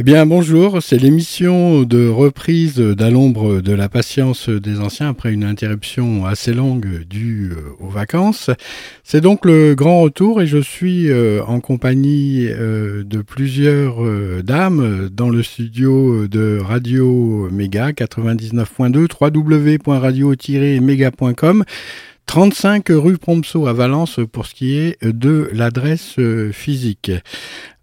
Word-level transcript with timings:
Eh 0.00 0.02
bien, 0.02 0.24
bonjour, 0.24 0.82
c'est 0.82 0.96
l'émission 0.96 1.82
de 1.82 2.08
reprise 2.08 2.76
d'À 2.76 3.10
l'ombre 3.10 3.60
de 3.60 3.74
la 3.74 3.90
patience 3.90 4.48
des 4.48 4.80
anciens 4.80 5.10
après 5.10 5.30
une 5.30 5.44
interruption 5.44 6.24
assez 6.24 6.54
longue 6.54 7.04
due 7.04 7.52
euh, 7.52 7.76
aux 7.80 7.90
vacances. 7.90 8.48
C'est 9.04 9.20
donc 9.20 9.44
le 9.44 9.74
grand 9.74 10.00
retour 10.00 10.40
et 10.40 10.46
je 10.46 10.56
suis 10.56 11.10
euh, 11.10 11.44
en 11.44 11.60
compagnie 11.60 12.46
euh, 12.48 13.04
de 13.04 13.20
plusieurs 13.20 14.02
dames 14.42 15.10
dans 15.12 15.28
le 15.28 15.42
studio 15.42 16.26
de 16.26 16.58
Radio 16.64 17.50
Méga 17.50 17.90
99.2 17.90 19.06
www.radio-méga.com 19.20 21.64
35 22.24 22.86
rue 22.88 23.18
Prompso 23.18 23.66
à 23.66 23.74
Valence 23.74 24.18
pour 24.32 24.46
ce 24.46 24.54
qui 24.54 24.76
est 24.76 25.04
de 25.04 25.50
l'adresse 25.52 26.16
physique. 26.52 27.12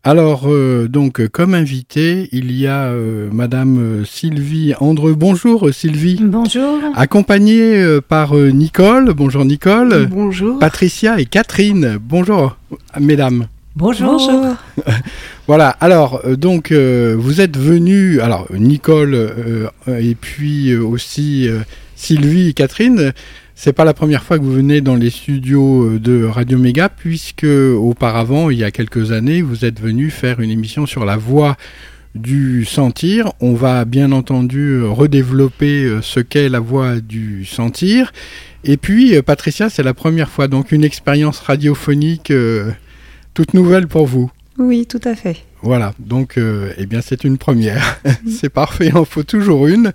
Alors, 0.07 0.43
euh, 0.45 0.87
donc, 0.87 1.27
comme 1.27 1.53
invité, 1.53 2.29
il 2.31 2.53
y 2.53 2.65
a 2.65 2.85
euh, 2.85 3.27
Madame 3.29 3.77
euh, 3.77 4.05
Sylvie 4.05 4.73
Andreux. 4.79 5.15
Bonjour 5.15 5.67
Sylvie. 5.73 6.17
Bonjour. 6.23 6.79
Accompagnée 6.95 7.75
euh, 7.75 7.99
par 7.99 8.33
euh, 8.33 8.51
Nicole. 8.51 9.11
Bonjour 9.13 9.43
Nicole. 9.43 10.07
Bonjour. 10.09 10.59
Patricia 10.59 11.19
et 11.19 11.25
Catherine. 11.25 11.97
Bonjour 12.01 12.55
mesdames. 12.97 13.47
Bonjour. 13.75 14.31
Voilà, 15.47 15.69
alors 15.81 16.21
euh, 16.25 16.37
donc 16.37 16.71
euh, 16.71 17.15
vous 17.17 17.41
êtes 17.41 17.57
venus, 17.57 18.21
alors 18.21 18.47
Nicole 18.53 19.13
euh, 19.13 19.67
et 19.87 20.15
puis 20.15 20.71
euh, 20.71 20.83
aussi 20.83 21.49
euh, 21.49 21.59
Sylvie 21.95 22.49
et 22.49 22.53
Catherine, 22.53 23.13
c'est 23.59 23.73
pas 23.73 23.85
la 23.85 23.95
première 23.95 24.23
fois 24.23 24.37
que 24.37 24.43
vous 24.43 24.53
venez 24.53 24.81
dans 24.81 24.95
les 24.95 25.09
studios 25.09 25.85
euh, 25.85 25.99
de 25.99 26.23
Radio 26.23 26.59
Méga 26.59 26.89
puisque 26.89 27.43
auparavant, 27.43 28.51
il 28.51 28.59
y 28.59 28.63
a 28.63 28.69
quelques 28.69 29.11
années, 29.11 29.41
vous 29.41 29.65
êtes 29.65 29.81
venus 29.81 30.13
faire 30.13 30.39
une 30.39 30.51
émission 30.51 30.85
sur 30.85 31.05
la 31.05 31.17
voix 31.17 31.57
du 32.13 32.65
sentir. 32.65 33.31
On 33.41 33.55
va 33.55 33.83
bien 33.85 34.11
entendu 34.11 34.73
euh, 34.73 34.89
redévelopper 34.89 35.85
euh, 35.85 36.01
ce 36.03 36.19
qu'est 36.19 36.49
la 36.49 36.59
voix 36.59 36.99
du 36.99 37.45
sentir. 37.45 38.13
Et 38.63 38.77
puis 38.77 39.19
Patricia, 39.23 39.71
c'est 39.71 39.81
la 39.81 39.95
première 39.95 40.29
fois, 40.29 40.47
donc 40.47 40.71
une 40.71 40.83
expérience 40.83 41.39
radiophonique 41.39 42.31
toute 43.33 43.53
nouvelle 43.55 43.87
pour 43.87 44.05
vous. 44.05 44.29
Oui, 44.57 44.87
tout 44.87 45.01
à 45.03 45.15
fait. 45.15 45.37
Voilà, 45.61 45.93
donc 45.99 46.37
euh, 46.37 46.73
eh 46.77 46.85
bien 46.85 47.01
c'est 47.01 47.23
une 47.23 47.37
première. 47.37 47.99
c'est 48.29 48.49
parfait, 48.49 48.87
il 48.87 48.97
en 48.97 49.05
faut 49.05 49.23
toujours 49.23 49.67
une. 49.67 49.93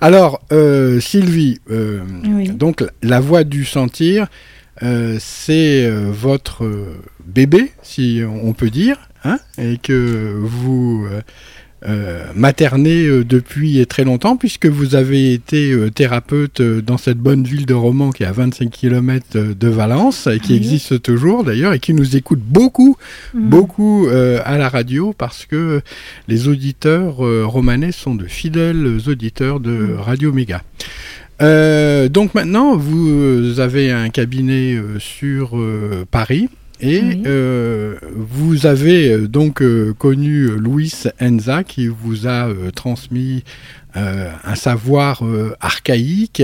Alors 0.00 0.40
euh, 0.52 1.00
Sylvie, 1.00 1.60
euh, 1.70 2.00
Oui. 2.26 2.48
donc 2.50 2.84
la 3.02 3.20
voix 3.20 3.44
du 3.44 3.64
sentir, 3.64 4.26
c'est 5.20 5.88
votre 5.88 6.66
bébé, 7.24 7.70
si 7.82 8.22
on 8.26 8.52
peut 8.54 8.70
dire, 8.70 9.08
hein, 9.24 9.38
et 9.56 9.78
que 9.78 10.34
vous 10.36 11.06
euh, 11.86 12.24
maternez 12.34 13.04
euh, 13.06 13.24
depuis 13.24 13.86
très 13.86 14.04
longtemps, 14.04 14.36
puisque 14.36 14.66
vous 14.66 14.94
avez 14.94 15.32
été 15.32 15.70
euh, 15.72 15.90
thérapeute 15.90 16.62
dans 16.62 16.96
cette 16.98 17.18
bonne 17.18 17.44
ville 17.44 17.66
de 17.66 17.74
Romans 17.74 18.10
qui 18.10 18.22
est 18.22 18.26
à 18.26 18.32
25 18.32 18.70
km 18.70 19.26
de 19.38 19.68
Valence, 19.68 20.26
et 20.26 20.38
qui 20.40 20.52
Oui. 20.52 20.58
existe 20.58 21.02
toujours 21.02 21.44
d'ailleurs, 21.44 21.72
et 21.72 21.78
qui 21.78 21.92
nous 21.94 22.16
écoute 22.16 22.40
beaucoup 22.40 22.96
Mm. 23.34 23.48
beaucoup 23.48 24.06
euh, 24.08 24.40
à 24.44 24.58
la 24.58 24.68
radio 24.68 25.14
parce 25.16 25.46
que 25.46 25.80
les 26.28 26.48
auditeurs 26.48 27.24
euh, 27.24 27.44
romanais 27.46 27.92
sont 27.92 28.14
de 28.14 28.26
fidèles 28.26 28.98
auditeurs 29.06 29.60
de 29.60 29.70
Mm. 29.70 30.00
Radio 30.00 30.32
Méga. 30.32 30.62
Euh, 31.42 32.08
donc 32.08 32.34
maintenant, 32.34 32.76
vous 32.76 33.58
avez 33.58 33.90
un 33.90 34.08
cabinet 34.08 34.74
euh, 34.74 34.98
sur 35.00 35.58
euh, 35.58 36.04
Paris 36.10 36.48
et 36.84 37.00
Oui. 37.02 37.22
euh, 37.26 37.94
vous 38.14 38.66
avez 38.66 39.10
euh, 39.12 39.26
donc 39.26 39.62
euh, 39.62 39.94
connu 39.96 40.48
Louis 40.48 40.92
Enza 41.20 41.64
qui 41.64 41.86
vous 41.88 42.26
a 42.26 42.48
euh, 42.48 42.70
transmis 42.70 43.42
un 43.96 44.56
savoir 44.56 45.22
archaïque 45.60 46.42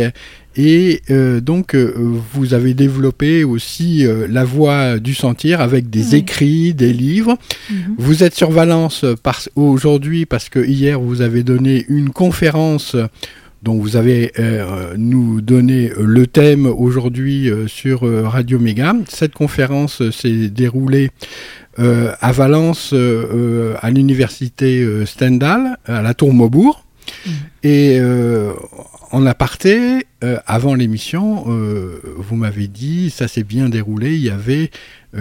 et 0.56 1.03
donc 1.43 1.75
vous 1.75 2.55
avez 2.55 2.75
développé 2.75 3.43
aussi 3.43 4.06
la 4.28 4.45
voix 4.45 5.01
du 5.01 5.15
sentir 5.15 5.61
avec 5.61 5.91
des 5.91 6.11
Oui. 6.12 6.19
écrits, 6.21 6.75
des 6.75 6.93
livres. 6.93 7.37
Mhm. 7.69 7.97
Vous 7.99 8.22
êtes 8.22 8.37
sur 8.37 8.53
Valence 8.53 9.05
aujourd'hui 9.57 10.27
parce 10.27 10.49
que 10.49 10.65
hier 10.65 11.01
vous 11.01 11.22
avez 11.22 11.43
donné 11.43 11.84
une 11.89 12.11
conférence 12.11 12.95
dont 13.62 13.78
vous 13.78 13.97
avez 13.97 14.32
euh, 14.38 14.94
nous 14.97 15.41
donné 15.41 15.91
euh, 15.91 16.03
le 16.04 16.26
thème 16.26 16.66
aujourd'hui 16.66 17.50
euh, 17.50 17.66
sur 17.66 18.06
euh, 18.06 18.26
Radio 18.26 18.59
Méga. 18.59 18.94
Cette 19.09 19.34
conférence 19.34 20.09
s'est 20.10 20.48
déroulée 20.48 21.10
à 21.78 22.32
Valence, 22.32 22.93
à 22.93 23.91
l'université 23.91 24.87
Stendhal, 25.06 25.78
à 25.87 26.03
la 26.03 26.12
Tour 26.12 26.34
Maubourg. 26.34 26.84
Mhm. 27.25 27.32
Et 27.62 28.00
en 29.12 29.25
aparté, 29.25 30.04
avant 30.47 30.75
l'émission, 30.75 31.47
vous 32.19 32.37
m'avez 32.37 32.69
dit, 32.69 33.09
ça 33.09 33.28
s'est 33.28 33.44
bien 33.44 33.71
déroulé, 33.71 34.15
il 34.15 34.21
y 34.21 34.28
avait 34.28 34.71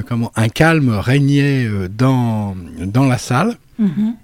comment 0.06 0.34
un 0.36 0.50
calme 0.50 0.90
régnait 0.90 1.70
dans, 1.98 2.58
dans 2.82 3.06
la 3.06 3.20
salle. 3.20 3.56
Mhm. 3.78 4.16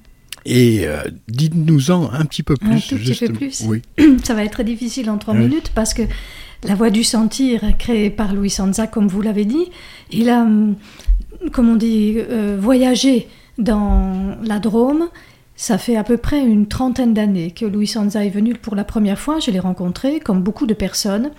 Et 0.46 0.86
euh, 0.86 1.02
dites-nous-en 1.28 2.12
un 2.12 2.26
petit 2.26 2.44
peu 2.44 2.56
plus. 2.56 2.72
Un 2.72 2.80
tout 2.80 2.96
petit 2.98 3.16
peu 3.28 3.34
plus. 3.34 3.64
Oui. 3.66 3.82
Ça 4.24 4.34
va 4.36 4.44
être 4.44 4.52
très 4.52 4.64
difficile 4.64 5.10
en 5.10 5.18
trois 5.18 5.34
Oui. 5.34 5.42
minutes 5.42 5.72
parce 5.74 5.94
que 5.94 6.04
la 6.64 6.76
voix 6.76 6.90
du 6.92 7.04
sentir, 7.04 7.62
créée 7.80 8.10
par 8.10 8.34
Louis 8.34 8.50
Sanza, 8.50 8.88
comme 8.88 9.08
vous 9.08 9.22
l'avez 9.22 9.46
dit, 9.46 9.66
il 10.12 10.30
a, 10.30 10.42
hum, 10.44 10.76
comme 11.52 11.70
on 11.70 11.76
dit, 11.76 12.16
euh, 12.18 12.58
voyagé 12.59 13.28
dans 13.58 14.38
la 14.44 14.59
Drôme. 14.59 15.08
Ça 15.57 15.78
fait 15.78 15.96
à 15.96 16.03
peu 16.03 16.17
près 16.17 16.41
une 16.41 16.67
trentaine 16.67 17.13
d'années 17.13 17.52
que 17.52 17.66
Louis 17.66 17.87
Sanza 17.87 18.25
est 18.25 18.29
venu 18.29 18.55
pour 18.55 18.75
la 18.75 18.84
première 18.84 19.17
fois. 19.17 19.40
Je 19.40 19.52
l'ai 19.52 19.59
rencontré, 19.59 20.19
comme 20.19 20.41
beaucoup 20.41 20.66
de 20.66 20.73
personnes. 20.73 21.31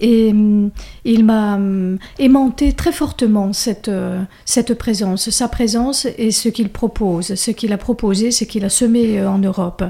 Et 0.00 0.30
hum, 0.30 0.70
il 1.04 1.24
m'a 1.24 1.54
hum, 1.54 1.98
aimanté 2.18 2.72
très 2.72 2.90
fortement 2.90 3.52
cette, 3.52 3.88
euh, 3.88 4.22
cette 4.44 4.74
présence, 4.74 5.30
sa 5.30 5.46
présence 5.46 6.06
et 6.18 6.32
ce 6.32 6.48
qu'il 6.48 6.70
propose, 6.70 7.34
ce 7.34 7.50
qu'il 7.52 7.72
a 7.72 7.78
proposé, 7.78 8.32
ce 8.32 8.44
qu'il 8.44 8.64
a 8.64 8.70
semé 8.70 9.20
euh, 9.20 9.30
en 9.30 9.38
Europe. 9.38 9.84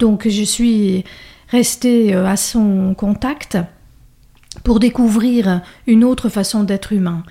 Donc 0.00 0.26
je 0.26 0.42
suis 0.42 1.04
restée 1.48 2.14
euh, 2.14 2.26
à 2.26 2.36
son 2.36 2.94
contact 2.94 3.58
pour 4.64 4.80
découvrir 4.80 5.60
une 5.86 6.02
autre 6.02 6.30
façon 6.30 6.64
d'être 6.64 6.92
humain. 6.92 7.22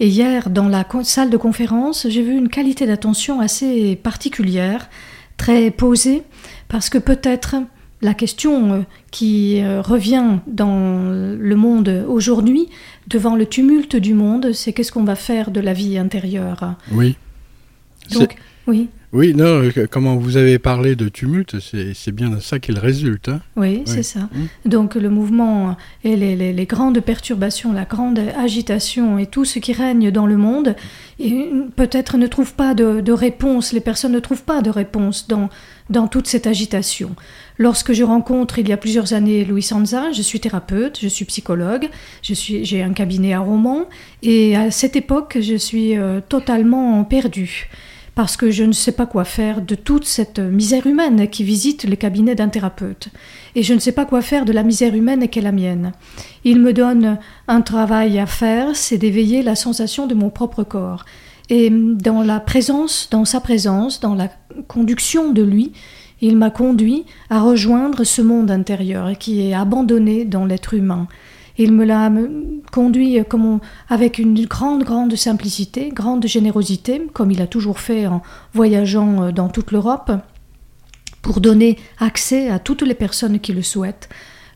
Et 0.00 0.08
hier, 0.08 0.50
dans 0.50 0.68
la 0.68 0.84
salle 1.04 1.30
de 1.30 1.36
conférence, 1.36 2.08
j'ai 2.08 2.22
vu 2.22 2.36
une 2.36 2.48
qualité 2.48 2.86
d'attention 2.86 3.38
assez 3.38 3.94
particulière, 3.94 4.88
très 5.36 5.70
posée, 5.70 6.22
parce 6.68 6.88
que 6.88 6.98
peut-être 6.98 7.56
la 8.02 8.14
question 8.14 8.72
euh, 8.72 8.80
qui 9.10 9.62
euh, 9.62 9.80
revient 9.80 10.38
dans 10.46 11.10
le 11.10 11.56
monde 11.56 12.04
aujourd'hui, 12.08 12.68
devant 13.08 13.34
le 13.34 13.46
tumulte 13.46 13.96
du 13.96 14.14
monde, 14.14 14.52
c'est 14.52 14.72
qu'est-ce 14.72 14.92
qu'on 14.92 15.04
va 15.04 15.16
faire 15.16 15.50
de 15.50 15.60
la 15.60 15.72
vie 15.72 15.98
intérieure? 15.98 16.74
Oui. 16.92 17.16
Donc, 18.12 18.36
oui. 18.66 18.88
Oui, 19.14 19.32
non, 19.32 19.62
euh, 19.62 19.86
comment 19.88 20.16
vous 20.16 20.36
avez 20.36 20.58
parlé 20.58 20.96
de 20.96 21.08
tumulte, 21.08 21.58
c'est 21.60 22.10
bien 22.10 22.30
de 22.30 22.40
ça 22.40 22.58
qu'il 22.58 22.80
résulte. 22.80 23.28
Hein 23.28 23.40
oui, 23.54 23.82
c'est 23.86 24.02
ça. 24.02 24.22
Mmh. 24.22 24.68
Donc 24.68 24.96
le 24.96 25.08
mouvement 25.08 25.76
et 26.02 26.16
les, 26.16 26.34
les, 26.34 26.52
les, 26.52 26.66
grandes 26.66 26.98
perturbations, 26.98 27.72
la 27.72 27.84
grande 27.84 28.18
agitation 28.36 29.16
et 29.16 29.26
tout 29.26 29.44
ce 29.44 29.60
qui 29.60 29.72
règne 29.72 30.10
dans 30.10 30.26
le 30.26 30.36
monde, 30.36 30.74
peut-être 31.76 32.18
ne 32.18 32.26
trouve 32.26 32.54
pas 32.54 32.74
de, 32.74 33.00
de, 33.00 33.12
réponse, 33.12 33.72
les 33.72 33.80
personnes 33.80 34.10
ne 34.10 34.18
trouvent 34.18 34.42
pas 34.42 34.62
de 34.62 34.70
réponse 34.70 35.28
dans, 35.28 35.48
dans 35.90 36.08
toute 36.08 36.26
cette 36.26 36.48
agitation. 36.48 37.14
Lorsque 37.56 37.92
je 37.92 38.02
rencontre 38.02 38.58
il 38.58 38.68
y 38.68 38.72
a 38.72 38.76
plusieurs 38.76 39.12
années 39.12 39.44
Louis 39.44 39.62
Sanza, 39.62 40.10
je 40.10 40.22
suis 40.22 40.40
thérapeute, 40.40 40.98
je 41.00 41.06
suis 41.06 41.24
psychologue, 41.24 41.88
j'ai 42.22 42.82
un 42.82 42.92
cabinet 42.92 43.32
à 43.32 43.38
Romans, 43.38 43.88
et 44.24 44.56
à 44.56 44.72
cette 44.72 44.96
époque, 44.96 45.38
je 45.40 45.54
suis 45.54 45.96
euh, 45.96 46.20
totalement 46.28 47.04
perdue 47.04 47.68
parce 48.14 48.36
que 48.36 48.50
je 48.50 48.64
ne 48.64 48.72
sais 48.72 48.92
pas 48.92 49.06
quoi 49.06 49.24
faire 49.24 49.60
de 49.60 49.74
toute 49.74 50.04
cette 50.04 50.38
misère 50.38 50.86
humaine 50.86 51.28
qui 51.28 51.42
visite 51.42 51.84
le 51.84 51.96
cabinet 51.96 52.34
d'un 52.34 52.48
thérapeute. 52.48 53.08
Et 53.54 53.62
je 53.62 53.74
ne 53.74 53.78
sais 53.78 53.92
pas 53.92 54.04
quoi 54.04 54.22
faire 54.22 54.44
de 54.44 54.52
la 54.52 54.62
misère 54.62 54.94
humaine 54.94 55.28
qui 55.28 55.40
est 55.40 55.42
la 55.42 55.52
mienne. 55.52 55.92
Il 56.44 56.60
me 56.60 56.72
donne 56.72 57.18
un 57.48 57.60
travail 57.60 58.18
à 58.18 58.26
faire, 58.26 58.76
c'est 58.76 58.98
d'éveiller 58.98 59.42
la 59.42 59.56
sensation 59.56 60.06
de 60.06 60.14
mon 60.14 60.30
propre 60.30 60.62
corps. 60.62 61.04
Et 61.50 61.70
dans 61.70 62.22
la 62.22 62.40
présence, 62.40 63.08
dans 63.10 63.24
sa 63.24 63.40
présence, 63.40 64.00
dans 64.00 64.14
la 64.14 64.28
conduction 64.68 65.32
de 65.32 65.42
lui, 65.42 65.72
il 66.20 66.36
m'a 66.36 66.50
conduit 66.50 67.04
à 67.28 67.40
rejoindre 67.40 68.04
ce 68.04 68.22
monde 68.22 68.50
intérieur 68.50 69.18
qui 69.18 69.46
est 69.46 69.54
abandonné 69.54 70.24
dans 70.24 70.46
l'être 70.46 70.74
humain. 70.74 71.08
Il 71.56 71.72
me 71.72 71.84
l'a 71.84 72.10
conduit 72.72 73.18
comme 73.28 73.60
avec 73.88 74.18
une 74.18 74.44
grande, 74.46 74.82
grande 74.82 75.14
simplicité, 75.14 75.90
grande 75.90 76.26
générosité, 76.26 77.06
comme 77.12 77.30
il 77.30 77.40
a 77.40 77.46
toujours 77.46 77.78
fait 77.78 78.06
en 78.06 78.22
voyageant 78.52 79.24
euh, 79.24 79.32
dans 79.32 79.48
toute 79.48 79.70
l'Europe, 79.70 80.10
pour 81.22 81.40
donner 81.40 81.78
accès 81.98 82.50
à 82.50 82.58
toutes 82.58 82.82
les 82.82 82.94
personnes 82.94 83.38
qui 83.38 83.52
le 83.52 83.62
souhaitent. 83.62 84.08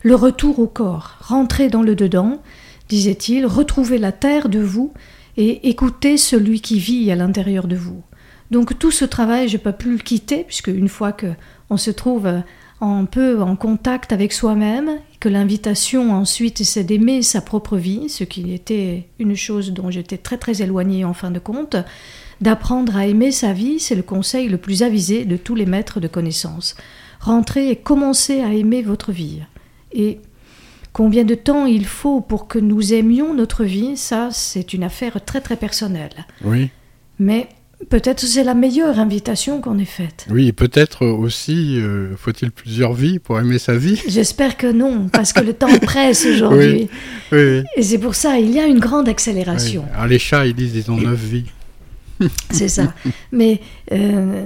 Le 0.02 0.14
retour 0.14 0.58
au 0.58 0.66
corps, 0.66 1.16
rentrer 1.20 1.68
dans 1.68 1.82
le 1.82 1.94
dedans, 1.94 2.42
disait-il, 2.88 3.46
retrouver 3.46 3.98
la 3.98 4.12
terre 4.12 4.48
de 4.48 4.60
vous 4.60 4.92
et 5.36 5.68
écouter 5.68 6.16
celui 6.16 6.60
qui 6.60 6.78
vit 6.78 7.10
à 7.12 7.16
l'intérieur 7.16 7.68
de 7.68 7.76
vous. 7.76 8.02
Donc 8.50 8.78
tout 8.78 8.90
ce 8.90 9.04
travail, 9.04 9.48
je 9.48 9.56
ne 9.56 9.62
peux 9.62 9.72
plus 9.72 9.92
le 9.92 10.02
quitter, 10.02 10.44
puisque 10.44 10.68
une 10.68 10.88
fois 10.88 11.12
que 11.12 11.28
on 11.70 11.76
se 11.76 11.90
trouve 11.90 12.42
un 12.80 13.04
peu 13.06 13.42
en 13.42 13.56
contact 13.56 14.12
avec 14.12 14.32
soi-même, 14.32 14.98
que 15.20 15.28
l'invitation 15.28 16.12
ensuite 16.12 16.62
c'est 16.64 16.84
d'aimer 16.84 17.22
sa 17.22 17.40
propre 17.40 17.76
vie, 17.76 18.08
ce 18.08 18.24
qui 18.24 18.52
était 18.54 19.08
une 19.18 19.34
chose 19.34 19.72
dont 19.72 19.90
j'étais 19.90 20.18
très 20.18 20.38
très 20.38 20.62
éloignée 20.62 21.04
en 21.04 21.14
fin 21.14 21.30
de 21.30 21.40
compte, 21.40 21.76
d'apprendre 22.40 22.96
à 22.96 23.06
aimer 23.06 23.32
sa 23.32 23.52
vie, 23.52 23.80
c'est 23.80 23.96
le 23.96 24.02
conseil 24.02 24.48
le 24.48 24.58
plus 24.58 24.82
avisé 24.82 25.24
de 25.24 25.36
tous 25.36 25.54
les 25.56 25.66
maîtres 25.66 25.98
de 25.98 26.08
connaissances. 26.08 26.76
Rentrez 27.20 27.70
et 27.70 27.76
commencez 27.76 28.42
à 28.42 28.52
aimer 28.52 28.82
votre 28.82 29.10
vie. 29.10 29.40
Et 29.90 30.20
combien 30.92 31.24
de 31.24 31.34
temps 31.34 31.66
il 31.66 31.84
faut 31.84 32.20
pour 32.20 32.46
que 32.46 32.60
nous 32.60 32.92
aimions 32.92 33.34
notre 33.34 33.64
vie, 33.64 33.96
ça 33.96 34.28
c'est 34.30 34.72
une 34.72 34.84
affaire 34.84 35.24
très 35.24 35.40
très 35.40 35.56
personnelle. 35.56 36.26
Oui. 36.44 36.70
Mais 37.18 37.48
Peut-être 37.90 38.20
c'est 38.20 38.42
la 38.42 38.54
meilleure 38.54 38.98
invitation 38.98 39.60
qu'on 39.60 39.78
ait 39.78 39.84
faite. 39.84 40.26
Oui, 40.30 40.52
peut-être 40.52 41.06
aussi, 41.06 41.78
euh, 41.78 42.16
faut-il 42.16 42.50
plusieurs 42.50 42.92
vies 42.92 43.20
pour 43.20 43.38
aimer 43.38 43.58
sa 43.58 43.76
vie 43.76 44.02
J'espère 44.08 44.56
que 44.56 44.66
non, 44.66 45.08
parce 45.08 45.32
que 45.32 45.40
le 45.40 45.54
temps 45.54 45.78
presse 45.82 46.26
aujourd'hui. 46.26 46.88
Oui, 47.30 47.62
Et 47.76 47.82
c'est 47.82 47.98
pour 47.98 48.16
ça, 48.16 48.38
il 48.38 48.50
y 48.50 48.58
a 48.58 48.66
une 48.66 48.80
grande 48.80 49.08
accélération. 49.08 49.84
Alors 49.94 50.08
les 50.08 50.18
chats, 50.18 50.46
ils 50.46 50.54
disent 50.54 50.74
ils 50.74 50.90
ont 50.90 50.96
neuf 50.96 51.20
vies. 51.20 51.44
c'est 52.50 52.68
ça. 52.68 52.94
Mais 53.30 53.60
euh, 53.92 54.44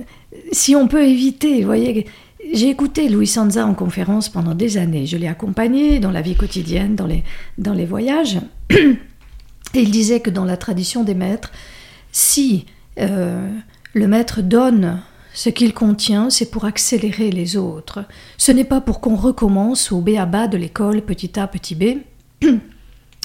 si 0.53 0.77
on 0.77 0.87
peut 0.87 1.05
éviter, 1.05 1.61
vous 1.61 1.67
voyez, 1.67 2.07
j'ai 2.53 2.69
écouté 2.69 3.09
Louis 3.09 3.27
Sanza 3.27 3.67
en 3.67 3.75
conférence 3.75 4.29
pendant 4.29 4.55
des 4.55 4.77
années. 4.77 5.07
Je 5.07 5.17
l'ai 5.17 5.29
accompagné 5.29 6.01
dans 6.01 6.11
la 6.11 6.21
vie 6.21 6.35
quotidienne, 6.35 6.97
dans 6.97 7.07
les, 7.07 7.25
dans 7.57 7.73
les 7.73 7.87
voyages. 7.87 8.39
Et 8.71 9.81
il 9.81 9.91
disait 9.91 10.21
que 10.21 10.29
dans 10.29 10.45
la 10.45 10.59
tradition 10.59 11.03
des 11.03 11.15
maîtres, 11.15 11.51
si 12.11 12.67
euh, 12.99 13.49
le 13.95 14.07
maître 14.07 14.43
donne 14.43 15.01
ce 15.35 15.49
qu'il 15.49 15.73
contient, 15.73 16.31
c'est 16.31 16.51
pour 16.51 16.65
accélérer 16.65 17.31
les 17.31 17.57
autres. 17.57 18.05
Ce 18.37 18.53
n'est 18.53 18.65
pas 18.65 18.81
pour 18.81 19.01
qu'on 19.01 19.17
recommence 19.17 19.93
au 19.93 20.01
B 20.01 20.11
à 20.19 20.27
bas 20.27 20.47
de 20.47 20.59
l'école, 20.59 21.03
petit 21.03 21.39
A, 21.39 21.47
petit 21.47 21.75
B, 21.75 21.99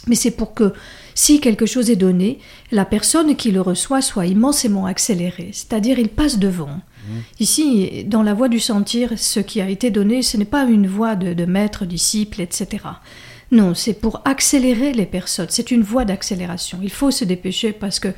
mais 0.08 0.16
c'est 0.16 0.32
pour 0.32 0.54
que, 0.54 0.74
si 1.16 1.42
quelque 1.42 1.66
chose 1.66 1.90
est 1.90 1.98
donné, 1.98 2.40
la 2.72 2.86
personne 2.86 3.36
qui 3.36 3.52
le 3.52 3.62
reçoit 3.62 4.02
soit 4.02 4.26
immensément 4.26 4.86
accélérée, 4.86 5.50
c'est-à-dire 5.52 6.00
il 6.00 6.10
passe 6.10 6.40
devant. 6.40 6.68
Mmh. 6.68 7.12
Ici, 7.40 8.06
dans 8.06 8.24
la 8.24 8.34
voie 8.34 8.48
du 8.48 8.60
sentir, 8.60 9.14
ce 9.18 9.42
qui 9.42 9.60
a 9.60 9.70
été 9.70 9.92
donné, 9.92 10.22
ce 10.22 10.38
n'est 10.38 10.46
pas 10.46 10.64
une 10.64 10.88
voie 10.88 11.16
de, 11.16 11.34
de 11.34 11.46
maître, 11.46 11.86
disciple, 11.86 12.40
etc. 12.40 12.84
Non, 13.52 13.74
c'est 13.74 13.94
pour 13.94 14.22
accélérer 14.26 14.94
les 14.94 15.06
personnes, 15.06 15.48
c'est 15.50 15.72
une 15.72 15.82
voie 15.82 16.06
d'accélération. 16.06 16.80
Il 16.84 16.92
faut 16.92 17.12
se 17.12 17.26
dépêcher 17.26 17.74
parce 17.74 18.00
que 18.00 18.10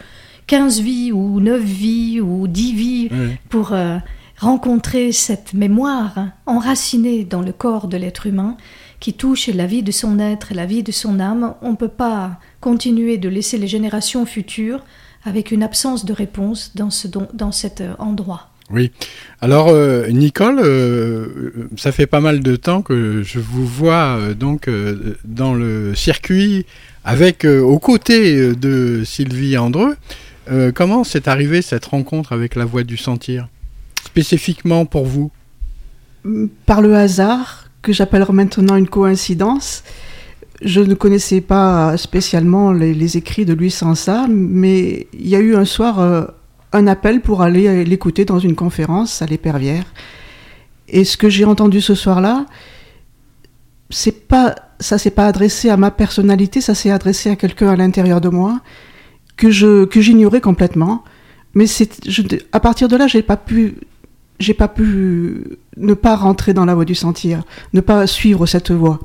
15 0.50 0.82
vies 0.82 1.12
ou 1.12 1.40
9 1.40 1.62
vies 1.62 2.22
ou 2.22 2.48
10 2.48 2.74
vies 2.74 3.10
pour 3.50 3.72
euh, 3.72 3.98
rencontrer 4.40 5.12
cette 5.12 5.54
mémoire 5.54 6.30
enracinée 6.48 7.24
dans 7.24 7.42
le 7.44 7.52
corps 7.52 7.88
de 7.88 7.98
l'être 7.98 8.26
humain 8.26 8.58
qui 9.00 9.14
touche 9.14 9.48
la 9.50 9.68
vie 9.68 9.84
de 9.84 9.92
son 9.92 10.18
être, 10.18 10.56
la 10.56 10.66
vie 10.66 10.82
de 10.82 10.92
son 10.92 11.20
âme. 11.20 11.54
On 11.62 11.72
ne 11.72 11.76
peut 11.76 11.88
pas 11.88 12.40
continuer 12.62 13.20
de 13.20 13.30
laisser 13.30 13.60
les 13.60 13.68
générations 13.68 14.26
futures 14.26 14.84
avec 15.24 15.52
une 15.52 15.62
absence 15.62 16.04
de 16.04 16.14
réponse 16.14 16.72
dans, 16.74 16.90
ce, 16.90 17.08
dans 17.08 17.52
cet 17.52 17.84
endroit. 18.00 18.50
Oui. 18.72 18.92
Alors, 19.42 19.68
euh, 19.68 20.08
Nicole, 20.08 20.60
euh, 20.64 21.68
ça 21.78 21.92
fait 21.92 22.08
pas 22.08 22.22
mal 22.22 22.40
de 22.40 22.56
temps 22.56 22.82
que 22.82 23.22
je 23.22 23.38
vous 23.38 23.68
vois 23.68 24.34
donc 24.34 24.68
dans 25.26 25.54
le 25.54 25.94
circuit 25.94 26.66
avec 27.06 27.46
aux 27.46 27.78
côtés 27.78 28.56
de 28.56 29.04
Sylvie 29.06 29.56
Andreux. 29.56 29.96
Euh, 30.52 30.72
comment 30.72 31.04
s'est 31.04 31.30
arrivée 31.30 31.62
cette 31.62 31.86
rencontre 31.86 32.34
avec 32.34 32.56
la 32.56 32.66
voix 32.66 32.84
du 32.84 32.98
sentir? 32.98 33.48
Spécifiquement 34.06 34.86
pour 34.86 35.06
vous? 35.06 35.32
Par 36.66 36.82
le 36.82 36.96
hasard, 36.96 37.66
que 37.82 37.94
j'appellerai 37.94 38.34
maintenant 38.34 38.76
une 38.76 38.88
coïncidence. 38.88 39.84
Je 40.62 40.82
ne 40.82 40.94
connaissais 40.94 41.42
pas 41.42 41.96
spécialement 41.98 42.74
les, 42.74 43.18
écrits 43.18 43.46
de 43.46 43.54
Louis 43.54 43.72
Sansa, 43.72 44.26
mais 44.28 45.08
il 45.14 45.28
y 45.28 45.36
a 45.36 45.40
eu 45.40 45.56
un 45.56 45.66
soir 45.66 46.00
euh, 46.00 46.26
un 46.74 46.88
appel 46.88 47.22
pour 47.22 47.42
aller 47.42 47.86
l'écouter 47.86 48.26
dans 48.26 48.40
une 48.40 48.56
conférence 48.56 49.22
à 49.22 49.26
l'Épervière. 49.26 49.86
Et 50.88 51.04
ce 51.04 51.18
que 51.18 51.30
j'ai 51.30 51.46
entendu 51.46 51.82
ce 51.82 51.96
soir-là, 51.96 52.46
c'est 53.90 54.28
pas, 54.28 54.56
ça 54.80 54.98
s'est 54.98 55.12
pas 55.12 55.28
adressé 55.28 55.70
à 55.70 55.78
ma 55.78 55.92
personnalité, 55.92 56.62
ça 56.62 56.76
s'est 56.76 56.92
adressé 56.92 57.30
à 57.30 57.36
quelqu'un 57.36 57.70
à 57.70 57.76
l'intérieur 57.76 58.20
de 58.20 58.30
moi 58.30 58.60
que 59.40 59.50
je 59.50 59.86
que 59.86 60.02
j'ignorais 60.02 60.42
complètement. 60.42 61.04
Mais 61.56 61.66
c'est, 61.66 62.06
à 62.52 62.60
partir 62.60 62.88
de 62.88 62.96
là, 62.96 63.08
j'ai 63.08 63.24
pas 63.24 63.38
pu, 63.38 63.76
j'ai 64.40 64.54
pas 64.54 64.68
pu 64.68 65.58
ne 65.78 65.94
pas 65.96 66.16
rentrer 66.16 66.54
dans 66.54 66.66
la 66.66 66.76
voie 66.76 66.86
du 66.86 66.94
sentir, 66.94 67.42
ne 67.74 67.82
pas 67.82 68.06
suivre 68.06 68.46
cette 68.46 68.70
voie. 68.70 69.00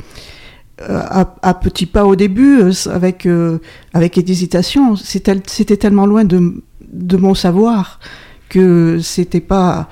Euh, 0.82 1.00
à, 1.42 1.54
petits 1.54 1.86
pas 1.86 2.04
au 2.04 2.16
début, 2.16 2.58
euh, 2.58 2.72
avec 2.90 3.26
euh, 3.26 3.58
avec 3.94 4.18
hésitation, 4.18 4.96
c'était, 4.96 5.38
tellement 5.76 6.04
loin 6.04 6.24
de, 6.24 6.62
de 6.92 7.16
mon 7.16 7.34
savoir 7.34 8.00
que 8.48 8.98
c'était 9.00 9.40
pas, 9.40 9.88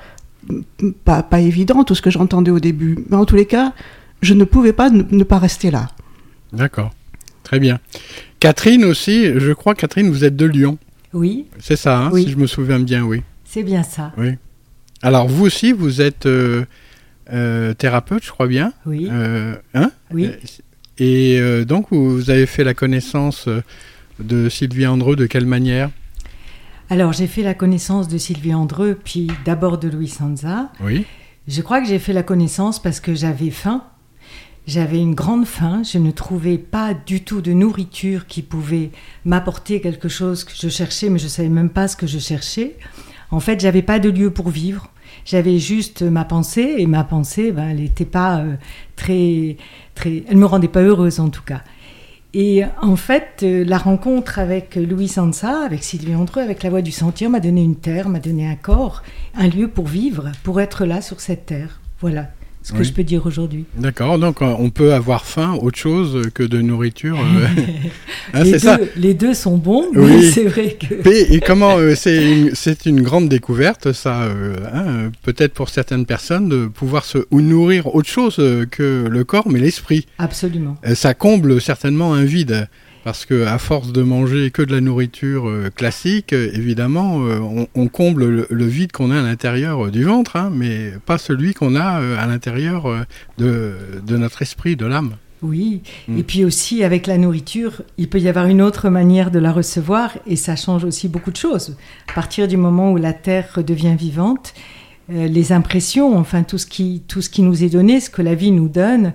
pas 1.05 1.23
pas 1.23 1.39
évident 1.39 1.85
tout 1.85 1.95
ce 1.95 2.01
que 2.01 2.11
j'entendais 2.11 2.51
au 2.51 2.59
début. 2.59 2.99
Mais 3.09 3.15
en 3.15 3.23
tous 3.25 3.37
les 3.37 3.45
cas, 3.45 3.71
je 4.21 4.33
ne 4.33 4.43
pouvais 4.43 4.73
pas 4.73 4.89
ne 4.89 5.23
pas 5.23 5.39
rester 5.39 5.71
là. 5.71 5.87
D'accord, 6.51 6.91
très 7.43 7.59
bien. 7.59 7.79
Catherine 8.43 8.83
aussi, 8.83 9.39
je 9.39 9.53
crois, 9.53 9.73
Catherine, 9.73 10.09
vous 10.09 10.25
êtes 10.25 10.35
de 10.35 10.45
Lyon. 10.45 10.77
Oui. 11.13 11.45
C'est 11.59 11.77
ça, 11.77 11.97
hein, 11.97 12.11
si 12.13 12.29
je 12.29 12.35
me 12.35 12.45
souviens 12.45 12.81
bien, 12.81 13.01
oui. 13.05 13.23
C'est 13.45 13.63
bien 13.63 13.83
ça. 13.83 14.11
Oui. 14.17 14.31
Alors, 15.01 15.29
vous 15.29 15.45
aussi, 15.45 15.71
vous 15.71 16.01
êtes 16.01 16.25
euh, 16.25 16.65
euh, 17.31 17.73
thérapeute, 17.73 18.21
je 18.21 18.31
crois 18.31 18.47
bien. 18.47 18.73
Oui. 18.85 19.07
Euh, 19.09 19.55
hein? 19.73 19.91
Oui. 20.11 20.29
Et 20.97 21.39
donc, 21.65 21.87
vous 21.91 22.29
avez 22.29 22.45
fait 22.45 22.65
la 22.65 22.73
connaissance 22.73 23.47
de 24.19 24.49
Sylvie 24.49 24.87
Andreux 24.87 25.15
de 25.15 25.25
quelle 25.25 25.45
manière? 25.45 25.89
Alors, 26.89 27.13
j'ai 27.13 27.27
fait 27.27 27.43
la 27.43 27.53
connaissance 27.53 28.09
de 28.09 28.17
Sylvie 28.17 28.53
Andreux, 28.53 28.99
puis 29.01 29.31
d'abord 29.45 29.77
de 29.77 29.87
Louis 29.87 30.09
Sanza. 30.09 30.69
Oui. 30.81 31.05
Je 31.47 31.61
crois 31.61 31.79
que 31.79 31.87
j'ai 31.87 31.97
fait 31.97 32.11
la 32.11 32.23
connaissance 32.23 32.81
parce 32.81 32.99
que 32.99 33.15
j'avais 33.15 33.51
faim 33.51 33.85
j'avais 34.65 34.99
une 34.99 35.13
grande 35.13 35.45
faim, 35.45 35.81
je 35.83 35.97
ne 35.97 36.11
trouvais 36.11 36.57
pas 36.57 36.93
du 36.93 37.23
tout 37.23 37.41
de 37.41 37.51
nourriture 37.51 38.27
qui 38.27 38.41
pouvait 38.41 38.91
m'apporter 39.25 39.81
quelque 39.81 40.07
chose 40.07 40.43
que 40.43 40.53
je 40.55 40.69
cherchais, 40.69 41.09
mais 41.09 41.19
je 41.19 41.25
ne 41.25 41.29
savais 41.29 41.49
même 41.49 41.69
pas 41.69 41.87
ce 41.87 41.97
que 41.97 42.07
je 42.07 42.19
cherchais. 42.19 42.77
En 43.31 43.39
fait, 43.39 43.59
j'avais 43.59 43.81
pas 43.81 43.99
de 43.99 44.09
lieu 44.09 44.29
pour 44.29 44.49
vivre. 44.49 44.89
J'avais 45.25 45.59
juste 45.59 46.01
ma 46.01 46.25
pensée 46.25 46.75
et 46.77 46.87
ma 46.87 47.03
pensée, 47.03 47.51
ben, 47.51 47.69
elle 47.69 47.77
n'était 47.77 48.05
pas 48.05 48.39
euh, 48.39 48.55
très, 48.95 49.57
très, 49.95 50.23
elle 50.27 50.37
me 50.37 50.45
rendait 50.45 50.67
pas 50.67 50.81
heureuse 50.81 51.19
en 51.19 51.29
tout 51.29 51.43
cas. 51.43 51.61
Et 52.33 52.63
en 52.81 52.95
fait, 52.95 53.41
euh, 53.43 53.63
la 53.63 53.77
rencontre 53.77 54.39
avec 54.39 54.75
Louis 54.75 55.07
Sansa, 55.07 55.59
avec 55.65 55.83
Sylvie 55.83 56.15
Andreux, 56.15 56.41
avec 56.41 56.63
La 56.63 56.69
Voix 56.69 56.81
du 56.81 56.91
Sentir, 56.91 57.29
m'a 57.29 57.39
donné 57.39 57.61
une 57.61 57.75
terre, 57.75 58.09
m'a 58.09 58.19
donné 58.19 58.47
un 58.47 58.55
corps, 58.55 59.03
un 59.35 59.47
lieu 59.47 59.67
pour 59.67 59.87
vivre, 59.87 60.31
pour 60.43 60.59
être 60.59 60.85
là 60.85 61.01
sur 61.01 61.21
cette 61.21 61.45
terre. 61.45 61.79
Voilà 62.01 62.29
ce 62.63 62.71
que 62.71 62.83
je 62.83 62.93
peux 62.93 63.03
dire 63.03 63.25
aujourd'hui. 63.25 63.65
D'accord, 63.77 64.17
donc 64.17 64.41
euh, 64.41 64.55
on 64.57 64.69
peut 64.69 64.93
avoir 64.93 65.25
faim 65.25 65.57
autre 65.61 65.77
chose 65.77 66.29
que 66.33 66.43
de 66.43 66.61
nourriture. 66.61 67.19
Euh. 67.19 67.47
Hein, 68.35 68.43
les, 68.45 68.57
deux, 68.57 68.91
les, 68.95 69.13
deux, 69.13 69.33
sont 69.35 69.57
bons, 69.57 69.91
mais 69.93 70.23
c'est 70.31 70.45
vrai 70.45 70.75
que. 70.79 71.07
Et, 71.07 71.39
comment 71.39 71.77
euh, 71.77 71.93
c'est 71.93 72.85
une, 72.85 73.01
grande 73.01 73.29
découverte, 73.29 73.91
ça, 73.91 74.23
hein, 74.23 75.11
peut-être 75.21 75.53
pour 75.53 75.69
certaines 75.69 76.07
personnes, 76.07 76.49
de 76.49 76.65
pouvoir 76.65 77.05
se 77.05 77.19
nourrir 77.31 77.93
autre 77.93 78.09
chose 78.09 78.37
que 78.71 79.05
le 79.07 79.23
corps, 79.23 79.49
mais 79.49 79.59
l'esprit. 79.59 80.07
Absolument. 80.17 80.77
ça 80.95 81.13
comble 81.13 81.61
certainement 81.61 82.13
un 82.13 82.23
vide. 82.23 82.67
Parce 83.03 83.25
que 83.25 83.45
à 83.45 83.57
force 83.57 83.91
de 83.91 84.01
manger 84.01 84.49
que 84.49 84.61
de 84.61 84.73
la 84.73 84.79
nourriture 84.79 85.49
euh, 85.49 85.69
classique, 85.69 86.31
euh, 86.31 86.49
évidemment, 86.53 87.25
euh, 87.25 87.65
on, 87.75 87.87
comble 87.87 88.47
le, 88.49 88.65
vide 88.65 88.93
qu'on 88.93 89.11
a 89.11 89.19
à 89.19 89.21
l'intérieur 89.21 89.91
du 89.91 90.05
ventre, 90.05 90.37
hein, 90.37 90.49
mais 90.53 90.93
pas 91.05 91.17
celui 91.17 91.53
qu'on 91.53 91.75
a 91.75 91.83
à 91.83 92.25
l'intérieur 92.27 93.05
de, 93.37 93.75
notre 94.09 94.41
esprit, 94.41 94.77
de 94.77 94.85
l'âme. 94.85 95.15
Oui, 95.41 95.81
mm. 96.07 96.17
et 96.17 96.23
puis 96.23 96.45
aussi 96.45 96.83
avec 96.83 97.05
la 97.05 97.17
nourriture, 97.17 97.81
il 97.97 98.07
peut 98.07 98.19
y 98.19 98.29
avoir 98.29 98.47
une 98.47 98.61
autre 98.61 98.89
manière 98.89 99.31
de 99.31 99.39
la 99.39 99.51
recevoir 99.51 100.17
et 100.25 100.37
ça 100.37 100.55
change 100.55 100.85
aussi 100.85 101.09
beaucoup 101.09 101.31
de 101.31 101.37
choses. 101.37 101.75
À 102.07 102.13
partir 102.13 102.47
du 102.47 102.55
moment 102.55 102.93
où 102.93 102.97
la 102.97 103.11
terre 103.11 103.49
redevient 103.53 103.95
vivante, 103.97 104.53
les 105.09 105.51
impressions, 105.51 106.17
enfin 106.17 106.43
tout 106.43 106.57
ce, 106.57 106.65
qui, 106.65 107.03
tout 107.09 107.21
ce 107.21 107.29
qui 107.29 107.41
nous 107.41 107.65
est 107.65 107.69
donné, 107.69 107.99
ce 107.99 108.09
que 108.09 108.21
la 108.21 108.35
vie 108.35 108.51
nous 108.51 108.69
donne, 108.69 109.13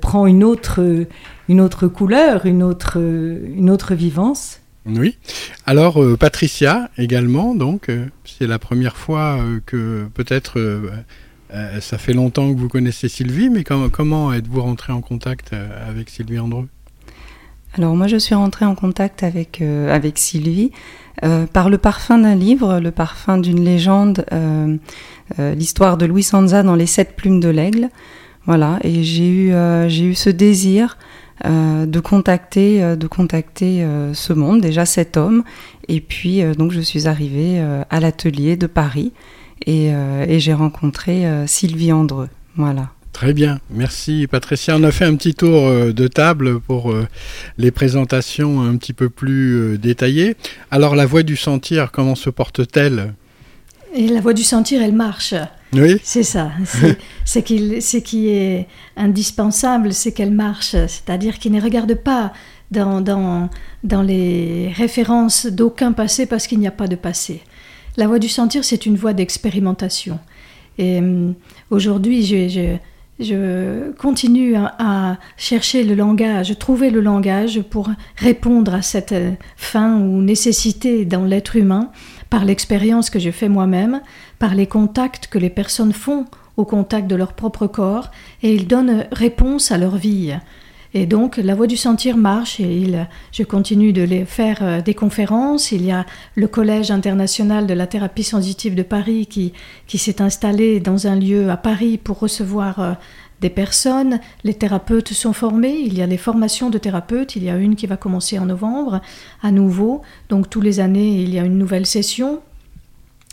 prend 0.00 0.26
une 0.26 0.44
autre, 0.44 1.06
une 1.48 1.60
autre 1.60 1.88
couleur, 1.88 2.46
une 2.46 2.62
autre, 2.62 2.98
une 2.98 3.70
autre 3.70 3.94
vivance. 3.94 4.60
Oui. 4.88 5.18
Alors 5.66 6.02
euh, 6.02 6.16
Patricia 6.16 6.88
également, 6.96 7.54
donc 7.54 7.88
euh, 7.88 8.06
c'est 8.24 8.46
la 8.46 8.58
première 8.58 8.96
fois 8.96 9.38
euh, 9.38 9.60
que 9.64 10.08
peut-être 10.14 10.58
ça 11.80 11.96
fait 11.96 12.12
longtemps 12.12 12.52
que 12.52 12.58
vous 12.58 12.68
connaissez 12.68 13.08
Sylvie, 13.08 13.48
mais 13.48 13.64
comment 13.64 14.32
êtes-vous 14.34 14.60
rentrée 14.60 14.92
en 14.92 15.00
contact 15.00 15.52
avec 15.88 16.10
Sylvie 16.10 16.38
Andreux 16.38 16.68
Alors 17.72 17.96
moi 17.96 18.06
je 18.06 18.18
suis 18.18 18.34
rentrée 18.34 18.66
en 18.66 18.74
contact 18.74 19.22
avec, 19.22 19.62
avec 19.62 20.18
Sylvie 20.18 20.72
par 21.54 21.70
le 21.70 21.78
parfum 21.78 22.18
d'un 22.18 22.34
livre, 22.34 22.80
le 22.80 22.90
parfum 22.90 23.38
d'une 23.38 23.64
légende, 23.64 24.26
l'histoire 25.38 25.96
de 25.96 26.04
Louis 26.04 26.22
Sanza 26.22 26.62
dans 26.62 26.76
les 26.76 26.84
sept 26.86 27.16
plumes 27.16 27.40
de 27.40 27.48
l'aigle. 27.48 27.88
Voilà, 28.48 28.80
et 28.82 29.04
j'ai 29.04 29.28
eu, 29.28 29.52
j'ai 29.88 30.04
eu 30.04 30.14
ce 30.14 30.30
désir 30.30 30.96
euh, 31.46 31.86
de 31.86 32.00
contacter, 32.00 32.82
euh, 32.82 32.96
de 32.96 33.06
contacter 33.06 33.84
euh, 33.84 34.12
ce 34.12 34.32
monde, 34.32 34.60
déjà 34.60 34.84
cet 34.84 35.16
homme. 35.16 35.44
Et 35.86 36.00
puis, 36.00 36.42
donc, 36.56 36.72
je 36.72 36.80
suis 36.80 37.06
arrivée 37.06 37.64
à 37.88 38.00
l'atelier 38.00 38.56
de 38.56 38.66
Paris 38.66 39.12
et, 39.66 39.90
j'ai 40.38 40.52
rencontré 40.52 41.24
Sylvie 41.46 41.92
Andreux. 41.92 42.28
Voilà. 42.56 42.90
Très 43.14 43.32
bien, 43.32 43.58
merci 43.70 44.26
Patricia. 44.30 44.76
On 44.76 44.82
a 44.82 44.90
fait 44.90 45.06
un 45.06 45.16
petit 45.16 45.34
tour 45.34 45.70
de 45.70 46.08
table 46.08 46.60
pour 46.60 46.94
les 47.56 47.70
présentations 47.70 48.60
un 48.60 48.76
petit 48.76 48.92
peu 48.92 49.08
plus 49.08 49.78
détaillées. 49.78 50.36
Alors 50.70 50.94
la 50.94 51.06
voix 51.06 51.22
du 51.22 51.36
sentir, 51.36 51.90
comment 51.90 52.14
se 52.14 52.28
porte-t-elle? 52.28 53.14
Et 53.94 54.08
la 54.08 54.20
voix 54.20 54.34
du 54.34 54.44
sentir, 54.44 54.82
elle 54.82 54.94
marche. 54.94 55.34
Oui. 55.72 56.00
C'est 56.02 56.22
ça. 56.22 56.50
C'est 56.64 56.98
ce 57.24 57.96
qui 57.98 58.28
est 58.28 58.66
indispensable, 58.96 59.92
c'est 59.92 60.12
qu'elle 60.12 60.32
marche, 60.32 60.70
c'est-à-dire 60.70 61.38
qu'il 61.38 61.52
ne 61.52 61.60
regarde 61.60 61.94
pas 61.94 62.32
dans, 62.70 63.00
dans, 63.00 63.48
dans 63.84 64.02
les 64.02 64.72
références 64.74 65.46
d'aucun 65.46 65.92
passé 65.92 66.26
parce 66.26 66.46
qu'il 66.46 66.58
n'y 66.58 66.66
a 66.66 66.72
pas 66.72 66.88
de 66.88 66.96
passé. 66.96 67.42
La 67.96 68.06
voie 68.06 68.18
du 68.18 68.28
sentir, 68.28 68.64
c'est 68.64 68.86
une 68.86 68.96
voie 68.96 69.12
d'expérimentation. 69.12 70.18
Et 70.78 71.00
euh, 71.00 71.32
aujourd'hui, 71.70 72.24
je, 72.24 72.48
je, 72.48 72.76
je, 73.18 73.90
continue 73.92 74.54
à, 74.54 74.74
à, 74.78 75.18
chercher 75.36 75.82
le 75.82 75.94
langage, 75.94 76.56
trouver 76.58 76.90
le 76.90 77.00
langage 77.00 77.60
pour 77.62 77.90
répondre 78.16 78.74
à 78.74 78.82
cette 78.82 79.14
fin 79.56 79.98
ou 79.98 80.22
nécessité 80.22 81.04
dans 81.04 81.24
l'être 81.24 81.56
humain 81.56 81.90
par 82.30 82.44
l'expérience 82.44 83.10
que 83.10 83.18
je 83.18 83.30
fais 83.30 83.48
moi-même, 83.48 84.00
par 84.38 84.54
les 84.54 84.66
contacts 84.66 85.26
que 85.28 85.38
les 85.38 85.50
personnes 85.50 85.92
font 85.92 86.26
au 86.56 86.64
contact 86.64 87.08
de 87.08 87.16
leur 87.16 87.32
propre 87.34 87.66
corps, 87.66 88.10
et 88.42 88.54
ils 88.54 88.66
donnent 88.66 89.06
réponse 89.12 89.70
à 89.70 89.78
leur 89.78 89.96
vie. 89.96 90.34
Et 90.94 91.06
donc 91.06 91.36
la 91.36 91.54
voix 91.54 91.66
du 91.66 91.76
sentir 91.76 92.16
marche 92.16 92.60
et 92.60 92.76
il, 92.76 93.08
je 93.30 93.42
continue 93.42 93.92
de 93.92 94.02
les 94.02 94.24
faire 94.24 94.58
euh, 94.62 94.80
des 94.80 94.94
conférences. 94.94 95.70
Il 95.70 95.84
y 95.84 95.90
a 95.90 96.06
le 96.34 96.48
Collège 96.48 96.90
international 96.90 97.66
de 97.66 97.74
la 97.74 97.86
thérapie 97.86 98.24
sensitive 98.24 98.74
de 98.74 98.82
Paris 98.82 99.26
qui, 99.26 99.52
qui 99.86 99.98
s'est 99.98 100.22
installé 100.22 100.80
dans 100.80 101.06
un 101.06 101.16
lieu 101.16 101.50
à 101.50 101.58
Paris 101.58 101.98
pour 101.98 102.18
recevoir 102.18 102.80
euh, 102.80 102.92
des 103.40 103.50
personnes. 103.50 104.20
Les 104.44 104.54
thérapeutes 104.54 105.12
sont 105.12 105.32
formés. 105.32 105.78
Il 105.78 105.96
y 105.96 106.02
a 106.02 106.06
des 106.06 106.16
formations 106.16 106.70
de 106.70 106.78
thérapeutes. 106.78 107.36
Il 107.36 107.44
y 107.44 107.50
a 107.50 107.56
une 107.56 107.76
qui 107.76 107.86
va 107.86 107.96
commencer 107.96 108.38
en 108.38 108.46
novembre 108.46 109.00
à 109.42 109.50
nouveau. 109.50 110.02
Donc 110.28 110.50
tous 110.50 110.60
les 110.60 110.80
années, 110.80 111.22
il 111.22 111.32
y 111.32 111.38
a 111.38 111.44
une 111.44 111.58
nouvelle 111.58 111.86
session 111.86 112.40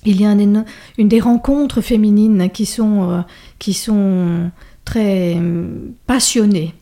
il 0.05 0.21
y 0.21 0.25
a 0.25 0.31
une, 0.31 0.65
des 0.97 1.19
rencontres 1.19 1.81
féminines 1.81 2.49
qui 2.49 2.65
sont, 2.65 3.11
euh, 3.11 3.21
qui 3.59 3.73
sont 3.73 4.51
très 4.85 5.35
euh, 5.35 5.67
passionnées, 6.05 6.73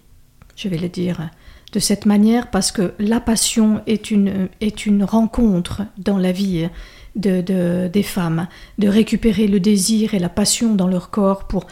je 0.56 0.68
vais 0.68 0.78
le 0.78 0.90
dire 0.90 1.30
de 1.72 1.80
cette 1.80 2.06
manière, 2.06 2.52
parce 2.52 2.72
que 2.72 2.94
la 3.00 3.20
passion 3.20 3.82
est 3.88 4.12
une, 4.12 4.50
est 4.62 4.86
une 4.86 5.04
rencontre 5.04 5.84
dans 5.98 6.20
la 6.20 6.32
vie 6.32 6.70
de, 7.16 7.88
des 7.88 8.04
femmes, 8.04 8.48
de 8.80 8.88
récupérer 8.88 9.48
le 9.48 9.60
désir 9.60 10.14
et 10.14 10.20
la 10.20 10.30
passion 10.30 10.76
dans 10.76 10.88
leur 10.88 11.10
corps 11.10 11.48
pour, 11.48 11.68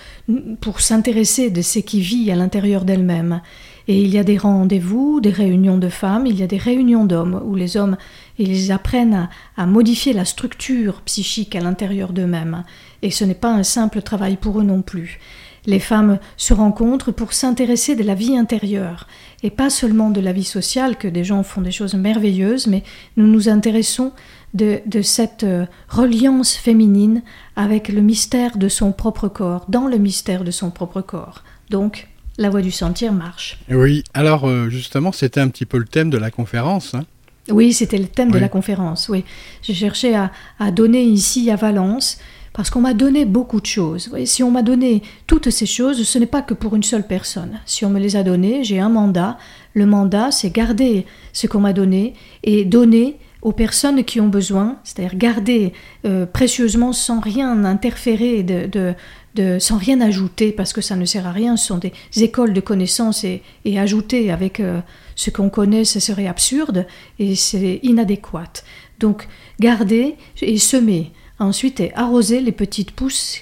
pour 0.59 0.81
s'intéresser 0.81 1.49
de 1.49 1.61
ce 1.61 1.79
qui 1.79 2.01
vit 2.01 2.31
à 2.31 2.35
l'intérieur 2.35 2.85
d'elles-mêmes. 2.85 3.41
Et 3.87 3.99
il 3.99 4.09
y 4.09 4.19
a 4.19 4.23
des 4.23 4.37
rendez-vous, 4.37 5.19
des 5.19 5.31
réunions 5.31 5.77
de 5.77 5.89
femmes, 5.89 6.27
il 6.27 6.39
y 6.39 6.43
a 6.43 6.47
des 6.47 6.57
réunions 6.57 7.05
d'hommes 7.05 7.41
où 7.43 7.55
les 7.55 7.77
hommes 7.77 7.97
ils 8.37 8.71
apprennent 8.71 9.29
à, 9.57 9.65
modifier 9.65 10.13
la 10.13 10.25
structure 10.25 11.01
psychique 11.01 11.55
à 11.55 11.59
l'intérieur 11.59 12.13
d'eux-mêmes. 12.13 12.63
Et 13.01 13.11
ce 13.11 13.25
n'est 13.25 13.33
pas 13.33 13.51
un 13.51 13.63
simple 13.63 14.01
travail 14.01 14.37
pour 14.37 14.59
eux 14.59 14.63
non 14.63 14.81
plus. 14.81 15.19
Les 15.67 15.79
femmes 15.79 16.17
se 16.37 16.55
rencontrent 16.55 17.11
pour 17.11 17.33
s'intéresser 17.33 17.95
de 17.95 18.03
la 18.03 18.15
vie 18.15 18.35
intérieure, 18.35 19.07
et 19.43 19.51
pas 19.51 19.69
seulement 19.69 20.09
de 20.09 20.19
la 20.19 20.33
vie 20.33 20.43
sociale, 20.43 20.97
que 20.97 21.07
des 21.07 21.23
gens 21.23 21.43
font 21.43 21.61
des 21.61 21.71
choses 21.71 21.93
merveilleuses, 21.93 22.65
mais 22.65 22.83
nous 23.15 23.27
nous 23.27 23.47
intéressons 23.47 24.11
de, 24.53 24.81
de 24.85 25.01
cette 25.01 25.43
euh, 25.43 25.65
reliance 25.87 26.55
féminine 26.55 27.21
avec 27.55 27.89
le 27.89 28.01
mystère 28.01 28.57
de 28.57 28.67
son 28.67 28.91
propre 28.91 29.27
corps, 29.27 29.65
dans 29.69 29.87
le 29.87 29.97
mystère 29.97 30.43
de 30.43 30.51
son 30.51 30.71
propre 30.71 31.01
corps. 31.01 31.43
Donc, 31.69 32.09
la 32.37 32.49
voie 32.49 32.61
du 32.61 32.71
sentir 32.71 33.13
marche. 33.13 33.59
Oui, 33.69 34.03
alors 34.13 34.47
euh, 34.47 34.69
justement, 34.69 35.11
c'était 35.11 35.39
un 35.39 35.47
petit 35.47 35.65
peu 35.65 35.77
le 35.77 35.85
thème 35.85 36.09
de 36.09 36.17
la 36.17 36.31
conférence. 36.31 36.93
Hein. 36.93 37.05
Oui, 37.49 37.73
c'était 37.73 37.97
le 37.97 38.07
thème 38.07 38.31
de 38.31 38.37
la 38.37 38.49
conférence. 38.49 39.09
Oui, 39.09 39.23
j'ai 39.61 39.73
cherché 39.73 40.15
à, 40.15 40.71
donner 40.71 41.03
ici 41.03 41.49
à 41.49 41.55
Valence 41.55 42.19
parce 42.53 42.69
qu'on 42.69 42.81
m'a 42.81 42.93
donné 42.93 43.25
beaucoup 43.25 43.61
de 43.61 43.65
choses. 43.65 44.11
si 44.25 44.43
on 44.43 44.51
m'a 44.51 44.61
donné 44.61 45.01
toutes 45.25 45.49
ces 45.49 45.65
choses, 45.65 46.03
ce 46.03 46.19
n'est 46.19 46.25
pas 46.25 46.41
que 46.41 46.53
pour 46.53 46.75
une 46.75 46.83
seule 46.83 47.07
personne. 47.07 47.59
Si 47.65 47.85
on 47.85 47.89
me 47.89 47.99
les 47.99 48.15
a 48.15 48.23
données, 48.23 48.63
j'ai 48.63 48.79
un 48.79 48.89
mandat. 48.89 49.37
Le 49.73 49.85
mandat, 49.85 50.31
c'est 50.31 50.49
garder 50.49 51.05
ce 51.33 51.47
qu'on 51.47 51.61
m'a 51.61 51.73
donné 51.73 52.13
et 52.43 52.65
donner 52.65 53.17
aux 53.41 53.51
personnes 53.51 54.03
qui 54.03 54.21
ont 54.21 54.27
besoin, 54.27 54.77
c'est-à-dire 54.83 55.17
garder 55.17 55.73
euh, 56.05 56.25
précieusement 56.25 56.93
sans 56.93 57.19
rien 57.19 57.65
interférer, 57.65 58.43
de, 58.43 58.93
de, 59.35 59.59
sans 59.59 59.77
rien 59.77 59.99
ajouter, 60.01 60.51
parce 60.51 60.73
que 60.73 60.81
ça 60.81 60.95
ne 60.95 61.05
sert 61.05 61.25
à 61.25 61.31
rien, 61.31 61.57
ce 61.57 61.67
sont 61.67 61.79
des 61.79 61.93
écoles 62.17 62.53
de 62.53 62.61
connaissances 62.61 63.23
et, 63.23 63.41
et 63.65 63.79
ajouter 63.79 64.31
avec 64.31 64.59
euh, 64.59 64.79
ce 65.15 65.29
qu'on 65.29 65.49
connaît, 65.49 65.85
ce 65.85 65.99
serait 65.99 66.27
absurde 66.27 66.85
et 67.19 67.35
c'est 67.35 67.79
inadéquat. 67.83 68.63
Donc 68.99 69.27
garder 69.59 70.15
et 70.41 70.57
semer, 70.57 71.11
ensuite 71.39 71.81
arroser 71.95 72.41
les 72.41 72.51
petites 72.51 72.91
pousses 72.91 73.41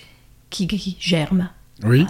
qui, 0.50 0.98
germent. 1.00 1.50
Oui. 1.84 2.06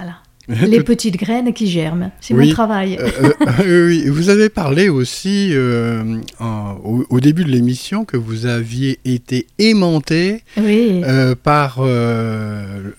Les 0.49 0.81
petites 0.83 1.15
graines 1.17 1.53
qui 1.53 1.67
germent. 1.67 2.11
C'est 2.21 2.33
Oui. 2.33 2.47
mon 2.47 2.53
travail. 2.53 2.97
Euh, 2.99 3.31
euh, 3.61 3.87
oui, 3.87 4.03
vous 4.07 4.29
avez 4.29 4.49
parlé 4.49 4.89
aussi 4.89 5.49
euh, 5.53 6.17
en- 6.39 6.75
au, 6.83 7.05
au 7.09 7.19
début 7.19 7.43
de 7.43 7.49
l'émission 7.49 8.03
que 8.05 8.17
vous 8.17 8.45
aviez 8.45 8.99
été 9.05 9.45
aimanté 9.59 10.43
oui, 10.57 11.01
par 11.43 11.79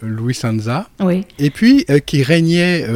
Louis 0.03 0.35
Sanza 0.35 0.89
et 1.39 1.51
puis 1.51 1.85
qui 2.07 2.23
régnait 2.23 2.87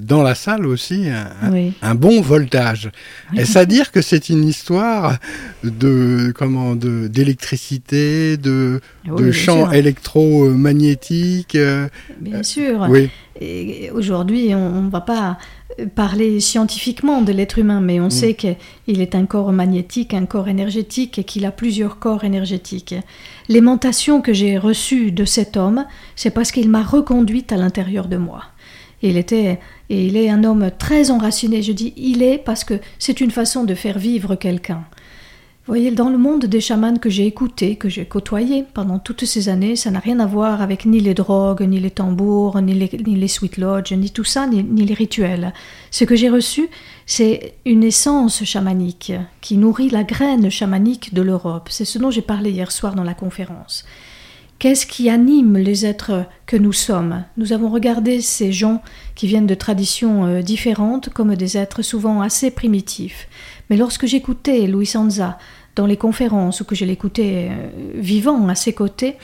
dans 0.00 0.22
la 0.22 0.34
salle 0.34 0.66
aussi 0.66 1.08
un, 1.08 1.28
un- 1.48 1.52
oui. 1.52 1.72
un 1.82 1.94
bon 1.94 2.20
voltage. 2.20 2.90
Est-ce 3.36 3.58
à 3.58 3.64
dire 3.66 3.90
que 3.92 4.02
c'est 4.02 4.28
une 4.28 4.46
histoire 4.46 5.18
de 5.64 6.32
comment 6.34 6.74
de 6.76 7.06
d'électricité, 7.08 8.36
de, 8.36 8.80
de 9.06 9.32
champs 9.32 9.70
électromagnétiques 9.72 11.56
Bien 12.20 12.42
sûr. 12.42 12.86
Oui, 12.88 13.08
Aujourd'hui, 13.94 14.54
on 14.54 14.82
ne 14.82 14.90
va 14.90 15.00
pas 15.00 15.38
parler 15.94 16.40
scientifiquement 16.40 17.22
de 17.22 17.32
l'être 17.32 17.58
humain, 17.58 17.80
mais 17.80 18.00
on 18.00 18.10
sait 18.10 18.34
qu'il 18.34 19.00
est 19.00 19.14
un 19.14 19.26
corps 19.26 19.52
magnétique, 19.52 20.14
un 20.14 20.26
corps 20.26 20.48
énergétique 20.48 21.18
et 21.18 21.24
qu'il 21.24 21.46
a 21.46 21.50
plusieurs 21.50 21.98
corps 21.98 22.24
énergétiques. 22.24 22.94
L'aimantation 23.48 24.20
que 24.20 24.32
j'ai 24.32 24.58
reçue 24.58 25.12
de 25.12 25.24
cet 25.24 25.56
homme, 25.56 25.86
c'est 26.16 26.30
parce 26.30 26.52
qu'il 26.52 26.68
m'a 26.68 26.82
reconduite 26.82 27.52
à 27.52 27.56
l'intérieur 27.56 28.08
de 28.08 28.16
moi. 28.16 28.44
Il 29.02 29.16
était 29.16 29.58
et 29.90 30.06
il 30.06 30.16
est 30.16 30.30
un 30.30 30.44
homme 30.44 30.70
très 30.78 31.10
enraciné. 31.10 31.62
Je 31.62 31.72
dis 31.72 31.92
il 31.96 32.22
est 32.22 32.38
parce 32.38 32.64
que 32.64 32.74
c'est 32.98 33.20
une 33.20 33.32
façon 33.32 33.64
de 33.64 33.74
faire 33.74 33.98
vivre 33.98 34.36
quelqu'un. 34.36 34.84
Voyez, 35.64 35.92
dans 35.92 36.10
le 36.10 36.18
monde 36.18 36.46
des 36.46 36.60
chamans 36.60 36.96
que 36.96 37.08
j'ai 37.08 37.24
écoutés, 37.24 37.76
que 37.76 37.88
j'ai 37.88 38.04
côtoyés 38.04 38.64
pendant 38.74 38.98
toutes 38.98 39.24
ces 39.24 39.48
années, 39.48 39.76
ça 39.76 39.92
n'a 39.92 40.00
rien 40.00 40.18
à 40.18 40.26
voir 40.26 40.60
avec 40.60 40.86
ni 40.86 40.98
les 40.98 41.14
drogues, 41.14 41.62
ni 41.62 41.78
les 41.78 41.92
tambours, 41.92 42.60
ni 42.60 42.74
les, 42.74 43.28
sweet 43.28 43.58
lodge, 43.58 43.92
ni 43.92 44.10
tout 44.10 44.24
ça, 44.24 44.48
ni, 44.48 44.64
ni 44.64 44.84
les 44.84 44.94
rituels. 44.94 45.52
Ce 45.92 46.02
que 46.02 46.16
j'ai 46.16 46.28
reçu, 46.28 46.68
c'est 47.06 47.54
une 47.64 47.84
essence 47.84 48.42
chamanique 48.42 49.12
qui 49.40 49.56
nourrit 49.56 49.90
la 49.90 50.02
graine 50.02 50.50
chamanique 50.50 51.14
de 51.14 51.22
l'Europe. 51.22 51.68
C'est 51.70 51.84
ce 51.84 52.00
dont 52.00 52.10
j'ai 52.10 52.22
parlé 52.22 52.50
hier 52.50 52.72
soir 52.72 52.96
dans 52.96 53.04
la 53.04 53.14
conférence. 53.14 53.84
Qu'est-ce 54.62 54.86
qui 54.86 55.10
anime 55.10 55.58
les 55.58 55.86
êtres 55.86 56.24
que 56.46 56.56
nous 56.56 56.72
sommes? 56.72 57.24
Nous 57.36 57.52
avons 57.52 57.68
regardé 57.68 58.20
ces 58.20 58.52
gens 58.52 58.80
qui 59.16 59.26
viennent 59.26 59.48
de 59.48 59.56
traditions 59.56 60.24
euh, 60.24 60.40
différentes 60.40 61.08
comme 61.08 61.34
des 61.34 61.56
êtres 61.56 61.82
souvent 61.82 62.20
assez 62.20 62.52
primitifs. 62.52 63.28
Mais 63.70 63.76
lorsque 63.76 64.06
j'écoutais 64.06 64.66
Louis 64.66 64.86
Sanza 64.86 65.38
dans 65.76 65.86
les 65.86 65.96
conférences 65.96 66.60
ou 66.60 66.64
que 66.64 66.74
je 66.74 66.84
l'écoutais 66.84 67.48
euh, 67.50 67.70
vivant 67.94 68.48
à 68.48 68.54
ses 68.54 68.72
côtés, 68.72 69.16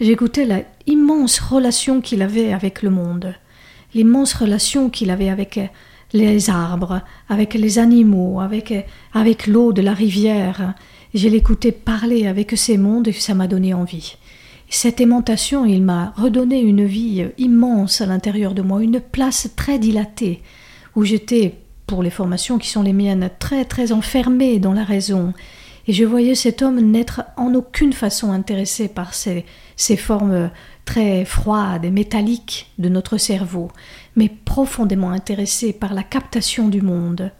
j'écoutais 0.00 0.44
la 0.44 0.60
immense 0.86 1.40
relation 1.40 2.00
qu'il 2.00 2.22
avait 2.22 2.52
avec 2.52 2.82
le 2.82 2.90
monde, 2.90 3.34
l'immense 3.94 4.34
relation 4.34 4.90
qu'il 4.90 5.10
avait 5.10 5.28
avec 5.30 5.58
euh, 5.58 5.66
les 6.12 6.50
arbres, 6.50 7.02
avec 7.28 7.54
les 7.54 7.78
animaux, 7.78 8.40
avec, 8.40 8.70
euh, 8.70 8.82
avec 9.12 9.46
l'eau 9.46 9.72
de 9.72 9.82
la 9.82 9.94
rivière. 9.94 10.74
Je 11.14 11.28
l'écoutais 11.28 11.72
parler 11.72 12.26
avec 12.26 12.56
ces 12.56 12.78
mondes 12.78 13.08
et 13.08 13.12
ça 13.12 13.34
m'a 13.34 13.48
donné 13.48 13.74
envie. 13.74 14.16
Cette 14.68 15.00
aimantation, 15.00 15.64
il 15.64 15.82
m'a 15.82 16.12
redonné 16.16 16.60
une 16.60 16.84
vie 16.84 17.24
immense 17.38 18.00
à 18.00 18.06
l'intérieur 18.06 18.52
de 18.52 18.62
moi, 18.62 18.82
une 18.82 19.00
place 19.00 19.48
très 19.56 19.78
dilatée, 19.78 20.42
où 20.96 21.04
j'étais, 21.04 21.54
pour 21.86 22.02
les 22.02 22.10
formations 22.10 22.58
qui 22.58 22.68
sont 22.68 22.82
les 22.82 22.92
miennes, 22.92 23.30
très 23.38 23.64
très 23.64 23.92
enfermée 23.92 24.58
dans 24.58 24.72
la 24.72 24.84
raison. 24.84 25.32
Et 25.86 25.92
je 25.92 26.04
voyais 26.04 26.34
cet 26.34 26.62
homme 26.62 26.80
n'être 26.80 27.22
en 27.36 27.54
aucune 27.54 27.92
façon 27.92 28.32
intéressé 28.32 28.88
par 28.88 29.14
ces, 29.14 29.44
ces 29.76 29.96
formes 29.96 30.50
très 30.84 31.24
froides 31.24 31.84
et 31.84 31.90
métalliques 31.90 32.72
de 32.78 32.88
notre 32.88 33.18
cerveau, 33.18 33.70
mais 34.16 34.28
profondément 34.28 35.10
intéressé 35.10 35.72
par 35.72 35.94
la 35.94 36.02
captation 36.02 36.68
du 36.68 36.82
monde. 36.82 37.30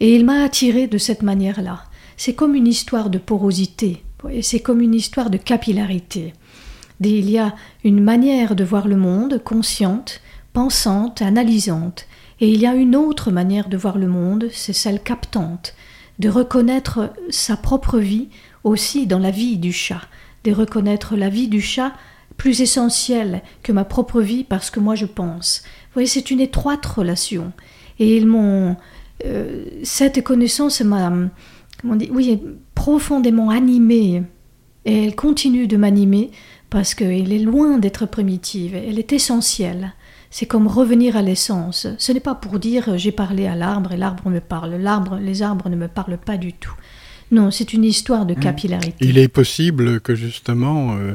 Et 0.00 0.14
il 0.14 0.24
m'a 0.24 0.42
attiré 0.42 0.86
de 0.86 0.98
cette 0.98 1.22
manière-là. 1.22 1.84
C'est 2.16 2.34
comme 2.34 2.54
une 2.54 2.66
histoire 2.66 3.08
de 3.08 3.18
porosité, 3.18 4.02
c'est 4.42 4.60
comme 4.60 4.80
une 4.80 4.94
histoire 4.94 5.30
de 5.30 5.38
capillarité. 5.38 6.34
Il 7.00 7.30
y 7.30 7.38
a 7.38 7.54
une 7.84 8.00
manière 8.00 8.54
de 8.54 8.64
voir 8.64 8.86
le 8.86 8.96
monde 8.96 9.42
consciente, 9.42 10.20
pensante, 10.52 11.22
analysante, 11.22 12.06
et 12.42 12.48
il 12.48 12.60
y 12.60 12.66
a 12.66 12.74
une 12.74 12.96
autre 12.96 13.30
manière 13.30 13.68
de 13.68 13.76
voir 13.76 13.98
le 13.98 14.08
monde, 14.08 14.48
c'est 14.52 14.72
celle 14.72 15.00
captante, 15.00 15.74
de 16.18 16.28
reconnaître 16.28 17.12
sa 17.30 17.56
propre 17.56 18.00
vie 18.00 18.30
aussi 18.64 19.06
dans 19.06 19.20
la 19.20 19.30
vie 19.30 19.58
du 19.58 19.72
chat, 19.72 20.00
de 20.42 20.50
reconnaître 20.50 21.14
la 21.14 21.28
vie 21.28 21.46
du 21.46 21.60
chat 21.60 21.92
plus 22.36 22.60
essentielle 22.60 23.42
que 23.62 23.70
ma 23.70 23.84
propre 23.84 24.20
vie 24.20 24.42
parce 24.42 24.70
que 24.70 24.80
moi 24.80 24.96
je 24.96 25.06
pense. 25.06 25.62
Vous 25.64 25.94
voyez, 25.94 26.08
c'est 26.08 26.32
une 26.32 26.40
étroite 26.40 26.84
relation. 26.84 27.52
Et 28.00 28.16
ils 28.16 28.26
m'ont. 28.26 28.74
euh, 29.24 29.64
cette 29.84 30.24
connaissance 30.24 30.80
m'a. 30.80 31.12
Comment 31.80 31.96
Oui, 32.10 32.42
profondément 32.74 33.50
animée. 33.50 34.24
Et 34.84 35.04
elle 35.04 35.14
continue 35.14 35.68
de 35.68 35.76
m'animer 35.76 36.32
parce 36.70 36.94
qu'elle 36.96 37.32
est 37.32 37.38
loin 37.38 37.78
d'être 37.78 38.06
primitive. 38.06 38.74
Elle 38.74 38.98
est 38.98 39.12
essentielle. 39.12 39.94
C'est 40.34 40.46
comme 40.46 40.66
revenir 40.66 41.14
à 41.16 41.22
l'essence. 41.22 41.86
Ce 41.98 42.10
n'est 42.10 42.18
pas 42.20 42.34
pour 42.34 42.58
dire 42.58 42.96
j'ai 42.96 43.12
parlé 43.12 43.46
à 43.46 43.54
l'arbre 43.54 43.92
et 43.92 43.96
l'arbre 43.98 44.28
me 44.30 44.40
parle. 44.40 44.74
L'arbre, 44.76 45.18
les 45.22 45.42
arbres 45.42 45.68
ne 45.68 45.76
me 45.76 45.88
parlent 45.88 46.18
pas 46.18 46.38
du 46.38 46.54
tout. 46.54 46.74
Non, 47.30 47.50
c'est 47.50 47.72
une 47.74 47.84
histoire 47.84 48.26
de 48.26 48.34
capillarité. 48.34 48.96
il 49.06 49.18
est 49.18 49.28
possible 49.28 50.00
que 50.00 50.14
justement, 50.14 50.96
euh, 50.96 51.14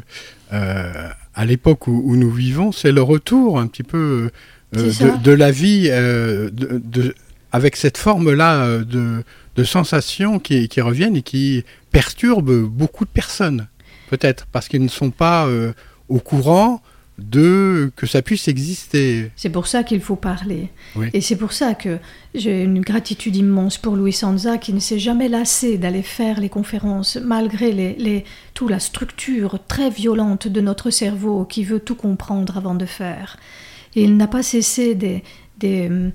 euh, 0.53 1.09
à 1.35 1.45
l'époque 1.45 1.87
où, 1.87 2.01
où 2.05 2.15
nous 2.15 2.31
vivons, 2.31 2.71
c'est 2.71 2.91
le 2.91 3.01
retour 3.01 3.59
un 3.59 3.67
petit 3.67 3.83
peu 3.83 4.29
euh, 4.75 4.91
de, 5.23 5.31
la 5.31 5.51
vie 5.51 5.87
euh, 5.91 6.49
de, 6.51 6.81
de- 6.83 7.15
avec 7.51 7.75
cette 7.75 7.97
forme-là 7.97 8.63
euh, 8.65 8.83
de, 8.83 9.23
de 9.55 9.63
sensations 9.63 10.39
qui, 10.39 10.67
qui 10.69 10.81
reviennent 10.81 11.15
et 11.15 11.21
qui 11.23 11.63
perturbent 11.91 12.63
beaucoup 12.67 13.05
de 13.05 13.09
personnes, 13.11 13.67
peut-être, 14.09 14.45
parce 14.51 14.67
qu'ils 14.67 14.83
ne 14.83 14.87
sont 14.89 15.11
pas 15.11 15.45
euh, 15.47 15.71
au 16.09 16.19
courant 16.19 16.81
de 17.17 17.91
que 17.95 18.05
ça 18.05 18.21
puisse 18.21 18.47
exister. 18.47 19.31
C'est 19.35 19.49
pour 19.49 19.67
ça 19.67 19.83
qu'il 19.83 20.01
faut 20.01 20.15
parler. 20.15 20.69
Oui. 20.95 21.07
Et 21.13 21.21
c'est 21.21 21.35
pour 21.35 21.51
ça 21.51 21.73
que 21.73 21.97
j'ai 22.35 22.63
une 22.63 22.81
gratitude 22.81 23.35
immense 23.35 23.77
pour 23.77 23.95
Louis 23.95 24.13
Sanza 24.13 24.57
qui 24.57 24.73
ne 24.73 24.79
s'est 24.79 24.99
jamais 24.99 25.27
lassé 25.27 25.77
d'aller 25.77 26.03
faire 26.03 26.39
les 26.39 26.49
conférences 26.49 27.17
malgré 27.17 27.71
les, 27.71 27.95
les, 27.95 28.23
toute 28.53 28.69
la 28.69 28.79
structure 28.79 29.59
très 29.67 29.89
violente 29.89 30.47
de 30.47 30.61
notre 30.61 30.91
cerveau 30.91 31.45
qui 31.45 31.63
veut 31.63 31.79
tout 31.79 31.95
comprendre 31.95 32.57
avant 32.57 32.75
de 32.75 32.85
faire. 32.85 33.37
Et 33.95 34.03
il 34.03 34.15
n'a 34.15 34.27
pas 34.27 34.43
cessé 34.43 34.93
de, 34.93 35.19
de, 35.59 35.89
euh, 35.89 36.09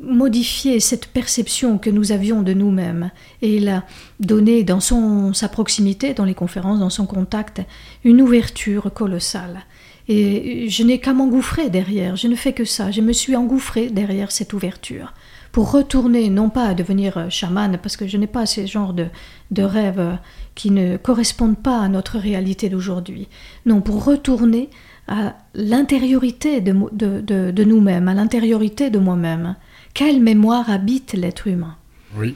modifier 0.00 0.80
cette 0.80 1.06
perception 1.06 1.78
que 1.78 1.90
nous 1.90 2.12
avions 2.12 2.42
de 2.42 2.54
nous-mêmes. 2.54 3.10
Et 3.42 3.56
il 3.56 3.68
a 3.68 3.84
donné 4.18 4.64
dans 4.64 4.80
son, 4.80 5.34
sa 5.34 5.48
proximité, 5.48 6.14
dans 6.14 6.24
les 6.24 6.34
conférences, 6.34 6.80
dans 6.80 6.90
son 6.90 7.06
contact, 7.06 7.60
une 8.04 8.22
ouverture 8.22 8.92
colossale. 8.92 9.66
Et 10.12 10.68
je 10.68 10.82
n'ai 10.82 10.98
qu'à 10.98 11.12
m'engouffrer 11.12 11.70
derrière, 11.70 12.16
je 12.16 12.26
ne 12.26 12.34
fais 12.34 12.52
que 12.52 12.64
ça, 12.64 12.90
je 12.90 13.00
me 13.00 13.12
suis 13.12 13.36
engouffrée 13.36 13.90
derrière 13.90 14.32
cette 14.32 14.52
ouverture. 14.52 15.14
Pour 15.52 15.70
retourner, 15.70 16.30
non 16.30 16.50
pas 16.50 16.66
à 16.66 16.74
devenir 16.74 17.30
chamane, 17.30 17.78
parce 17.80 17.96
que 17.96 18.08
je 18.08 18.16
n'ai 18.16 18.26
pas 18.26 18.44
ce 18.44 18.66
genre 18.66 18.92
de, 18.92 19.06
de 19.52 19.62
rêves 19.62 20.18
qui 20.56 20.72
ne 20.72 20.96
correspondent 20.96 21.62
pas 21.62 21.78
à 21.78 21.88
notre 21.88 22.18
réalité 22.18 22.68
d'aujourd'hui. 22.68 23.28
Non, 23.66 23.80
pour 23.80 24.04
retourner 24.04 24.68
à 25.06 25.36
l'intériorité 25.54 26.60
de, 26.60 26.74
de, 26.90 27.20
de, 27.20 27.52
de 27.52 27.64
nous-mêmes, 27.64 28.08
à 28.08 28.14
l'intériorité 28.14 28.90
de 28.90 28.98
moi-même. 28.98 29.54
Quelle 29.94 30.20
mémoire 30.20 30.70
habite 30.70 31.12
l'être 31.12 31.46
humain? 31.46 31.76
Oui. 32.16 32.34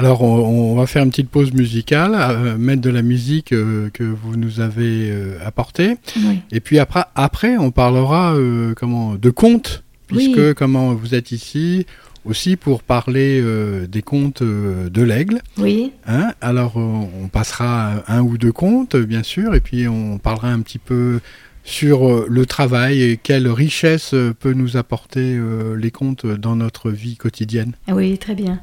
Alors, 0.00 0.22
on, 0.22 0.72
on 0.72 0.76
va 0.76 0.86
faire 0.86 1.02
une 1.02 1.10
petite 1.10 1.28
pause 1.28 1.52
musicale, 1.52 2.12
euh, 2.14 2.56
mettre 2.56 2.80
de 2.82 2.90
la 2.90 3.02
musique 3.02 3.52
euh, 3.52 3.90
que 3.92 4.04
vous 4.04 4.36
nous 4.36 4.60
avez 4.60 5.10
euh, 5.10 5.38
apportée. 5.44 5.96
Oui. 6.16 6.38
Et 6.52 6.60
puis 6.60 6.78
après, 6.78 7.02
après 7.16 7.56
on 7.56 7.72
parlera 7.72 8.36
comment 8.76 9.16
de 9.16 9.30
contes, 9.30 9.82
puisque 10.06 10.36
Oui. 10.38 10.54
comment 10.56 10.94
vous 10.94 11.14
êtes 11.16 11.32
ici 11.32 11.84
aussi 12.24 12.56
pour 12.56 12.82
parler 12.82 13.42
des 13.88 14.02
contes 14.02 14.42
de 14.42 15.02
l'aigle. 15.02 15.40
Oui, 15.56 15.92
Hein 16.06 16.32
Alors 16.40 16.76
on 16.76 17.28
passera 17.28 18.02
un 18.06 18.20
ou 18.20 18.36
deux 18.38 18.52
contes, 18.52 18.96
bien 18.96 19.22
sûr, 19.22 19.54
et 19.54 19.60
puis 19.60 19.88
on 19.88 20.18
parlera 20.18 20.50
un 20.52 20.60
petit 20.60 20.78
peu 20.78 21.20
sur 21.64 22.26
le 22.28 22.46
travail 22.46 23.02
et 23.02 23.16
quelle 23.16 23.48
richesse 23.48 24.14
peut 24.40 24.52
nous 24.52 24.76
apporter 24.76 25.38
les 25.76 25.90
contes 25.90 26.26
dans 26.26 26.54
notre 26.56 26.90
vie 26.90 27.16
quotidienne. 27.16 27.72
oui, 27.90 28.18
très 28.18 28.34
bien. 28.34 28.60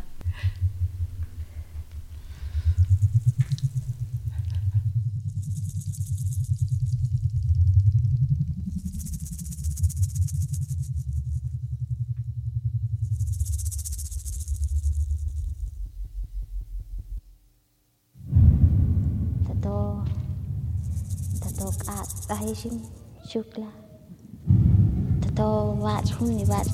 Sahishim 22.28 22.82
Shukla. 23.30 23.70
Tato 25.22 25.78
Vat 25.80 26.06
Huni 26.18 26.44
Vat 26.44 26.66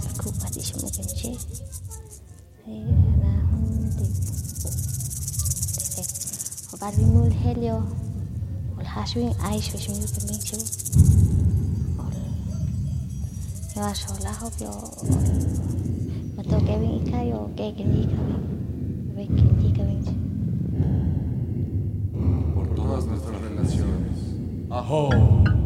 Helio. 7.32 7.84
Ol 8.78 8.86
Yo. 14.62 14.72
Mato 16.38 16.60
Kevin 16.66 17.04
Kevin 17.12 17.52
Kevin 19.76 20.02
Por 22.56 22.68
todas 22.74 23.06
nuestras 23.06 23.42
relaciones. 23.42 24.21
Aho! 24.72 25.61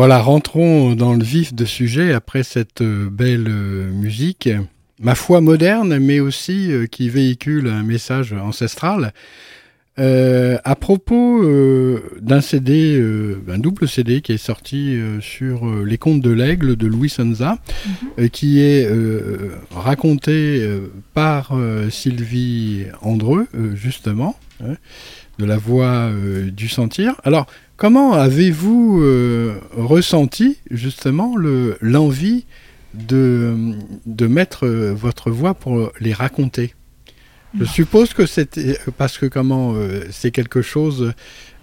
Voilà, 0.00 0.18
rentrons 0.22 0.94
dans 0.94 1.12
le 1.12 1.22
vif 1.22 1.52
de 1.52 1.66
sujet 1.66 2.14
après 2.14 2.42
cette 2.42 2.80
euh, 2.80 3.10
belle 3.10 3.48
euh, 3.50 3.92
musique, 3.92 4.48
ma 4.98 5.14
foi 5.14 5.42
moderne, 5.42 5.98
mais 5.98 6.20
aussi 6.20 6.72
euh, 6.72 6.86
qui 6.86 7.10
véhicule 7.10 7.66
un 7.66 7.82
message 7.82 8.32
ancestral. 8.32 9.12
Euh, 9.98 10.56
à 10.64 10.76
propos 10.76 11.42
euh, 11.42 12.02
d'un 12.22 12.40
CD, 12.40 12.96
euh, 12.98 13.42
un 13.48 13.58
double 13.58 13.86
CD 13.86 14.22
qui 14.22 14.32
est 14.32 14.38
sorti 14.38 14.98
sur 15.20 15.84
Les 15.84 15.98
Contes 15.98 16.22
de 16.22 16.30
l'Aigle 16.30 16.76
de 16.76 16.86
Louis 16.86 17.10
Sanza, 17.10 17.58
euh, 18.18 18.28
qui 18.28 18.60
est 18.60 18.88
raconté 19.70 20.66
par 21.12 21.52
Sylvie 21.90 22.86
Andreux, 23.02 23.48
justement, 23.74 24.36
hein, 24.64 24.76
de 25.38 25.44
la 25.44 25.58
voix 25.58 26.10
du 26.50 26.68
sentir. 26.68 27.20
Alors, 27.24 27.46
comment 27.80 28.12
avez-vous 28.12 29.00
euh, 29.02 29.54
ressenti 29.72 30.58
justement 30.70 31.34
le- 31.36 31.78
l'envie 31.80 32.44
de, 32.92 33.72
de 34.04 34.26
mettre 34.26 34.66
euh, 34.66 34.92
votre 34.92 35.30
voix 35.30 35.54
pour 35.54 35.90
les 35.98 36.12
raconter? 36.12 36.74
Je 37.58 37.64
suppose 37.64 38.12
que 38.12 38.26
c'est 38.26 38.78
parce 38.98 39.16
que 39.18 39.26
comment 39.26 39.72
euh, 39.74 40.04
c'est 40.10 40.30
quelque 40.30 40.60
chose. 40.62 41.14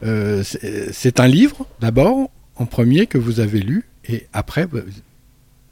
euh, 0.03 0.43
c'est 0.91 1.19
un 1.19 1.27
livre 1.27 1.65
d'abord 1.79 2.29
en 2.55 2.65
premier 2.65 3.05
que 3.07 3.19
vous 3.19 3.39
avez 3.39 3.59
lu 3.61 3.85
et 4.09 4.27
après 4.33 4.65
bah, 4.67 4.79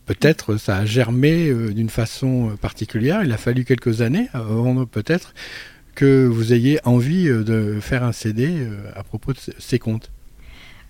peut-être 0.05 0.57
ça 0.57 0.77
a 0.77 0.85
germé 0.85 1.49
euh, 1.49 1.73
d'une 1.73 1.89
façon 1.89 2.55
particulière. 2.61 3.23
Il 3.25 3.31
a 3.33 3.37
fallu 3.37 3.65
quelques 3.65 4.01
années 4.01 4.27
avant 4.31 4.85
peut-être 4.85 5.33
que 5.95 6.25
vous 6.27 6.53
ayez 6.53 6.79
envie 6.85 7.27
euh, 7.27 7.43
de 7.43 7.79
faire 7.81 8.03
un 8.03 8.11
CD 8.13 8.47
euh, 8.51 8.91
à 8.95 9.03
propos 9.03 9.33
de 9.33 9.39
ces 9.57 9.79
contes. 9.79 10.11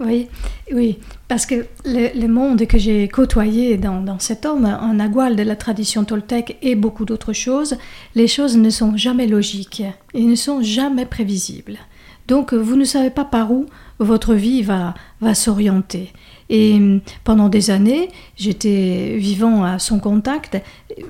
Oui, 0.02 0.28
oui, 0.74 1.00
parce 1.30 1.46
que 1.46 1.68
le, 1.86 2.28
monde 2.28 2.66
que 2.68 2.78
j'ai 2.78 3.08
côtoyé 3.08 3.78
dans, 3.78 4.02
dans 4.02 4.20
cet 4.20 4.46
homme, 4.46 4.66
en 4.66 4.96
Nagual 4.96 5.38
de 5.38 5.44
la 5.44 5.56
tradition 5.56 6.04
toltèque 6.04 6.58
et 6.62 6.76
beaucoup 6.76 7.06
d'autres 7.06 7.32
choses, 7.32 7.78
les 8.14 8.28
choses 8.28 8.58
ne 8.58 8.70
sont 8.70 8.98
jamais 8.98 9.26
logiques 9.26 9.84
et 10.14 10.24
ne 10.24 10.36
sont 10.36 10.62
jamais 10.62 11.06
prévisibles. 11.06 11.78
Donc 12.28 12.54
vous 12.54 12.76
ne 12.76 12.84
savez 12.84 13.10
pas 13.10 13.24
par 13.24 13.52
où 13.52 13.68
votre 14.00 14.34
vie 14.34 14.64
va, 14.64 14.96
va 15.22 15.34
s'orienter. 15.34 16.12
Et 16.50 16.80
pendant 17.24 17.50
des 17.50 17.72
années, 17.72 18.10
j'étais 18.36 19.16
vivant 19.18 19.64
à 19.64 19.80
son 19.80 20.00
contact, 20.00 20.62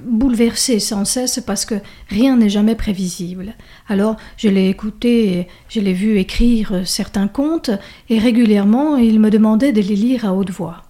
bouleversée 0.06 0.80
sans 0.80 1.04
cesse 1.04 1.42
parce 1.46 1.66
que 1.66 1.76
rien 2.08 2.38
n'est 2.38 2.50
jamais 2.50 2.76
prévisible. 2.76 3.54
Alors 3.90 4.16
je 4.38 4.48
l'ai 4.48 4.70
écouté, 4.70 5.48
je 5.68 5.82
l'ai 5.82 5.94
vu 5.94 6.18
écrire 6.20 6.84
certains 6.86 7.28
contes 7.28 7.72
et 8.10 8.18
régulièrement 8.18 8.96
il 8.96 9.20
me 9.20 9.30
demandait 9.30 9.74
de 9.74 9.82
les 9.82 9.96
lire 9.96 10.26
à 10.26 10.34
haute 10.34 10.52
voix. 10.52 10.84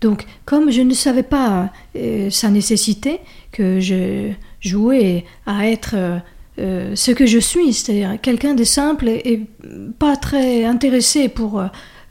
Donc 0.00 0.26
comme 0.44 0.70
je 0.70 0.82
ne 0.82 0.94
savais 0.94 1.22
pas 1.22 1.70
euh, 1.96 2.30
sa 2.30 2.50
nécessité, 2.50 3.20
que 3.50 3.80
je 3.80 4.30
jouais 4.60 5.24
à 5.46 5.68
être 5.68 5.94
euh, 5.94 6.18
euh, 6.58 6.94
ce 6.94 7.10
que 7.12 7.26
je 7.26 7.38
suis, 7.38 7.72
c'est-à-dire 7.72 8.20
quelqu'un 8.20 8.54
de 8.54 8.64
simple 8.64 9.08
et 9.08 9.46
pas 9.98 10.16
très 10.16 10.64
intéressé 10.64 11.28
pour 11.28 11.62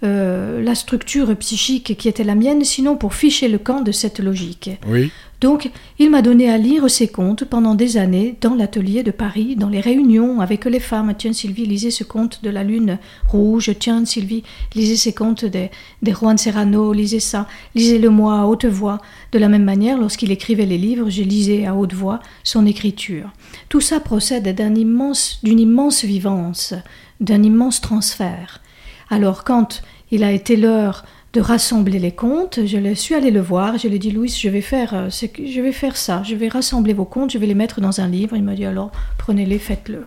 euh, 0.04 0.62
la 0.64 0.76
structure 0.76 1.36
psychique 1.38 1.96
qui 1.98 2.10
était 2.10 2.24
la 2.24 2.36
mienne, 2.36 2.64
sinon 2.64 2.96
pour 2.96 3.14
ficher 3.14 3.48
le 3.48 3.58
camp 3.58 3.82
de 3.82 3.92
cette 3.92 4.20
logique. 4.20 4.72
Oui. 4.88 5.12
Donc, 5.42 5.72
il 5.98 6.12
m'a 6.12 6.22
donné 6.22 6.52
à 6.52 6.60
lire 6.60 6.88
ses 6.88 7.08
contes 7.08 7.46
pendant 7.46 7.74
des 7.74 7.98
années 7.98 8.38
dans 8.42 8.54
l'atelier 8.54 9.02
de 9.02 9.10
Paris, 9.10 9.56
dans 9.56 9.70
les 9.70 9.82
réunions 9.82 10.40
avec 10.40 10.66
les 10.66 10.80
femmes. 10.80 11.14
Tiens, 11.18 11.34
Sylvie, 11.34 11.66
lisez 11.66 11.90
ce 11.90 12.04
conte 12.04 12.44
de 12.44 12.52
la 12.52 12.64
lune 12.64 13.00
rouge. 13.28 13.72
Tiens, 13.80 14.06
Sylvie, 14.06 14.44
lisez 14.76 14.98
ces 14.98 15.14
contes 15.14 15.44
des, 15.46 15.72
des 16.04 16.12
Juan 16.12 16.38
Serrano, 16.38 16.94
lisez 16.94 17.20
ça. 17.20 17.48
Lisez-le-moi 17.74 18.40
à 18.40 18.46
haute 18.46 18.66
voix. 18.66 19.00
De 19.32 19.40
la 19.40 19.50
même 19.50 19.64
manière, 19.64 19.98
lorsqu'il 19.98 20.32
écrivait 20.32 20.68
les 20.68 20.78
livres, 20.78 21.10
je 21.10 21.24
lisais 21.24 21.66
à 21.66 21.76
haute 21.76 21.94
voix 21.94 22.20
son 22.44 22.68
écriture. 22.68 23.32
Tout 23.68 23.82
ça 23.82 24.00
procède 24.00 24.56
d'un 24.56 24.76
immense, 24.76 25.40
d'une 25.42 25.60
immense 25.60 26.06
vivance, 26.06 26.76
d'un 27.20 27.42
immense 27.42 27.82
transfert. 27.82 28.62
Alors, 29.10 29.44
quand 29.44 29.82
il 30.12 30.24
a 30.24 30.32
été 30.32 30.56
l'heure 30.56 31.06
de 31.34 31.42
rassembler 31.42 32.00
les 32.00 32.12
contes. 32.12 32.60
Je 32.66 32.94
suis 32.94 33.16
allée 33.16 33.32
le 33.32 33.40
voir, 33.40 33.78
je 33.78 33.88
lui 33.88 33.96
ai 33.96 34.00
dit 34.00 34.12
Louis, 34.12 34.28
je 34.30 34.50
vais 34.50 34.62
faire, 34.62 34.94
euh, 34.94 35.10
je 35.10 35.62
vais 35.62 35.72
faire 35.72 35.96
ça, 35.96 36.22
je 36.24 36.36
vais 36.36 36.50
rassembler 36.50 36.94
vos 36.94 37.06
contes, 37.06 37.32
je 37.32 37.38
vais 37.38 37.48
les 37.48 37.56
mettre 37.56 37.80
dans 37.80 38.02
un 38.02 38.08
livre. 38.08 38.36
Il 38.36 38.44
m'a 38.44 38.56
dit 38.56 38.66
alors 38.66 38.92
prenez-les, 39.18 39.60
faites-le. 39.60 40.06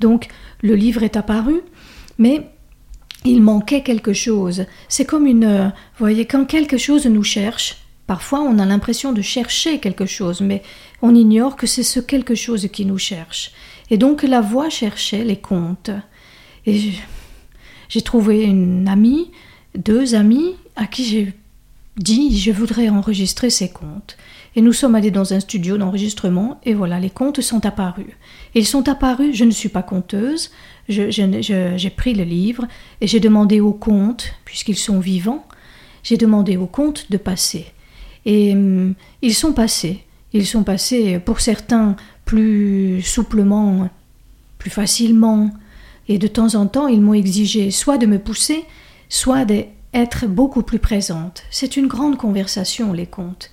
Donc 0.00 0.28
le 0.62 0.74
livre 0.74 1.02
est 1.02 1.16
apparu, 1.16 1.60
mais 2.18 2.50
il 3.24 3.42
manquait 3.42 3.82
quelque 3.82 4.12
chose. 4.12 4.66
C'est 4.88 5.04
comme 5.04 5.26
une, 5.26 5.44
euh, 5.44 5.66
vous 5.66 5.72
voyez, 5.98 6.26
quand 6.26 6.44
quelque 6.44 6.78
chose 6.78 7.06
nous 7.06 7.24
cherche, 7.24 7.76
parfois 8.06 8.40
on 8.40 8.58
a 8.58 8.66
l'impression 8.66 9.12
de 9.12 9.22
chercher 9.22 9.78
quelque 9.78 10.06
chose, 10.06 10.40
mais 10.40 10.62
on 11.02 11.14
ignore 11.14 11.56
que 11.56 11.66
c'est 11.66 11.82
ce 11.82 12.00
quelque 12.00 12.34
chose 12.34 12.68
qui 12.72 12.84
nous 12.84 12.98
cherche. 12.98 13.52
Et 13.90 13.98
donc 13.98 14.24
la 14.24 14.40
voix 14.40 14.68
cherchait 14.68 15.24
les 15.24 15.36
contes. 15.36 15.90
Et 16.66 16.90
j'ai 17.88 18.02
trouvé 18.02 18.44
une 18.44 18.88
amie 18.88 19.30
deux 19.76 20.14
amis 20.14 20.56
à 20.74 20.86
qui 20.86 21.04
j'ai 21.04 21.32
dit 21.96 22.38
je 22.38 22.52
voudrais 22.52 22.88
enregistrer 22.88 23.50
ces 23.50 23.68
contes. 23.68 24.16
Et 24.54 24.62
nous 24.62 24.72
sommes 24.72 24.94
allés 24.94 25.10
dans 25.10 25.34
un 25.34 25.40
studio 25.40 25.76
d'enregistrement 25.76 26.60
et 26.64 26.72
voilà, 26.72 26.98
les 26.98 27.10
contes 27.10 27.42
sont 27.42 27.66
apparus. 27.66 28.14
Ils 28.54 28.66
sont 28.66 28.88
apparus, 28.88 29.36
je 29.36 29.44
ne 29.44 29.50
suis 29.50 29.68
pas 29.68 29.82
conteuse, 29.82 30.50
j'ai 30.88 31.92
pris 31.94 32.14
le 32.14 32.24
livre 32.24 32.66
et 33.02 33.06
j'ai 33.06 33.20
demandé 33.20 33.60
aux 33.60 33.74
contes, 33.74 34.32
puisqu'ils 34.46 34.78
sont 34.78 34.98
vivants, 34.98 35.46
j'ai 36.02 36.16
demandé 36.16 36.56
aux 36.56 36.66
contes 36.66 37.10
de 37.10 37.18
passer. 37.18 37.66
Et 38.24 38.52
hum, 38.52 38.94
ils 39.20 39.34
sont 39.34 39.52
passés. 39.52 40.04
Ils 40.32 40.46
sont 40.46 40.64
passés 40.64 41.18
pour 41.18 41.40
certains 41.40 41.96
plus 42.24 43.02
souplement, 43.02 43.88
plus 44.58 44.70
facilement. 44.70 45.50
Et 46.08 46.18
de 46.18 46.28
temps 46.28 46.54
en 46.54 46.66
temps, 46.66 46.88
ils 46.88 47.00
m'ont 47.00 47.14
exigé 47.14 47.70
soit 47.70 47.98
de 47.98 48.06
me 48.06 48.18
pousser, 48.18 48.64
soit 49.08 49.44
d'être 49.44 50.26
beaucoup 50.26 50.62
plus 50.62 50.78
présente. 50.78 51.42
C'est 51.50 51.76
une 51.76 51.86
grande 51.86 52.16
conversation, 52.16 52.92
les 52.92 53.06
contes. 53.06 53.50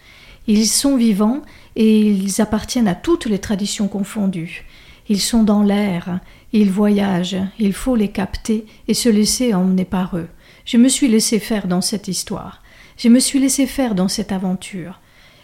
Ils 0.47 0.67
sont 0.67 0.97
vivants 0.97 1.41
et 1.75 1.99
ils 1.99 2.41
appartiennent 2.41 2.87
à 2.87 2.95
toutes 2.95 3.25
les 3.25 3.39
traditions 3.39 3.87
confondues. 3.87 4.65
Ils 5.09 5.21
sont 5.21 5.43
dans 5.43 5.63
l'air, 5.63 6.19
ils 6.53 6.71
voyagent, 6.71 7.41
il 7.59 7.73
faut 7.73 7.95
les 7.95 8.09
capter 8.09 8.65
et 8.87 8.93
se 8.93 9.09
laisser 9.09 9.53
emmener 9.53 9.85
par 9.85 10.17
eux. 10.17 10.27
Je 10.65 10.77
me 10.77 10.87
suis 10.87 11.07
laissé 11.07 11.39
faire 11.39 11.67
dans 11.67 11.81
cette 11.81 12.07
histoire. 12.07 12.61
Je 12.97 13.09
me 13.09 13.19
suis 13.19 13.39
laissé 13.39 13.65
faire 13.65 13.95
dans 13.95 14.07
cette 14.07 14.31
aventure. 14.31 14.99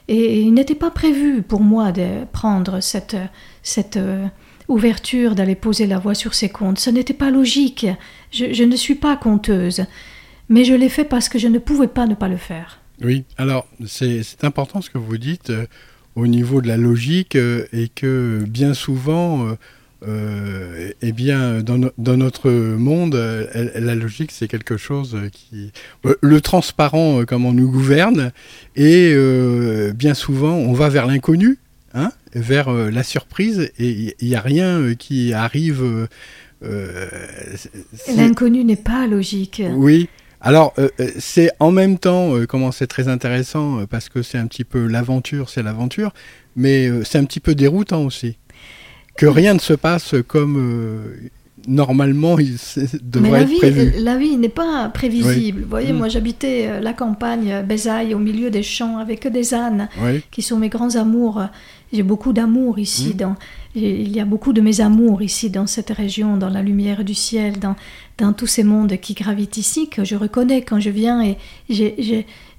Et 0.08 0.42
il 0.42 0.54
n'était 0.54 0.76
pas 0.76 0.92
prévu 0.92 1.42
pour 1.42 1.62
moi 1.62 1.92
de 1.92 2.26
prendre 2.32 2.80
cette, 2.80 3.18
cette 3.62 3.98
euh, 3.98 4.28
ouverture 4.70 5.36
d'aller 5.36 5.56
poser 5.56 5.88
la 5.88 6.00
voix 6.00 6.14
sur 6.14 6.34
ces 6.34 6.48
contes. 6.48 6.80
Ce 6.80 6.90
n'était 6.90 7.14
pas 7.14 7.32
logique. 7.32 7.88
Je, 8.32 8.64
ne 8.64 8.76
suis 8.76 8.96
pas 8.96 9.18
conteuse. 9.18 9.86
Mais 10.48 10.64
je 10.64 10.74
l'ai 10.74 10.90
fait 10.90 11.04
parce 11.04 11.28
que 11.28 11.38
je 11.40 11.48
ne 11.48 11.60
pouvais 11.60 11.88
pas 11.88 12.08
ne 12.08 12.16
pas 12.16 12.30
le 12.30 12.38
faire. 12.38 12.80
Oui, 13.02 13.26
alors 13.38 13.68
c'est 13.86 14.44
important 14.44 14.82
ce 14.82 14.90
que 14.90 14.98
vous 14.98 15.18
dites 15.18 15.50
euh, 15.52 15.66
au 16.16 16.28
niveau 16.28 16.62
de 16.62 16.68
la 16.68 16.78
logique 16.78 17.36
euh, 17.36 17.66
et 17.72 17.88
que 17.88 18.44
bien 18.48 18.74
souvent, 18.74 19.56
euh, 20.08 20.92
eh 21.02 21.12
bien, 21.14 21.62
dans, 21.62 21.90
dans, 21.98 22.18
notre 22.18 22.50
monde, 22.50 23.16
la 23.16 23.96
logique 23.96 24.32
c'est 24.32 24.48
quelque 24.48 24.76
chose 24.76 25.18
qui. 25.32 25.72
Le 26.22 26.42
transparent, 26.42 27.24
comme 27.26 27.46
on 27.46 27.54
nous 27.54 27.72
gouverne, 27.72 28.32
et 28.76 29.14
bien 29.94 30.14
souvent 30.14 30.56
on 30.56 30.74
va 30.74 30.90
vers 30.90 31.06
l'inconnu 31.06 31.60
hein, 31.94 32.12
vers 32.34 32.70
euh, 32.70 32.90
la 32.90 33.04
surprise 33.04 33.72
et 33.78 34.16
il 34.20 34.28
n'y 34.28 34.36
a 34.36 34.42
rien 34.42 34.80
euh, 34.80 34.96
qui 34.96 35.34
arrive. 35.34 36.08
Euh, 36.64 37.08
L'inconnu 38.16 38.64
n'est 38.64 38.76
pas 38.76 39.08
logique. 39.08 39.62
Oui. 39.72 40.10
Alors, 40.42 40.74
euh, 40.80 40.90
c'est 41.18 41.52
en 41.60 41.72
même 41.72 41.98
temps, 41.98 42.36
euh, 42.36 42.46
comment 42.46 42.72
c'est 42.72 42.88
très 42.88 43.08
intéressant, 43.08 43.86
parce 43.88 44.08
que 44.10 44.22
c'est 44.22 44.38
un 44.38 44.48
petit 44.48 44.64
peu 44.64 44.88
l'aventure, 44.88 45.50
c'est 45.50 45.64
l'aventure, 45.64 46.14
mais 46.56 46.90
c'est 47.04 47.18
un 47.18 47.26
petit 47.26 47.42
peu 47.42 47.56
déroutant 47.56 48.06
aussi. 48.06 48.38
Que 49.18 49.26
rien 49.26 49.54
ne 49.54 49.60
se 49.60 49.74
passe 49.74 50.16
comme 50.28 51.12
normalement 51.68 52.38
il 52.40 52.56
devrait 53.04 53.30
Mais 53.30 53.32
la 53.32 53.42
être 53.42 53.50
vie, 53.50 53.58
prévu. 53.58 53.94
La 54.00 54.18
vie 54.18 54.38
n'est 54.38 54.50
pas 54.50 54.90
prévisible. 54.90 55.60
Oui. 55.60 55.64
Vous 55.64 55.70
voyez, 55.70 55.94
Mm. 55.94 55.98
moi 55.98 56.08
j'habitais 56.10 56.82
la 56.82 56.94
campagne, 56.94 57.64
Bézaille, 57.68 58.14
au 58.14 58.20
milieu 58.20 58.50
des 58.50 58.64
champs, 58.64 58.98
avec 58.98 59.28
des 59.28 59.54
ânes, 59.54 59.90
Oui. 60.04 60.22
qui 60.32 60.42
sont 60.42 60.58
mes 60.58 60.70
grands 60.70 60.96
amours. 60.96 61.42
J'ai 61.92 62.04
beaucoup 62.04 62.34
d'amour 62.34 62.78
ici. 62.80 63.10
Mm. 63.14 63.18
Dans, 63.18 63.36
il 63.76 64.10
y 64.16 64.20
a 64.20 64.26
beaucoup 64.26 64.54
de 64.54 64.62
mes 64.62 64.80
amours 64.82 65.22
ici, 65.22 65.50
dans 65.50 65.68
cette 65.68 65.90
région, 65.90 66.38
dans 66.38 66.50
la 66.50 66.62
lumière 66.62 67.04
du 67.04 67.14
ciel, 67.16 67.60
dans, 67.60 67.76
dans 68.18 68.34
tous 68.34 68.48
ces 68.48 68.64
mondes 68.64 68.98
qui 68.98 69.14
gravitent 69.14 69.58
ici, 69.58 69.90
que 69.90 70.04
je 70.04 70.16
reconnais 70.16 70.62
quand 70.62 70.80
je 70.80 70.90
viens 70.92 71.22
et 71.24 71.38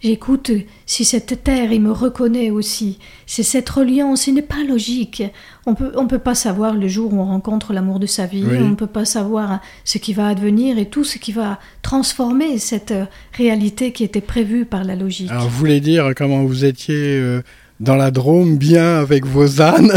j'écoute 0.02 0.50
si 0.86 1.04
cette 1.04 1.44
terre, 1.44 1.72
il 1.72 1.80
me 1.80 1.92
reconnaît 1.92 2.50
aussi. 2.50 2.98
C'est 3.26 3.42
cette 3.42 3.68
reliance, 3.68 4.22
ce 4.22 4.30
n'est 4.30 4.42
pas 4.42 4.64
logique. 4.66 5.22
On 5.66 5.74
peut, 5.74 5.92
on 5.96 6.06
peut 6.06 6.18
pas 6.18 6.34
savoir 6.34 6.74
le 6.74 6.88
jour 6.88 7.12
où 7.12 7.20
on 7.20 7.24
rencontre 7.26 7.72
l'amour 7.72 8.00
de 8.00 8.06
sa 8.06 8.26
vie, 8.26 8.44
Oui. 8.44 8.56
on 8.60 8.70
ne 8.70 8.74
peut 8.74 8.86
pas 8.86 9.04
savoir 9.04 9.60
ce 9.84 9.98
qui 9.98 10.12
va 10.12 10.28
advenir 10.28 10.78
et 10.78 10.86
tout 10.86 11.04
ce 11.04 11.18
qui 11.18 11.32
va 11.32 11.58
transformer 11.82 12.58
cette 12.58 12.94
réalité 13.34 13.92
qui 13.92 14.04
était 14.04 14.20
prévue 14.20 14.64
par 14.64 14.84
la 14.84 14.96
logique. 14.96 15.30
Alors, 15.30 15.48
vous 15.48 15.58
voulez 15.58 15.80
dire 15.80 16.12
comment 16.16 16.44
vous 16.44 16.64
étiez 16.64 16.94
euh, 17.18 17.42
dans 17.80 17.96
la 17.96 18.10
Drôme, 18.10 18.56
bien 18.58 18.98
avec 19.00 19.24
vos 19.26 19.60
ânes, 19.62 19.92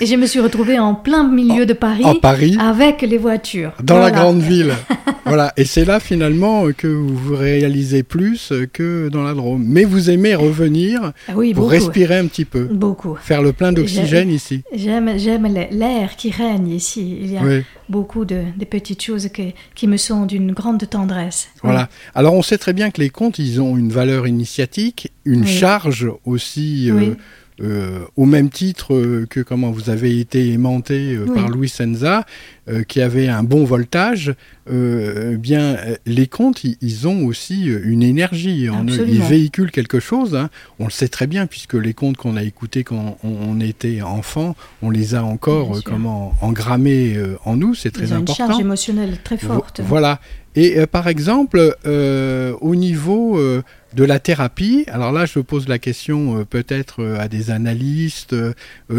Et 0.00 0.06
je 0.06 0.14
me 0.16 0.26
suis 0.26 0.40
retrouvée 0.40 0.78
en 0.78 0.94
plein 0.94 1.28
milieu 1.28 1.66
de 1.66 1.72
Paris, 1.74 2.04
en 2.04 2.14
Paris, 2.14 2.56
avec 2.60 3.02
les 3.02 3.18
voitures. 3.18 3.72
dans 3.82 3.98
la 3.98 4.10
grande 4.10 4.40
ville. 4.40 4.72
voilà. 5.26 5.52
Et 5.56 5.64
c'est 5.64 5.84
là 5.84 6.00
finalement 6.00 6.64
que 6.72 6.86
vous 6.86 7.14
vous 7.16 7.36
réalisez 7.36 8.02
plus 8.04 8.52
que 8.72 9.08
dans 9.10 9.22
la 9.24 9.34
Drôme. 9.34 9.64
Mais 9.66 9.84
vous 9.84 10.08
aimez 10.08 10.34
revenir 10.34 11.12
Ah 11.28 11.32
oui, 11.34 11.52
pour 11.52 11.64
beaucoup. 11.64 11.72
respirer 11.74 12.18
un 12.18 12.26
petit 12.26 12.44
peu, 12.44 12.64
Beaucoup. 12.64 13.16
faire 13.20 13.42
le 13.42 13.52
plein 13.52 13.72
d'oxygène 13.72 14.30
ici. 14.30 14.62
J'aime, 14.74 15.18
j'aime 15.18 15.46
l'air 15.72 16.16
qui 16.16 16.30
règne 16.30 16.68
ici. 16.68 17.18
Il 17.20 17.32
y 17.32 17.36
a 17.36 17.42
Oui. 17.42 17.62
beaucoup 17.88 18.24
de, 18.24 18.42
de 18.56 18.64
petites 18.64 19.02
choses 19.02 19.28
que- 19.28 19.42
qui 19.74 19.88
me 19.88 19.96
sont 19.96 20.24
d'une 20.24 20.52
grande 20.52 20.88
tendresse. 20.88 21.48
Voilà. 21.62 21.88
Alors 22.14 22.34
on 22.34 22.42
sait 22.42 22.58
très 22.58 22.72
bien 22.72 22.90
que 22.90 23.00
les 23.00 23.10
contes, 23.10 23.38
ils 23.40 23.60
ont 23.60 23.76
une 23.76 23.90
valeur 23.90 24.26
initiatique, 24.28 25.12
une 25.24 25.46
charge 25.46 26.08
aussi, 26.24 26.90
euh, 26.90 27.09
Oui. 27.10 27.16
euh, 27.62 28.00
au 28.16 28.24
même 28.24 28.48
titre 28.48 28.94
euh, 28.94 29.26
que 29.28 29.40
comment 29.40 29.70
vous 29.70 29.90
avez 29.90 30.18
été 30.18 30.50
aimanté 30.50 31.14
euh, 31.14 31.26
Oui. 31.28 31.34
par 31.34 31.50
Louis 31.50 31.68
Senza, 31.68 32.24
euh, 32.70 32.82
qui 32.84 33.02
avait 33.02 33.28
un 33.28 33.42
bon 33.42 33.64
voltage. 33.64 34.34
euh, 34.70 35.36
bien, 35.36 35.74
euh, 35.76 35.96
les 36.06 36.26
contes, 36.26 36.64
ils, 36.64 36.76
ils 36.80 37.06
ont 37.08 37.26
aussi 37.26 37.68
euh, 37.68 37.80
une 37.84 38.02
énergie 38.02 38.70
en 38.70 38.84
eux. 38.86 39.04
Ils 39.06 39.20
véhiculent 39.20 39.72
quelque 39.72 40.00
chose. 40.00 40.34
hein. 40.36 40.48
On 40.78 40.84
le 40.84 40.90
sait 40.90 41.08
très 41.08 41.26
bien 41.26 41.46
puisque 41.46 41.74
les 41.74 41.92
contes 41.92 42.16
qu'on 42.16 42.36
a 42.36 42.44
écoutés 42.44 42.82
quand 42.84 43.18
on, 43.24 43.28
on 43.28 43.60
était 43.60 44.00
enfant, 44.00 44.56
on 44.80 44.88
les 44.90 45.14
a 45.14 45.22
encore 45.24 45.76
euh, 45.76 45.80
comment 45.84 46.32
engrammés 46.40 47.14
euh, 47.16 47.36
en 47.44 47.56
nous. 47.56 47.74
C'est 47.74 47.90
très 47.90 48.04
Ils 48.04 48.12
ont 48.12 48.16
une 48.16 48.22
important. 48.22 48.46
charge 48.46 48.60
émotionnelle 48.60 49.18
très 49.22 49.36
Vo- 49.36 49.54
forte. 49.54 49.80
Voilà. 49.84 50.20
Et 50.56 50.78
euh, 50.78 50.86
par 50.86 51.06
exemple, 51.08 51.76
euh, 51.86 52.54
au 52.60 52.74
niveau 52.74 53.38
euh, 53.38 53.62
de 53.94 54.04
la 54.04 54.18
thérapie, 54.18 54.84
alors 54.88 55.12
là, 55.12 55.26
je 55.26 55.38
pose 55.38 55.68
la 55.68 55.78
question 55.78 56.44
peut-être 56.44 57.04
à 57.18 57.28
des 57.28 57.50
analystes. 57.50 58.34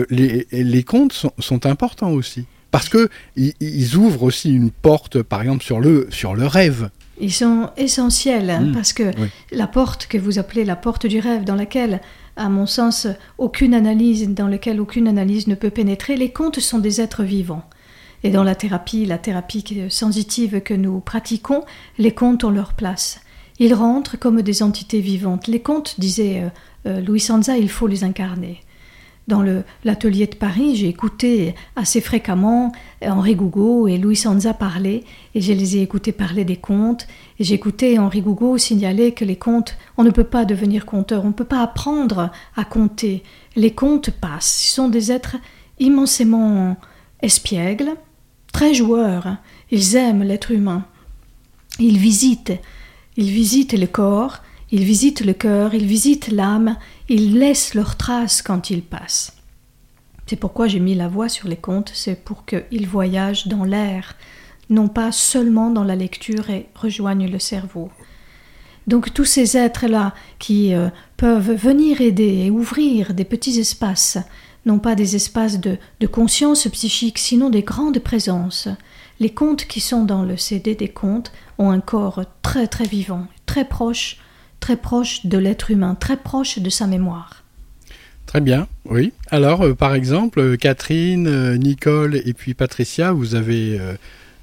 les, 0.10 0.48
les 0.52 0.84
contes 0.84 1.14
sont, 1.14 1.32
sont 1.40 1.66
importants 1.66 2.12
aussi 2.12 2.46
parce 2.72 2.88
que 2.88 3.10
ils, 3.36 3.54
ils 3.60 3.96
ouvrent 3.98 4.24
aussi 4.24 4.54
une 4.54 4.72
porte, 4.72 5.22
par 5.22 5.42
exemple, 5.42 5.64
sur 5.64 5.80
le 5.82 6.08
sur 6.10 6.36
le 6.36 6.48
rêve. 6.48 6.90
Ils 7.20 7.34
sont 7.34 7.70
essentiels 7.78 8.50
hein, 8.50 8.62
Mm. 8.62 8.72
parce 8.74 8.94
que 8.94 9.04
Oui. 9.20 9.28
la 9.52 9.68
porte 9.68 10.08
que 10.08 10.18
vous 10.18 10.40
appelez 10.40 10.64
la 10.66 10.76
porte 10.76 11.06
du 11.06 11.20
rêve, 11.20 11.44
dans 11.44 11.56
laquelle, 11.56 12.00
à 12.36 12.50
mon 12.50 12.66
sens, 12.66 13.08
aucune 13.38 13.74
analyse, 13.74 14.28
dans 14.30 14.48
laquelle 14.48 14.80
aucune 14.82 15.08
analyse 15.08 15.48
ne 15.48 15.56
peut 15.56 15.70
pénétrer, 15.70 16.16
les 16.16 16.32
contes 16.32 16.60
sont 16.60 16.80
des 16.80 17.00
êtres 17.02 17.24
vivants. 17.24 17.64
Et 18.24 18.30
dans 18.30 18.44
la 18.44 18.56
thérapie, 18.56 19.06
la 19.06 19.18
thérapie 19.18 19.64
sensitive 19.90 20.62
que 20.62 20.74
nous 20.74 21.00
pratiquons, 21.00 21.64
les 21.98 22.14
contes 22.14 22.44
ont 22.44 22.52
leur 22.52 22.74
place. 22.74 23.22
Ils 23.60 23.74
rentrent 23.74 24.18
comme 24.18 24.42
des 24.42 24.64
entités 24.64 25.02
vivantes. 25.02 25.48
Les 25.48 25.60
contes, 25.60 26.00
disait 26.00 26.42
euh, 26.42 26.50
euh, 26.88 27.02
Louis 27.02 27.20
Sanza, 27.20 27.58
il 27.58 27.70
faut 27.70 27.88
les 27.88 28.04
incarner. 28.04 28.62
dans 29.28 29.44
l'atelier 29.84 30.28
de 30.28 30.36
Paris, 30.36 30.76
j'ai 30.76 30.90
écouté 30.90 31.56
assez 31.76 32.02
fréquemment 32.02 32.72
Henri 33.02 33.36
Gougaud 33.36 33.88
et 33.88 33.98
Louis 33.98 34.16
Sanza 34.16 34.54
parler, 34.54 35.06
et 35.36 35.42
je 35.42 35.54
les 35.54 35.78
ai 35.78 35.82
écoutés 35.82 36.12
parler 36.12 36.44
des 36.44 36.58
contes, 36.58 37.08
et 37.40 37.44
j'ai 37.44 37.54
écouté 37.54 37.98
Henri 37.98 38.22
Gougaud 38.22 38.58
signaler 38.58 39.14
que 39.14 39.24
les 39.24 39.38
contes, 39.38 39.78
on 39.98 40.04
ne 40.04 40.10
peut 40.10 40.26
pas 40.26 40.44
devenir 40.44 40.86
conteur, 40.86 41.24
on 41.24 41.30
ne 41.30 41.34
peut 41.34 41.46
pas 41.46 41.62
apprendre 41.62 42.32
à 42.58 42.66
compter. 42.66 43.24
Les 43.56 43.72
contes 43.72 44.10
passent, 44.10 44.66
ils 44.66 44.74
sont 44.74 44.90
des 44.90 45.12
êtres 45.12 45.38
immensément 45.80 46.76
espiègles, 47.22 47.96
très 48.52 48.74
joueurs, 48.74 49.38
ils 49.72 49.96
aiment 49.96 50.24
l'être 50.24 50.52
humain. 50.52 50.86
Ils 51.80 51.98
visitent, 51.98 52.54
ils 53.18 53.30
visitent 53.30 53.78
le 53.78 53.88
corps, 53.88 54.40
ils 54.72 54.84
visitent 54.84 55.26
le 55.26 55.34
cœur, 55.34 55.74
ils 55.74 55.86
visitent 55.86 56.30
l'âme, 56.30 56.78
ils 57.10 57.38
laissent 57.38 57.74
leurs 57.74 57.98
traces 57.98 58.42
quand 58.42 58.70
ils 58.70 58.84
passent. 58.84 59.34
C'est 60.28 60.38
pourquoi 60.38 60.68
j'ai 60.68 60.80
mis 60.80 60.96
la 60.96 61.10
voix 61.10 61.28
sur 61.28 61.50
les 61.50 61.58
contes, 61.58 61.92
c'est 61.94 62.24
pour 62.24 62.46
qu'ils 62.46 62.88
voyagent 62.88 63.48
dans 63.48 63.66
l'air, 63.66 64.16
non 64.70 64.88
pas 64.88 65.12
seulement 65.12 65.70
dans 65.70 65.84
la 65.84 65.98
lecture 65.98 66.50
et 66.50 66.68
rejoignent 66.74 67.30
le 67.30 67.40
cerveau. 67.40 67.90
Donc 68.88 69.14
tous 69.14 69.26
ces 69.26 69.58
êtres-là 69.58 70.14
qui 70.40 70.74
euh, 70.74 70.90
peuvent 71.18 71.52
venir 71.52 72.02
aider 72.02 72.46
et 72.46 72.50
ouvrir 72.50 73.14
des 73.14 73.26
petits 73.26 73.60
espaces, 73.60 74.18
non 74.66 74.80
pas 74.80 74.96
des 74.96 75.16
espaces 75.16 75.60
de, 75.60 75.78
conscience 76.12 76.68
psychique, 76.68 77.18
sinon 77.18 77.50
des 77.50 77.64
grandes 77.64 78.00
présences. 78.00 78.68
Les 79.20 79.30
contes 79.30 79.66
qui 79.66 79.80
sont 79.80 80.04
dans 80.04 80.24
le 80.24 80.38
CD 80.38 80.76
des 80.76 80.90
contes 80.90 81.32
ont 81.58 81.70
un 81.70 81.82
corps 81.82 82.24
très 82.42 82.68
très 82.68 82.86
vivant, 82.86 83.28
très 83.46 83.66
proche 83.66 84.18
très 84.62 84.78
proche 84.78 85.26
de 85.26 85.38
l'être 85.38 85.72
humain, 85.72 85.96
très 85.96 86.16
proche 86.16 86.60
de 86.60 86.70
sa 86.70 86.88
mémoire. 86.88 87.44
Très 88.28 88.40
bien, 88.40 88.68
oui. 88.86 89.12
Alors, 89.30 89.66
euh, 89.66 89.74
par 89.74 89.94
exemple, 89.94 90.40
euh, 90.40 90.56
Catherine, 90.56 91.28
euh, 91.28 91.58
Nicole 91.58 92.16
et 92.24 92.34
puis 92.34 92.54
Patricia, 92.54 93.12
vous 93.12 93.36
avez 93.36 93.78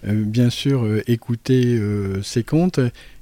bien 0.05 0.51
sûr 0.51 0.87
écouté 1.09 1.81
ces 2.23 2.45
contes. 2.45 2.79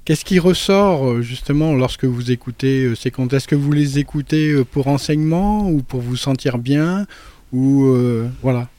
Qu'est-ce 0.07 0.23
qui 0.23 0.39
ressort 0.39 1.21
justement 1.21 1.73
lorsque 1.73 2.05
vous 2.05 2.31
écoutez 2.31 2.95
ces 2.95 3.11
contes? 3.11 3.33
Est-ce 3.33 3.45
que 3.45 3.55
vous 3.55 3.73
les 3.73 3.99
écoutez 3.99 4.63
pour 4.63 4.87
enseignement 4.87 5.69
ou 5.69 5.81
pour 5.81 5.99
vous 5.99 6.15
sentir 6.15 6.59
bien 6.59 7.05
ou 7.51 7.93
voilà? 8.41 8.69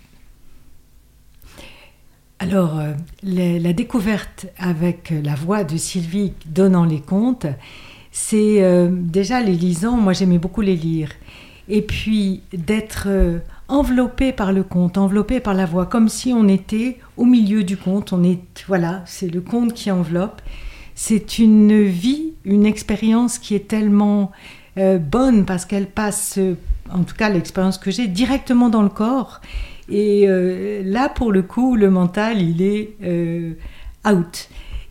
Alors, 2.39 2.81
la 3.23 3.73
découverte 3.75 4.47
avec 4.57 5.13
la 5.23 5.35
voix 5.35 5.65
de 5.65 5.77
Sylvie 5.77 6.33
donnant 6.47 6.87
les 6.87 7.03
contes, 7.03 7.45
c'est 8.11 8.63
euh, 8.63 8.89
déjà 8.91 9.43
les 9.43 9.53
lisant, 9.53 9.99
moi 9.99 10.15
j'aimais 10.15 10.39
beaucoup 10.39 10.63
les 10.63 10.77
lire. 10.77 11.11
Et 11.69 11.83
puis 11.83 12.41
d'être 12.55 13.05
euh, 13.07 13.41
enveloppé 13.69 14.33
par 14.33 14.51
le 14.51 14.63
conte, 14.63 14.97
enveloppé 14.97 15.41
par 15.41 15.53
la 15.53 15.67
voix, 15.67 15.85
comme 15.85 16.09
si 16.09 16.33
on 16.33 16.49
était 16.49 16.97
au 17.19 17.27
milieu 17.27 17.65
du 17.65 17.77
conte. 17.77 18.15
On 18.15 18.25
est, 18.25 18.41
voilà, 18.67 19.03
c'est 19.05 19.29
le 19.29 19.43
conte 19.43 19.75
qui 19.75 19.91
enveloppe. 19.91 20.41
C'est 21.01 21.39
une 21.39 21.85
vie, 21.85 22.33
une 22.45 22.67
expérience 22.67 23.39
qui 23.39 23.55
est 23.55 23.69
tellement 23.69 24.33
euh, 24.79 24.99
bonne 24.99 25.45
parce 25.45 25.65
qu'elle 25.65 25.87
passe, 25.87 26.41
en 26.93 27.05
tout 27.05 27.15
cas 27.15 27.29
l'expérience 27.29 27.79
que 27.79 27.93
j'ai, 27.93 28.09
directement 28.09 28.69
dans 28.69 28.83
le 28.83 28.89
corps. 28.89 29.41
Et 29.89 30.27
là, 30.85 31.09
pour 31.09 31.31
le 31.31 31.43
coup, 31.43 31.77
le 31.77 31.89
mental, 31.89 32.43
il 32.43 32.61
est 32.61 32.97
out. 34.05 34.49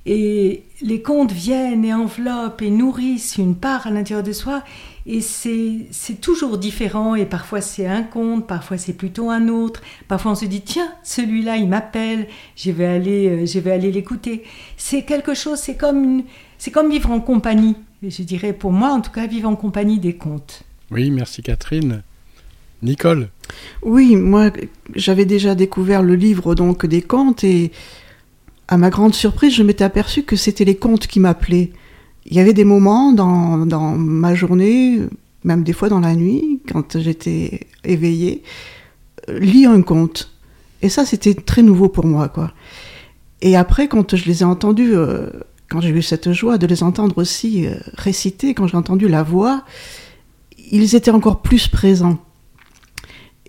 Et 0.09 0.63
les 0.81 1.01
contes 1.01 1.33
viennent 1.33 1.83
et 1.83 1.93
enveloppent 1.93 2.61
et 2.61 2.69
nourrissent 2.69 3.35
une 3.37 3.55
part 3.55 3.87
à 3.87 3.91
l'intérieur 3.91 4.23
de 4.23 4.31
soi. 4.31 4.63
Et 5.05 5.19
c'est 5.19 6.21
toujours 6.21 6.57
différent. 6.57 7.15
Et 7.15 7.25
parfois 7.25 7.59
c'est 7.59 7.85
un 7.85 8.03
conte, 8.03 8.47
parfois 8.47 8.77
c'est 8.77 8.93
plutôt 8.93 9.29
un 9.29 9.49
autre. 9.49 9.81
Parfois 10.07 10.31
on 10.31 10.35
se 10.35 10.45
dit, 10.45 10.61
tiens, 10.61 10.87
celui-là, 11.03 11.57
il 11.57 11.67
m'appelle, 11.67 12.27
je 12.55 12.71
vais 12.71 12.85
aller, 12.85 13.27
euh, 13.27 13.45
je 13.45 13.59
vais 13.59 13.71
aller 13.71 13.91
l'écouter. 13.91 14.43
C'est 14.77 15.03
quelque 15.03 15.33
chose, 15.33 15.59
c'est 15.59 15.75
comme, 15.75 16.23
c'est 16.57 16.71
comme 16.71 16.89
vivre 16.89 17.11
en 17.11 17.19
compagnie. 17.19 17.75
je 18.01 18.23
dirais, 18.23 18.53
pour 18.53 18.71
moi, 18.71 18.91
en 18.91 19.01
tout 19.01 19.11
cas, 19.11 19.27
vivre 19.27 19.49
en 19.49 19.57
compagnie 19.57 19.99
des 19.99 20.15
contes. 20.15 20.63
Oui, 20.89 21.11
merci 21.11 21.43
Catherine. 21.43 22.01
Nicole 22.81 23.27
Oui, 23.81 24.15
moi, 24.15 24.51
j'avais 24.95 25.25
déjà 25.25 25.53
découvert 25.53 26.01
le 26.01 26.15
livre 26.15 26.55
donc 26.55 26.85
des 26.85 27.01
contes 27.01 27.43
et 27.43 27.71
à 28.67 28.77
ma 28.77 28.89
grande 28.89 29.13
surprise, 29.13 29.53
je 29.53 29.63
m'étais 29.63 29.83
aperçu 29.83 30.23
que 30.23 30.35
c'était 30.35 30.65
les 30.65 30.75
contes 30.75 31.07
qui 31.07 31.19
m'appelaient. 31.19 31.71
Il 32.25 32.35
y 32.35 32.39
avait 32.39 32.53
des 32.53 32.65
moments 32.65 33.13
dans, 33.13 33.65
dans, 33.65 33.91
ma 33.91 34.35
journée, 34.35 34.99
même 35.43 35.63
des 35.63 35.73
fois 35.73 35.87
dans 35.87 36.01
la 36.01 36.15
nuit, 36.15 36.61
quand 36.69 36.99
j'étais 36.99 37.61
éveillée, 37.85 38.43
lire 39.29 39.71
un 39.71 39.81
conte. 39.81 40.31
Et 40.81 40.89
ça, 40.89 41.05
c'était 41.05 41.33
très 41.33 41.63
nouveau 41.63 41.87
pour 41.87 42.05
moi, 42.05 42.27
quoi. 42.27 42.51
Et 43.41 43.55
après, 43.55 43.87
quand 43.87 44.15
je 44.15 44.25
les 44.25 44.41
ai 44.41 44.45
entendus, 44.45 44.95
euh, 44.95 45.29
quand 45.69 45.79
j'ai 45.79 45.89
eu 45.89 46.01
cette 46.01 46.33
joie 46.33 46.57
de 46.57 46.67
les 46.67 46.83
entendre 46.83 47.17
aussi 47.17 47.67
euh, 47.67 47.75
réciter, 47.93 48.53
quand 48.53 48.67
j'ai 48.67 48.77
entendu 48.77 49.07
la 49.07 49.23
voix, 49.23 49.63
ils 50.71 50.95
étaient 50.95 51.11
encore 51.11 51.41
plus 51.41 51.67
présents. 51.67 52.17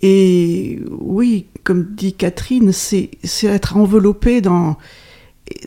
Et 0.01 0.79
oui, 0.91 1.47
comme 1.63 1.93
dit 1.95 2.13
Catherine, 2.13 2.71
c'est 2.71 3.09
être 3.43 3.75
enveloppé 3.75 4.39
dans, 4.39 4.77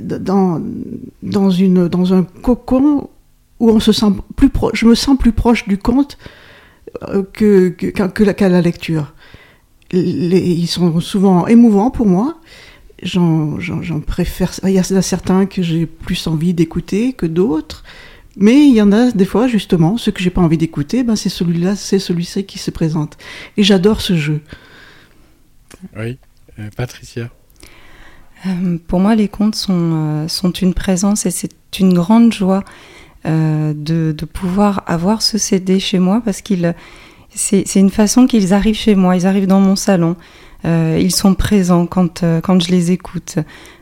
dans, 0.01 0.61
une, 1.51 1.89
dans 1.89 2.15
un 2.15 2.23
cocon 2.23 3.11
où 3.61 3.71
on 3.71 3.81
se 3.81 3.93
sent 3.93 4.07
plus 4.37 4.51
je 4.75 4.87
me 4.87 4.95
sens 4.95 5.17
plus 5.19 5.33
proche 5.33 5.69
du 5.69 5.79
conte 5.79 6.19
euh, 7.09 7.23
que, 7.33 7.69
qu'à 7.69 8.49
la 8.49 8.61
lecture. 8.61 9.15
ils 9.93 10.67
sont 10.67 11.01
souvent 11.01 11.47
émouvants 11.47 11.91
pour 11.91 12.07
moi. 12.07 12.39
J'en, 13.03 13.59
préfère. 14.07 14.53
Il 14.65 14.71
y 14.71 14.79
en 14.79 14.97
a 14.97 15.03
certains 15.03 15.47
que 15.47 15.61
j'ai 15.63 15.87
plus 15.87 16.27
envie 16.27 16.55
d'écouter 16.55 17.13
que 17.13 17.27
d'autres. 17.27 17.83
Mais 18.37 18.67
il 18.67 18.75
y 18.75 18.81
en 18.81 18.93
a 18.93 19.11
des 19.11 19.25
fois, 19.25 19.47
justement, 19.47 19.99
ceux 19.99 20.13
que 20.13 20.23
j'ai 20.23 20.31
pas 20.31 20.41
envie 20.41 20.57
d'écouter, 20.57 21.03
ben 21.03 21.17
c'est 21.17 21.29
celui-là, 21.29 21.77
c'est 21.77 21.99
celui-ci 21.99 22.45
qui 22.45 22.59
se 22.59 22.71
présente. 22.71 23.19
Et 23.57 23.63
j'adore 23.63 24.01
ce 24.01 24.17
jeu. 24.17 24.41
Oui, 25.97 26.19
euh, 26.59 26.69
Patricia. 26.77 27.31
Euh, 28.47 28.79
pour 28.87 29.01
moi, 29.01 29.15
les 29.15 29.29
contes 29.29 29.55
sont, 29.55 29.73
euh, 29.73 30.29
sont 30.29 30.51
une 30.51 30.75
présence 30.75 31.27
et 31.27 31.31
c'est 31.31 31.51
une 31.79 31.95
grande 31.95 32.33
joie 32.33 32.65
euh, 33.25 33.73
de, 33.75 34.15
de, 34.17 34.25
pouvoir 34.25 34.83
avoir 34.87 35.23
ce 35.23 35.39
CD 35.39 35.79
chez 35.79 35.99
moi 35.99 36.21
parce 36.25 36.43
qu'il 36.43 36.75
c'est 37.35 37.77
une 37.77 37.91
façon 37.91 38.27
qu'ils 38.27 38.53
arrivent 38.53 38.77
chez 38.77 38.95
moi, 38.95 39.17
ils 39.17 39.27
arrivent 39.27 39.47
dans 39.47 39.61
mon 39.61 39.75
salon, 39.75 40.17
ils 40.65 41.15
sont 41.15 41.35
présents 41.35 41.87
quand, 41.87 42.23
quand 42.43 42.61
je 42.61 42.71
les 42.71 42.91
écoute. 42.91 43.39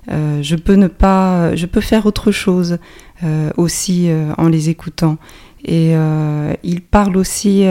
je 0.08 0.54
peux 0.54 0.76
ne 0.76 0.86
pas, 0.86 1.56
je 1.56 1.66
peux 1.66 1.80
faire 1.80 2.06
autre 2.06 2.30
chose 2.30 2.78
aussi 3.56 4.08
en 4.38 4.46
les 4.46 4.68
écoutant. 4.68 5.18
Et 5.64 5.94
ils 6.62 6.80
parlent 6.80 7.16
aussi. 7.16 7.66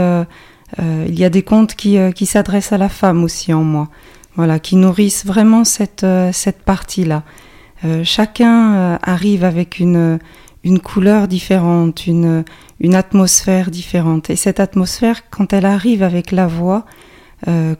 il 0.78 1.17
y 1.17 1.23
a 1.23 1.30
des 1.30 1.43
contes 1.43 1.75
qui, 1.75 1.97
qui 2.13 2.25
s'adressent 2.25 2.73
à 2.73 2.78
la 2.78 2.89
femme 2.89 3.23
aussi 3.23 3.54
en 3.54 3.63
moi 3.63 3.88
voilà, 4.36 4.60
qui 4.60 4.76
nourrissent 4.76 5.26
vraiment 5.26 5.63
cette, 5.63 6.04
euh, 6.04 6.32
cette 6.32 6.63
partie-là. 6.63 7.24
Euh, 7.86 8.04
chacun 8.04 8.74
euh, 8.74 8.98
arrive 9.02 9.44
avec 9.44 9.80
une, 9.80 10.20
une 10.63 10.80
couleur 10.80 11.28
différente, 11.28 12.08
une, 12.08 12.44
une 12.80 12.96
atmosphère 12.96 13.72
différente. 13.72 14.30
Et 14.30 14.36
cette 14.36 14.60
atmosphère, 14.60 15.30
quand 15.30 15.54
elle 15.54 15.65
arrive 15.65 16.04
avec 16.04 16.32
la 16.32 16.48
voix, 16.48 16.86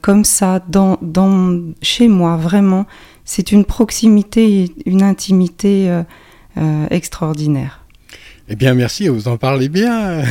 comme 0.00 0.24
ça, 0.24 0.58
dans, 0.68 0.96
dans, 1.02 1.60
chez 1.82 2.08
moi, 2.08 2.38
vraiment, 2.38 2.86
c'est 3.26 3.52
une 3.52 3.66
proximité, 3.66 4.72
une 4.86 5.02
intimité 5.02 6.00
extraordinaire. 6.88 7.79
Eh 8.52 8.56
bien, 8.56 8.74
merci, 8.74 9.06
vous 9.06 9.28
en 9.28 9.36
parlez 9.36 9.68
bien. 9.68 10.24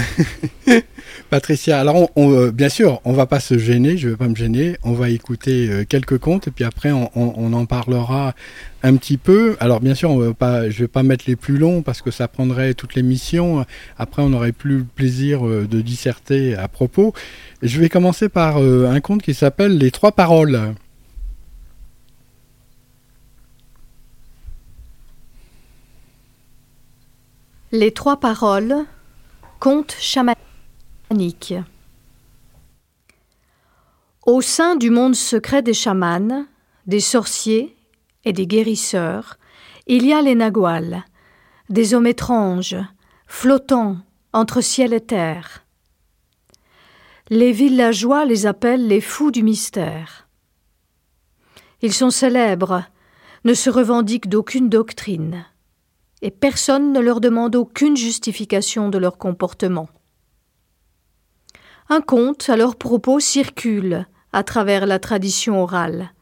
Patricia, 1.29 1.79
alors 1.79 2.09
euh, 2.17 2.51
bien 2.51 2.67
sûr, 2.67 2.99
on 3.05 3.13
va 3.13 3.25
pas 3.25 3.39
se 3.39 3.57
gêner, 3.57 3.95
je 3.95 4.09
vais 4.09 4.17
pas 4.17 4.27
me 4.27 4.35
gêner, 4.35 4.75
on 4.83 4.91
va 4.91 5.09
écouter 5.09 5.69
euh, 5.69 5.85
quelques 5.87 6.17
contes 6.17 6.49
et 6.49 6.51
puis 6.51 6.65
après 6.65 6.91
on, 6.91 7.53
en 7.53 7.65
parlera 7.65 8.33
un 8.83 8.97
petit 8.97 9.15
peu. 9.15 9.55
Alors 9.61 9.79
bien 9.79 9.95
sûr, 9.95 10.11
on 10.11 10.17
va 10.17 10.33
pas, 10.33 10.67
vais 10.67 10.89
pas 10.89 11.01
mettre 11.01 11.23
les 11.27 11.37
plus 11.37 11.57
longs 11.57 11.81
parce 11.81 12.01
que 12.01 12.11
ça 12.11 12.27
prendrait 12.27 12.73
toute 12.73 12.93
l'émission. 12.93 13.65
Après, 13.97 14.21
on 14.21 14.27
n'aurait 14.27 14.51
plus 14.51 14.79
le 14.79 14.83
plaisir 14.83 15.47
euh, 15.47 15.65
de 15.65 15.79
disserter 15.79 16.55
à 16.55 16.67
propos. 16.67 17.13
je 17.61 17.79
vais 17.79 17.87
commencer 17.87 18.27
par 18.27 18.57
un 18.57 18.99
conte 18.99 19.21
qui 19.21 19.33
s'appelle 19.33 19.77
Les 19.77 19.91
trois 19.91 20.11
paroles. 20.11 20.73
Les 27.71 27.91
trois 27.91 28.19
paroles, 28.19 28.87
conte 29.59 29.95
chamanique. 29.99 31.53
Au 34.25 34.41
sein 34.41 34.75
du 34.75 34.89
monde 34.89 35.13
secret 35.13 35.61
des 35.61 35.75
chamans, 35.75 36.47
des 36.87 36.99
sorciers 36.99 37.77
et 38.25 38.33
des 38.33 38.47
guérisseurs, 38.47 39.37
il 39.85 40.03
y 40.03 40.13
a 40.13 40.23
les 40.23 40.33
naguals, 40.33 41.05
des 41.69 41.93
hommes 41.93 42.07
étranges, 42.07 42.75
flottants 43.27 43.97
entre 44.33 44.61
ciel 44.61 44.91
et 44.91 45.01
terre. 45.05 45.63
Les 47.29 47.51
villageois 47.51 48.25
les 48.25 48.47
appellent 48.47 48.87
les 48.87 49.01
fous 49.01 49.29
du 49.29 49.43
mystère. 49.43 50.27
Ils 51.83 51.93
sont 51.93 52.09
célèbres, 52.09 52.83
ne 53.43 53.53
se 53.53 53.69
revendiquent 53.69 54.27
d'aucune 54.27 54.69
doctrine, 54.69 55.45
et 56.21 56.31
personne 56.31 56.91
ne 56.91 56.99
leur 56.99 57.21
demande 57.21 57.55
aucune 57.55 57.95
justification 57.95 58.89
de 58.89 58.97
leur 58.97 59.17
comportement. 59.17 59.89
Un 61.89 62.01
conte 62.01 62.49
à 62.49 62.57
leur 62.57 62.75
propos 62.75 63.19
circule 63.19 64.07
à 64.31 64.43
travers 64.43 64.85
la 64.85 64.99
tradition 64.99 65.61
orale. 65.61 66.13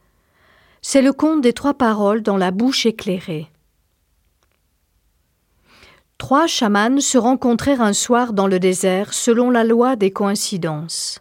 C'est 0.80 1.02
le 1.02 1.12
conte 1.12 1.42
des 1.42 1.52
trois 1.52 1.74
paroles 1.74 2.22
dans 2.22 2.36
la 2.36 2.50
bouche 2.50 2.86
éclairée. 2.86 3.50
Trois 6.16 6.46
chamans 6.46 7.00
se 7.00 7.18
rencontrèrent 7.18 7.82
un 7.82 7.92
soir 7.92 8.32
dans 8.32 8.46
le 8.46 8.58
désert 8.58 9.14
selon 9.14 9.50
la 9.50 9.62
loi 9.62 9.94
des 9.94 10.10
coïncidences. 10.10 11.20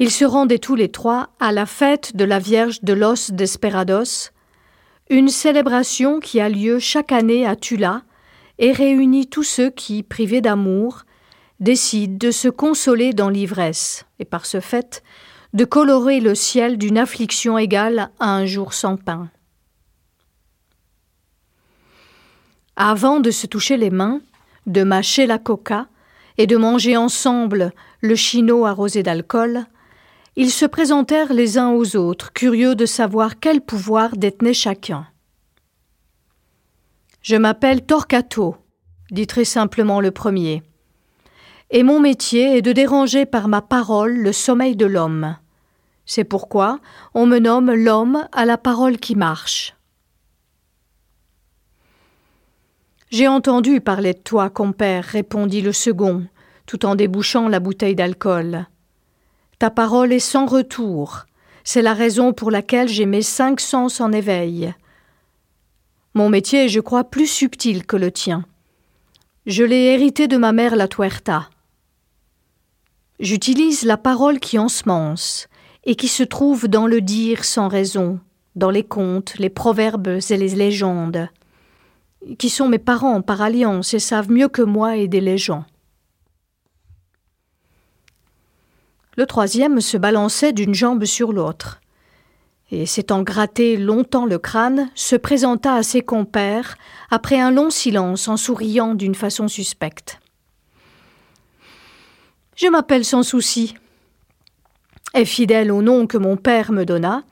Ils 0.00 0.10
se 0.10 0.24
rendaient 0.24 0.58
tous 0.58 0.74
les 0.74 0.90
trois 0.90 1.30
à 1.40 1.52
la 1.52 1.66
fête 1.66 2.16
de 2.16 2.24
la 2.24 2.38
Vierge 2.38 2.82
de 2.82 2.92
los 2.92 3.30
Desperados, 3.30 4.30
une 5.10 5.28
célébration 5.28 6.20
qui 6.20 6.40
a 6.40 6.48
lieu 6.48 6.78
chaque 6.78 7.12
année 7.12 7.46
à 7.46 7.56
Tula 7.56 8.02
et 8.58 8.72
réunit 8.72 9.28
tous 9.28 9.44
ceux 9.44 9.70
qui, 9.70 10.02
privés 10.02 10.40
d'amour, 10.40 11.04
décident 11.60 12.16
de 12.18 12.30
se 12.30 12.48
consoler 12.48 13.12
dans 13.12 13.30
l'ivresse 13.30 14.06
et 14.18 14.24
par 14.24 14.46
ce 14.46 14.60
fait 14.60 15.02
de 15.54 15.64
colorer 15.64 16.20
le 16.20 16.34
ciel 16.34 16.76
d'une 16.76 16.98
affliction 16.98 17.56
égale 17.56 18.10
à 18.20 18.34
un 18.34 18.44
jour 18.44 18.74
sans 18.74 18.96
pain. 18.96 19.30
Avant 22.76 23.20
de 23.20 23.30
se 23.30 23.46
toucher 23.46 23.76
les 23.76 23.90
mains, 23.90 24.20
de 24.66 24.84
mâcher 24.84 25.26
la 25.26 25.38
coca 25.38 25.88
et 26.36 26.46
de 26.46 26.56
manger 26.56 26.96
ensemble 26.96 27.72
le 28.00 28.14
chino 28.14 28.66
arrosé 28.66 29.02
d'alcool, 29.02 29.64
ils 30.40 30.52
se 30.52 30.64
présentèrent 30.64 31.32
les 31.32 31.58
uns 31.58 31.70
aux 31.70 31.96
autres, 31.96 32.32
curieux 32.32 32.76
de 32.76 32.86
savoir 32.86 33.40
quel 33.40 33.60
pouvoir 33.60 34.16
détenait 34.16 34.54
chacun. 34.54 35.04
Je 37.22 37.34
m'appelle 37.34 37.84
Torquato, 37.84 38.56
dit 39.10 39.26
très 39.26 39.44
simplement 39.44 40.00
le 40.00 40.12
premier, 40.12 40.62
et 41.70 41.82
mon 41.82 41.98
métier 41.98 42.56
est 42.56 42.62
de 42.62 42.70
déranger 42.70 43.26
par 43.26 43.48
ma 43.48 43.62
parole 43.62 44.16
le 44.16 44.32
sommeil 44.32 44.76
de 44.76 44.86
l'homme. 44.86 45.36
C'est 46.06 46.22
pourquoi 46.22 46.78
on 47.14 47.26
me 47.26 47.40
nomme 47.40 47.72
l'homme 47.72 48.24
à 48.30 48.44
la 48.44 48.58
parole 48.58 48.98
qui 48.98 49.16
marche. 49.16 49.74
J'ai 53.10 53.26
entendu 53.26 53.80
parler 53.80 54.12
de 54.12 54.20
toi, 54.20 54.50
compère, 54.50 55.02
répondit 55.02 55.62
le 55.62 55.72
second, 55.72 56.28
tout 56.64 56.86
en 56.86 56.94
débouchant 56.94 57.48
la 57.48 57.58
bouteille 57.58 57.96
d'alcool. 57.96 58.68
Ta 59.58 59.70
parole 59.70 60.12
est 60.12 60.20
sans 60.20 60.46
retour. 60.46 61.26
C'est 61.64 61.82
la 61.82 61.92
raison 61.92 62.32
pour 62.32 62.50
laquelle 62.50 62.88
j'ai 62.88 63.06
mes 63.06 63.22
cinq 63.22 63.60
sens 63.60 64.00
en 64.00 64.12
éveil. 64.12 64.72
Mon 66.14 66.28
métier 66.28 66.66
est, 66.66 66.68
je 66.68 66.80
crois, 66.80 67.04
plus 67.04 67.26
subtil 67.26 67.84
que 67.84 67.96
le 67.96 68.12
tien. 68.12 68.44
Je 69.46 69.64
l'ai 69.64 69.86
hérité 69.86 70.28
de 70.28 70.36
ma 70.36 70.52
mère 70.52 70.76
la 70.76 70.86
Tuerta. 70.86 71.50
J'utilise 73.18 73.82
la 73.82 73.96
parole 73.96 74.38
qui 74.38 74.58
ensemence 74.58 75.48
et 75.84 75.96
qui 75.96 76.08
se 76.08 76.22
trouve 76.22 76.68
dans 76.68 76.86
le 76.86 77.00
dire 77.00 77.44
sans 77.44 77.66
raison, 77.66 78.20
dans 78.54 78.70
les 78.70 78.84
contes, 78.84 79.34
les 79.38 79.50
proverbes 79.50 80.20
et 80.30 80.36
les 80.36 80.54
légendes, 80.54 81.28
qui 82.38 82.48
sont 82.48 82.68
mes 82.68 82.78
parents 82.78 83.22
par 83.22 83.42
alliance 83.42 83.92
et 83.92 83.98
savent 83.98 84.30
mieux 84.30 84.48
que 84.48 84.62
moi 84.62 84.96
aider 84.96 85.20
les 85.20 85.38
gens. 85.38 85.64
Le 89.18 89.26
troisième 89.26 89.80
se 89.80 89.96
balançait 89.96 90.52
d'une 90.52 90.74
jambe 90.74 91.04
sur 91.04 91.32
l'autre, 91.32 91.80
et 92.70 92.86
s'étant 92.86 93.24
gratté 93.24 93.76
longtemps 93.76 94.26
le 94.26 94.38
crâne, 94.38 94.92
se 94.94 95.16
présenta 95.16 95.74
à 95.74 95.82
ses 95.82 96.02
compères 96.02 96.76
après 97.10 97.40
un 97.40 97.50
long 97.50 97.68
silence 97.68 98.28
en 98.28 98.36
souriant 98.36 98.94
d'une 98.94 99.16
façon 99.16 99.48
suspecte. 99.48 100.20
Je 102.54 102.68
m'appelle 102.68 103.04
sans 103.04 103.24
souci. 103.24 103.74
Et 105.14 105.24
fidèle 105.24 105.72
au 105.72 105.82
nom 105.82 106.06
que 106.06 106.16
mon 106.16 106.36
père 106.36 106.70
me 106.70 106.84
donna, 106.84 107.24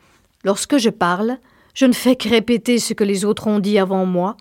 lorsque 0.42 0.78
je 0.78 0.90
parle, 0.90 1.38
je 1.72 1.86
ne 1.86 1.92
fais 1.92 2.16
que 2.16 2.28
répéter 2.28 2.80
ce 2.80 2.94
que 2.94 3.04
les 3.04 3.24
autres 3.24 3.46
ont 3.46 3.60
dit 3.60 3.78
avant 3.78 4.06
moi, 4.06 4.36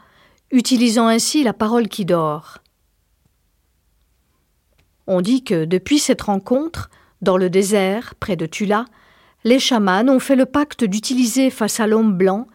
utilisant 0.50 1.06
ainsi 1.06 1.44
la 1.44 1.54
parole 1.54 1.90
qui 1.90 2.06
dort. 2.06 2.58
On 5.06 5.22
dit 5.22 5.44
que 5.44 5.66
depuis 5.66 6.00
cette 6.00 6.24
rencontre, 6.24 6.90
dans 7.26 7.38
le 7.38 7.50
désert, 7.50 8.14
près 8.16 8.38
de 8.38 8.46
Tula, 8.46 8.86
les 9.44 9.60
chamans 9.60 10.08
ont 10.08 10.20
fait 10.20 10.36
le 10.36 10.46
pacte 10.46 10.86
d'utiliser 10.86 11.50
face 11.50 11.82
à 11.82 11.88
l'homme 11.88 12.14
blanc 12.14 12.48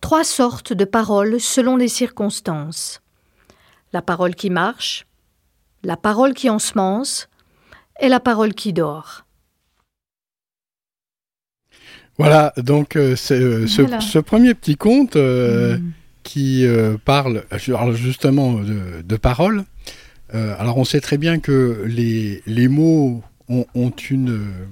trois 0.00 0.24
sortes 0.24 0.72
de 0.74 0.84
paroles 0.84 1.40
selon 1.40 1.76
les 1.76 1.88
circonstances. 1.88 3.00
La 3.92 4.02
parole 4.02 4.34
qui 4.34 4.50
marche, 4.50 5.06
la 5.82 5.96
parole 5.96 6.34
qui 6.34 6.50
ensemence 6.50 7.28
et 8.00 8.08
la 8.08 8.20
parole 8.20 8.52
qui 8.52 8.72
dort. 8.72 9.24
Voilà, 12.18 12.52
donc 12.56 12.96
euh, 12.96 13.14
euh, 13.30 13.66
ce, 13.66 14.18
premier 14.18 14.54
petit 14.54 14.76
conte 14.76 15.16
euh, 15.16 15.78
mm. 15.78 15.92
qui 16.24 16.66
parle 17.04 17.44
justement 17.94 18.54
de, 18.54 19.02
de 19.04 19.16
paroles. 19.16 19.64
alors 20.32 20.78
on 20.78 20.84
sait 20.84 21.00
très 21.00 21.18
bien 21.18 21.38
que 21.38 21.84
les, 21.86 22.42
les 22.46 22.66
mots 22.66 23.22
ont, 23.48 23.90
une 24.10 24.68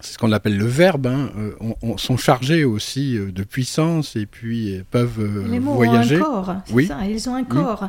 c'est 0.00 0.12
ce 0.12 0.18
qu'on 0.18 0.30
appelle 0.30 0.56
le 0.56 0.66
verbe, 0.66 1.08
hein, 1.08 1.30
euh, 1.36 1.96
sont 1.96 2.16
chargés 2.16 2.64
aussi 2.64 3.16
euh, 3.16 3.32
de 3.32 3.42
puissance 3.42 4.14
et 4.14 4.26
puis 4.26 4.76
euh, 4.76 4.84
peuvent 4.88 5.48
Les 5.50 5.58
mots 5.58 5.74
voyager. 5.74 6.20
Ont 6.20 6.20
un 6.20 6.24
corps, 6.24 6.54
oui. 6.72 6.86
ça, 6.86 7.04
ils 7.06 7.28
ont 7.28 7.34
un 7.34 7.44
corps. 7.44 7.88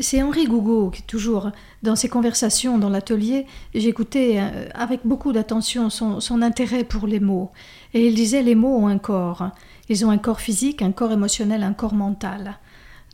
C'est 0.00 0.22
Henri 0.22 0.46
Gougaud 0.46 0.90
qui, 0.90 1.02
toujours, 1.02 1.50
dans 1.82 1.96
ses 1.96 2.08
conversations 2.08 2.76
dans 2.76 2.90
l'atelier, 2.90 3.46
j'écoutais 3.74 4.38
avec 4.74 5.00
beaucoup 5.04 5.32
d'attention 5.32 5.88
son, 5.88 6.20
son, 6.20 6.42
intérêt 6.42 6.84
pour 6.84 7.06
les 7.06 7.20
mots. 7.20 7.52
Et 7.94 8.06
il 8.06 8.14
disait 8.14 8.42
les 8.42 8.54
mots 8.54 8.76
ont 8.76 8.88
un 8.88 8.98
corps. 8.98 9.48
Ils 9.88 10.04
ont 10.04 10.10
un 10.10 10.18
corps 10.18 10.42
physique, 10.42 10.82
un 10.82 10.92
corps 10.92 11.12
émotionnel, 11.12 11.62
un 11.62 11.72
corps 11.72 11.94
mental. 11.94 12.58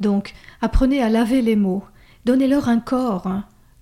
Donc, 0.01 0.35
apprenez 0.63 1.01
à 1.01 1.11
laver 1.11 1.43
les 1.43 1.55
mots. 1.55 1.85
Donnez-leur 2.25 2.69
un 2.69 2.81
corps. 2.81 3.29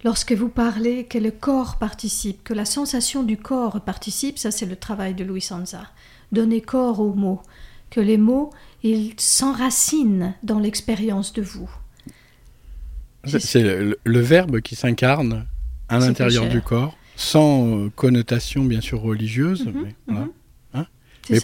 Lorsque 0.04 0.32
vous 0.32 0.48
parlez, 0.48 1.04
que 1.04 1.18
le 1.18 1.30
corps 1.30 1.76
participe, 1.76 2.42
que 2.42 2.54
la 2.54 2.64
sensation 2.64 3.22
du 3.22 3.36
corps 3.36 3.80
participe, 3.80 4.38
ça 4.38 4.50
c'est 4.50 4.66
le 4.66 4.76
travail 4.76 5.14
de 5.14 5.22
Louis 5.22 5.40
Sanza. 5.40 5.86
Donner 6.32 6.60
corps 6.60 6.98
aux 7.00 7.14
mots, 7.14 7.40
que 7.90 8.00
les 8.00 8.16
mots, 8.16 8.50
ils 8.82 9.12
s'enracinent 9.18 10.34
dans 10.42 10.58
l'expérience 10.58 11.32
de 11.32 11.42
vous. 11.42 11.70
C'est 13.24 13.62
le, 13.62 14.20
verbe 14.20 14.60
qui 14.60 14.74
s'incarne 14.74 15.46
à 15.88 15.98
l'intérieur 15.98 16.48
du 16.48 16.60
corps, 16.60 16.96
sans 17.14 17.84
euh, 17.84 17.90
connotation 17.94 18.64
bien 18.64 18.80
sûr 18.80 19.00
religieuse. 19.00 19.66
Mhm, 19.66 19.92
mais, 20.08 20.14
mhm. 20.14 20.30
Hein 20.74 20.86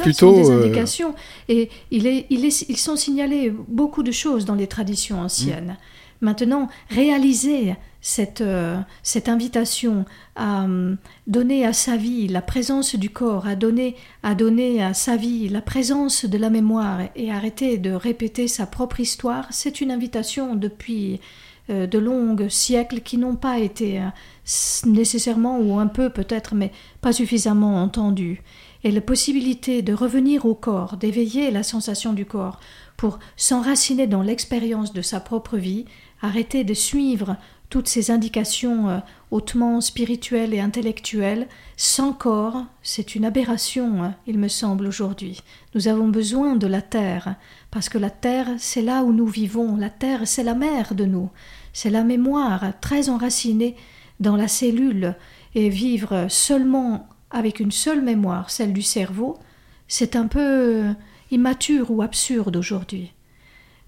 plutôt 0.00 0.34
des 0.34 0.50
euh, 0.50 0.64
indications. 0.64 1.14
Et 1.48 1.70
il 1.92 2.08
est, 2.08 2.26
il 2.30 2.44
est, 2.44 2.68
ils 2.68 2.76
sont 2.76 2.96
signalés 2.96 3.52
beaucoup 3.68 4.02
de 4.02 4.10
choses 4.10 4.44
dans 4.44 4.56
les 4.56 4.66
traditions 4.66 5.20
anciennes. 5.20 5.76
Maintenant, 6.20 6.68
réaliser 6.90 7.76
cette, 8.00 8.40
euh, 8.40 8.78
cette 9.02 9.28
invitation 9.28 10.04
à 10.36 10.64
euh, 10.64 10.94
donner 11.26 11.66
à 11.66 11.72
sa 11.72 11.96
vie 11.96 12.28
la 12.28 12.42
présence 12.42 12.94
du 12.94 13.10
corps, 13.10 13.46
à 13.46 13.56
donner, 13.56 13.96
à 14.22 14.34
donner 14.34 14.82
à 14.82 14.94
sa 14.94 15.16
vie 15.16 15.48
la 15.48 15.60
présence 15.60 16.24
de 16.24 16.38
la 16.38 16.50
mémoire 16.50 17.00
et 17.16 17.30
arrêter 17.30 17.78
de 17.78 17.92
répéter 17.92 18.48
sa 18.48 18.66
propre 18.66 19.00
histoire, 19.00 19.46
c'est 19.50 19.80
une 19.80 19.90
invitation 19.90 20.54
depuis 20.54 21.20
euh, 21.70 21.86
de 21.86 21.98
longues 21.98 22.48
siècles 22.48 23.00
qui 23.00 23.18
n'ont 23.18 23.36
pas 23.36 23.58
été 23.58 24.00
nécessairement 24.86 25.58
ou 25.58 25.78
un 25.78 25.88
peu 25.88 26.10
peut-être, 26.10 26.54
mais 26.54 26.72
pas 27.00 27.12
suffisamment 27.12 27.82
entendues. 27.82 28.42
Et 28.84 28.92
la 28.92 29.00
possibilité 29.00 29.82
de 29.82 29.92
revenir 29.92 30.46
au 30.46 30.54
corps, 30.54 30.96
d'éveiller 30.96 31.50
la 31.50 31.64
sensation 31.64 32.12
du 32.12 32.24
corps 32.24 32.60
pour 32.96 33.18
s'enraciner 33.36 34.06
dans 34.06 34.22
l'expérience 34.22 34.92
de 34.92 35.02
sa 35.02 35.18
propre 35.18 35.56
vie, 35.56 35.84
arrêter 36.22 36.64
de 36.64 36.74
suivre 36.74 37.36
toutes 37.70 37.88
ces 37.88 38.10
indications 38.10 38.88
euh, 38.88 38.98
hautement 39.30 39.80
spirituelles 39.80 40.54
et 40.54 40.60
intellectuelles, 40.60 41.48
sans 41.76 42.12
corps, 42.12 42.64
c'est 42.82 43.14
une 43.14 43.24
aberration, 43.24 44.02
hein, 44.02 44.14
il 44.26 44.38
me 44.38 44.48
semble, 44.48 44.86
aujourd'hui. 44.86 45.42
Nous 45.74 45.88
avons 45.88 46.08
besoin 46.08 46.56
de 46.56 46.66
la 46.66 46.80
terre, 46.80 47.36
parce 47.70 47.88
que 47.88 47.98
la 47.98 48.10
terre, 48.10 48.48
c'est 48.58 48.82
là 48.82 49.04
où 49.04 49.12
nous 49.12 49.26
vivons, 49.26 49.76
la 49.76 49.90
terre, 49.90 50.26
c'est 50.26 50.44
la 50.44 50.54
mère 50.54 50.94
de 50.94 51.04
nous, 51.04 51.30
c'est 51.72 51.90
la 51.90 52.04
mémoire 52.04 52.72
très 52.80 53.10
enracinée 53.10 53.76
dans 54.18 54.36
la 54.36 54.48
cellule, 54.48 55.14
et 55.54 55.68
vivre 55.68 56.26
seulement 56.28 57.08
avec 57.30 57.60
une 57.60 57.72
seule 57.72 58.02
mémoire, 58.02 58.50
celle 58.50 58.72
du 58.72 58.82
cerveau, 58.82 59.38
c'est 59.88 60.16
un 60.16 60.26
peu 60.26 60.84
immature 61.30 61.90
ou 61.90 62.02
absurde 62.02 62.56
aujourd'hui. 62.56 63.12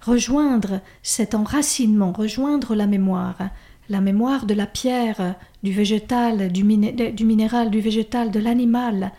Rejoindre 0.00 0.80
cet 1.02 1.34
enracinement, 1.34 2.12
rejoindre 2.12 2.74
la 2.74 2.86
mémoire, 2.86 3.50
la 3.90 4.00
mémoire 4.00 4.46
de 4.46 4.54
la 4.54 4.66
pierre, 4.66 5.34
du 5.62 5.72
végétal, 5.72 6.50
du, 6.50 6.64
minéral, 6.64 7.70
du 7.70 7.80
végétal, 7.80 8.30
de 8.30 8.38
l'animal. 8.38 9.12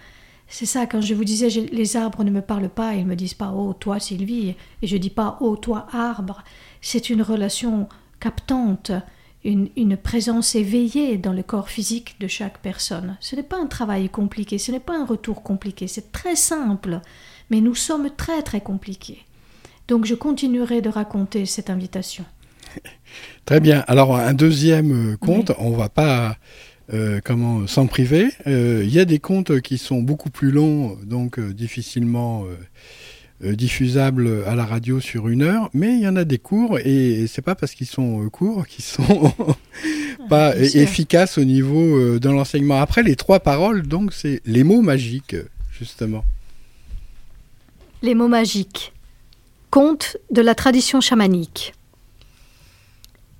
C'est 0.48 0.66
ça, 0.66 0.86
quand 0.86 1.02
je 1.02 1.14
vous 1.14 1.26
disais, 1.26 1.50
les 1.50 1.98
arbres 1.98 2.24
ne 2.24 2.32
me 2.32 2.42
parlent 2.42 2.70
pas, 2.70 2.96
ils 2.96 3.06
me 3.06 3.16
disent 3.16 3.34
pas 3.34 3.54
Oh, 3.56 3.74
toi, 3.74 4.00
Sylvie, 4.00 4.56
et 4.82 4.88
je 4.88 4.98
dis 4.98 5.10
pas 5.10 5.38
Oh, 5.42 5.58
toi, 5.58 5.88
arbre. 5.92 6.44
C'est 6.80 7.10
une 7.10 7.22
relation 7.22 7.90
captante, 8.22 8.94
une, 9.44 9.70
une, 9.76 9.98
présence 9.98 10.56
éveillée 10.56 11.18
dans 11.18 11.34
le 11.34 11.44
corps 11.44 11.70
physique 11.70 12.16
de 12.22 12.28
chaque 12.28 12.60
personne. 12.60 13.18
Ce 13.20 13.36
n'est 13.36 13.44
pas 13.44 13.60
un 13.60 13.68
travail 13.68 14.10
compliqué, 14.10 14.58
ce 14.58 14.72
n'est 14.72 14.80
pas 14.80 14.98
un 14.98 15.06
retour 15.06 15.44
compliqué, 15.44 15.88
c'est 15.88 16.14
très 16.14 16.38
simple, 16.38 17.02
mais 17.50 17.60
nous 17.60 17.76
sommes 17.76 18.10
très 18.16 18.42
très 18.42 18.62
compliqués. 18.62 19.26
Donc 19.90 20.06
je 20.06 20.16
continuerai 20.16 20.82
de 20.82 20.90
raconter 20.90 21.46
cette 21.46 21.70
invitation. 21.70 22.24
Très 23.46 23.60
bien. 23.60 23.84
Alors 23.88 24.16
un 24.16 24.34
deuxième 24.34 25.14
euh, 25.14 25.18
conte, 25.18 25.52
on 25.58 25.72
va 25.72 25.90
pas 25.90 26.38
euh, 26.94 27.20
comment 27.24 27.68
s'en 27.68 27.88
priver. 27.88 28.30
Euh, 28.48 28.82
il 28.84 28.94
y 28.94 29.00
a 29.00 29.06
des 29.06 29.20
contes 29.20 29.62
qui 29.62 29.78
sont 29.78 30.02
beaucoup 30.02 30.30
plus 30.30 30.52
longs, 30.52 30.98
donc 31.04 31.40
difficilement 31.40 32.46
diffusables 33.44 34.44
à 34.46 34.54
la 34.54 34.66
radio 34.66 35.00
sur 35.00 35.28
une 35.28 35.42
heure, 35.42 35.72
mais 35.74 35.96
il 35.96 36.02
y 36.02 36.08
en 36.08 36.16
a 36.16 36.26
des 36.26 36.38
courts 36.38 36.78
et 36.78 37.26
c'est 37.28 37.42
pas 37.42 37.56
parce 37.56 37.74
qu'ils 37.74 37.88
sont 37.88 38.30
courts 38.30 38.68
qu'ils 38.68 38.84
sont 38.84 39.34
pas 40.30 40.56
efficaces 40.56 41.40
au 41.40 41.44
niveau 41.44 42.20
de 42.20 42.30
l'enseignement. 42.30 42.80
Après 42.80 43.02
les 43.02 43.16
trois 43.16 43.40
paroles, 43.40 43.88
donc 43.88 44.14
c'est 44.14 44.42
les 44.46 44.64
mots 44.64 44.84
magiques 44.84 45.36
justement. 45.72 46.24
Les 48.04 48.14
mots 48.14 48.28
magiques. 48.28 48.94
Conte 49.72 50.18
de 50.30 50.42
la 50.42 50.54
tradition 50.54 51.02
chamanique. 51.02 51.74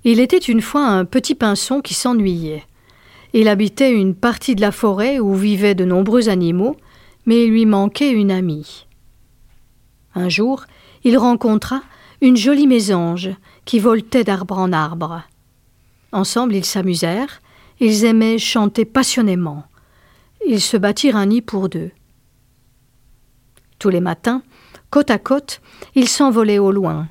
Il 0.04 0.18
était 0.18 0.38
une 0.38 0.60
fois 0.60 0.86
un 0.86 1.04
petit 1.04 1.34
pinson 1.34 1.80
qui 1.80 1.94
s'ennuyait. 1.94 2.64
Il 3.34 3.48
habitait 3.48 3.92
une 3.92 4.14
partie 4.14 4.54
de 4.54 4.60
la 4.60 4.72
forêt 4.72 5.20
où 5.20 5.34
vivaient 5.34 5.76
de 5.76 5.84
nombreux 5.84 6.28
animaux, 6.28 6.76
mais 7.24 7.44
il 7.44 7.50
lui 7.50 7.66
manquait 7.66 8.10
une 8.10 8.32
amie. 8.32 8.86
Un 10.14 10.28
jour, 10.28 10.64
il 11.04 11.16
rencontra 11.16 11.82
une 12.20 12.36
jolie 12.36 12.66
mésange 12.66 13.30
qui 13.64 13.78
voltait 13.78 14.24
d'arbre 14.24 14.58
en 14.58 14.72
arbre. 14.72 15.22
Ensemble, 16.12 16.54
ils 16.54 16.64
s'amusèrent, 16.64 17.40
ils 17.80 18.04
aimaient 18.04 18.38
chanter 18.38 18.84
passionnément. 18.84 19.64
Ils 20.46 20.60
se 20.60 20.76
bâtirent 20.76 21.16
un 21.16 21.26
nid 21.26 21.42
pour 21.42 21.68
deux. 21.68 21.90
Tous 23.78 23.88
les 23.88 24.00
matins, 24.00 24.42
côte 24.90 25.10
à 25.10 25.18
côte, 25.18 25.60
ils 25.94 26.08
s'envolaient 26.08 26.58
au 26.58 26.72
loin. 26.72 27.08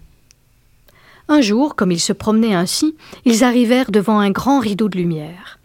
Un 1.31 1.39
jour, 1.39 1.77
comme 1.77 1.93
ils 1.93 2.01
se 2.01 2.11
promenaient 2.11 2.55
ainsi, 2.55 2.97
ils 3.23 3.45
arrivèrent 3.45 3.89
devant 3.89 4.19
un 4.19 4.31
grand 4.31 4.59
rideau 4.59 4.89
de 4.89 4.97
lumière. 4.97 5.59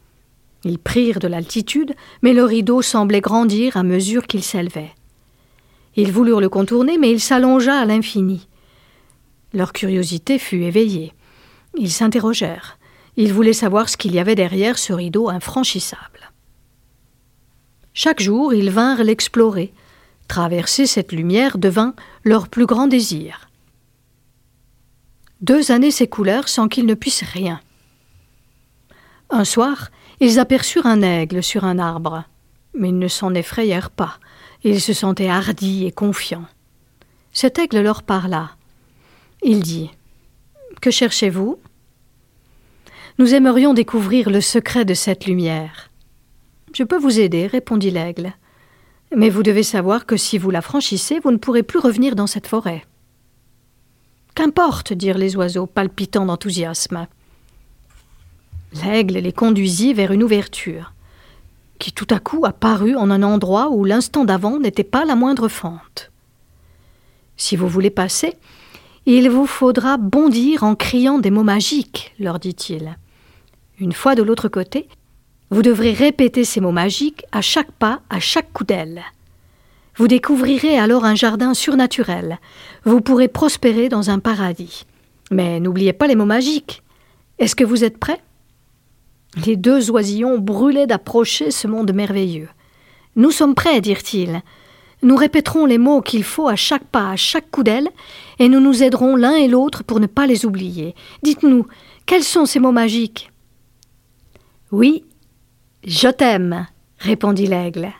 Ils 0.62 0.78
prirent 0.78 1.18
de 1.18 1.26
l'altitude, 1.26 1.96
mais 2.22 2.32
le 2.32 2.44
rideau 2.44 2.82
semblait 2.82 3.20
grandir 3.20 3.76
à 3.76 3.82
mesure 3.82 4.28
qu'il 4.28 4.44
s'élevait. 4.44 4.94
Ils 5.96 6.12
voulurent 6.12 6.40
le 6.40 6.48
contourner, 6.48 6.98
mais 6.98 7.10
il 7.10 7.18
s'allongea 7.18 7.80
à 7.80 7.84
l'infini. 7.84 8.46
Leur 9.54 9.72
curiosité 9.72 10.38
fut 10.38 10.62
éveillée. 10.62 11.14
Ils 11.76 11.90
s'interrogèrent. 11.90 12.78
Ils 13.16 13.32
voulaient 13.32 13.52
savoir 13.52 13.88
ce 13.88 13.96
qu'il 13.96 14.14
y 14.14 14.20
avait 14.20 14.36
derrière 14.36 14.78
ce 14.78 14.92
rideau 14.92 15.30
infranchissable. 15.30 16.30
Chaque 17.92 18.22
jour, 18.22 18.54
ils 18.54 18.70
vinrent 18.70 19.02
l'explorer. 19.02 19.72
Traverser 20.28 20.86
cette 20.86 21.10
lumière 21.10 21.58
devint 21.58 21.96
leur 22.22 22.46
plus 22.46 22.66
grand 22.66 22.86
désir. 22.86 23.45
Deux 25.46 25.70
années 25.70 25.92
s'écoulèrent 25.92 26.48
sans 26.48 26.66
qu'ils 26.66 26.86
ne 26.86 26.94
puissent 26.94 27.22
rien. 27.22 27.60
Un 29.30 29.44
soir, 29.44 29.92
ils 30.18 30.40
aperçurent 30.40 30.86
un 30.86 31.02
aigle 31.02 31.40
sur 31.40 31.62
un 31.62 31.78
arbre, 31.78 32.24
mais 32.74 32.88
ils 32.88 32.98
ne 32.98 33.06
s'en 33.06 33.32
effrayèrent 33.32 33.92
pas. 33.92 34.18
Ils 34.64 34.80
se 34.80 34.92
sentaient 34.92 35.28
hardis 35.28 35.86
et 35.86 35.92
confiants. 35.92 36.46
Cet 37.32 37.60
aigle 37.60 37.80
leur 37.80 38.02
parla. 38.02 38.56
Il 39.40 39.60
dit 39.60 39.92
Que 40.80 40.90
cherchez-vous 40.90 41.60
Nous 43.20 43.32
aimerions 43.32 43.72
découvrir 43.72 44.30
le 44.30 44.40
secret 44.40 44.84
de 44.84 44.94
cette 44.94 45.26
lumière. 45.26 45.90
Je 46.74 46.82
peux 46.82 46.98
vous 46.98 47.20
aider, 47.20 47.46
répondit 47.46 47.92
l'aigle. 47.92 48.32
Mais 49.14 49.30
vous 49.30 49.44
devez 49.44 49.62
savoir 49.62 50.06
que 50.06 50.16
si 50.16 50.38
vous 50.38 50.50
la 50.50 50.60
franchissez, 50.60 51.20
vous 51.20 51.30
ne 51.30 51.36
pourrez 51.36 51.62
plus 51.62 51.78
revenir 51.78 52.16
dans 52.16 52.26
cette 52.26 52.48
forêt. 52.48 52.82
Qu'importe, 54.36 54.92
dirent 54.92 55.16
les 55.16 55.34
oiseaux, 55.34 55.64
palpitant 55.64 56.26
d'enthousiasme. 56.26 57.06
L'aigle 58.74 59.14
les 59.14 59.32
conduisit 59.32 59.94
vers 59.94 60.12
une 60.12 60.22
ouverture, 60.22 60.92
qui 61.78 61.90
tout 61.90 62.06
à 62.10 62.18
coup 62.18 62.44
apparut 62.44 62.96
en 62.96 63.10
un 63.10 63.22
endroit 63.22 63.70
où 63.70 63.86
l'instant 63.86 64.26
d'avant 64.26 64.58
n'était 64.58 64.84
pas 64.84 65.06
la 65.06 65.16
moindre 65.16 65.48
fente. 65.48 66.12
Si 67.38 67.56
vous 67.56 67.66
voulez 67.66 67.88
passer, 67.88 68.34
il 69.06 69.30
vous 69.30 69.46
faudra 69.46 69.96
bondir 69.96 70.64
en 70.64 70.74
criant 70.74 71.18
des 71.18 71.30
mots 71.30 71.42
magiques, 71.42 72.12
leur 72.18 72.38
dit-il. 72.38 72.98
Une 73.78 73.94
fois 73.94 74.14
de 74.14 74.22
l'autre 74.22 74.48
côté, 74.48 74.86
vous 75.48 75.62
devrez 75.62 75.94
répéter 75.94 76.44
ces 76.44 76.60
mots 76.60 76.72
magiques 76.72 77.24
à 77.32 77.40
chaque 77.40 77.72
pas, 77.72 78.02
à 78.10 78.20
chaque 78.20 78.52
coup 78.52 78.64
d'aile. 78.64 79.02
Vous 79.96 80.08
découvrirez 80.08 80.78
alors 80.78 81.04
un 81.04 81.14
jardin 81.14 81.54
surnaturel. 81.54 82.38
Vous 82.84 83.00
pourrez 83.00 83.28
prospérer 83.28 83.88
dans 83.88 84.10
un 84.10 84.18
paradis. 84.18 84.84
Mais 85.30 85.58
n'oubliez 85.58 85.92
pas 85.92 86.06
les 86.06 86.14
mots 86.14 86.26
magiques. 86.26 86.82
Est-ce 87.38 87.56
que 87.56 87.64
vous 87.64 87.82
êtes 87.82 87.98
prêts? 87.98 88.20
Les 89.46 89.56
deux 89.56 89.90
oisillons 89.90 90.38
brûlaient 90.38 90.86
d'approcher 90.86 91.50
ce 91.50 91.66
monde 91.66 91.92
merveilleux. 91.92 92.48
Nous 93.16 93.30
sommes 93.30 93.54
prêts, 93.54 93.80
dirent-ils. 93.80 94.42
Nous 95.02 95.16
répéterons 95.16 95.66
les 95.66 95.78
mots 95.78 96.00
qu'il 96.00 96.24
faut 96.24 96.48
à 96.48 96.56
chaque 96.56 96.84
pas, 96.84 97.10
à 97.10 97.16
chaque 97.16 97.50
coup 97.50 97.62
d'aile, 97.62 97.88
et 98.38 98.48
nous 98.48 98.60
nous 98.60 98.82
aiderons 98.82 99.16
l'un 99.16 99.34
et 99.34 99.48
l'autre 99.48 99.82
pour 99.82 100.00
ne 100.00 100.06
pas 100.06 100.26
les 100.26 100.46
oublier. 100.46 100.94
Dites-nous, 101.22 101.66
quels 102.06 102.24
sont 102.24 102.46
ces 102.46 102.60
mots 102.60 102.72
magiques? 102.72 103.30
Oui, 104.72 105.04
je 105.84 106.08
t'aime, 106.08 106.66
répondit 106.98 107.46
l'aigle. 107.46 107.92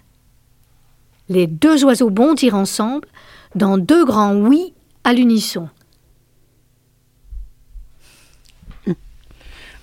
Les 1.29 1.47
deux 1.47 1.85
oiseaux 1.85 2.11
bondirent 2.11 2.55
ensemble 2.55 3.07
dans 3.55 3.79
deux 3.79 4.05
grands 4.05 4.37
oui 4.37 4.73
à 5.05 5.13
l'unisson. 5.13 5.69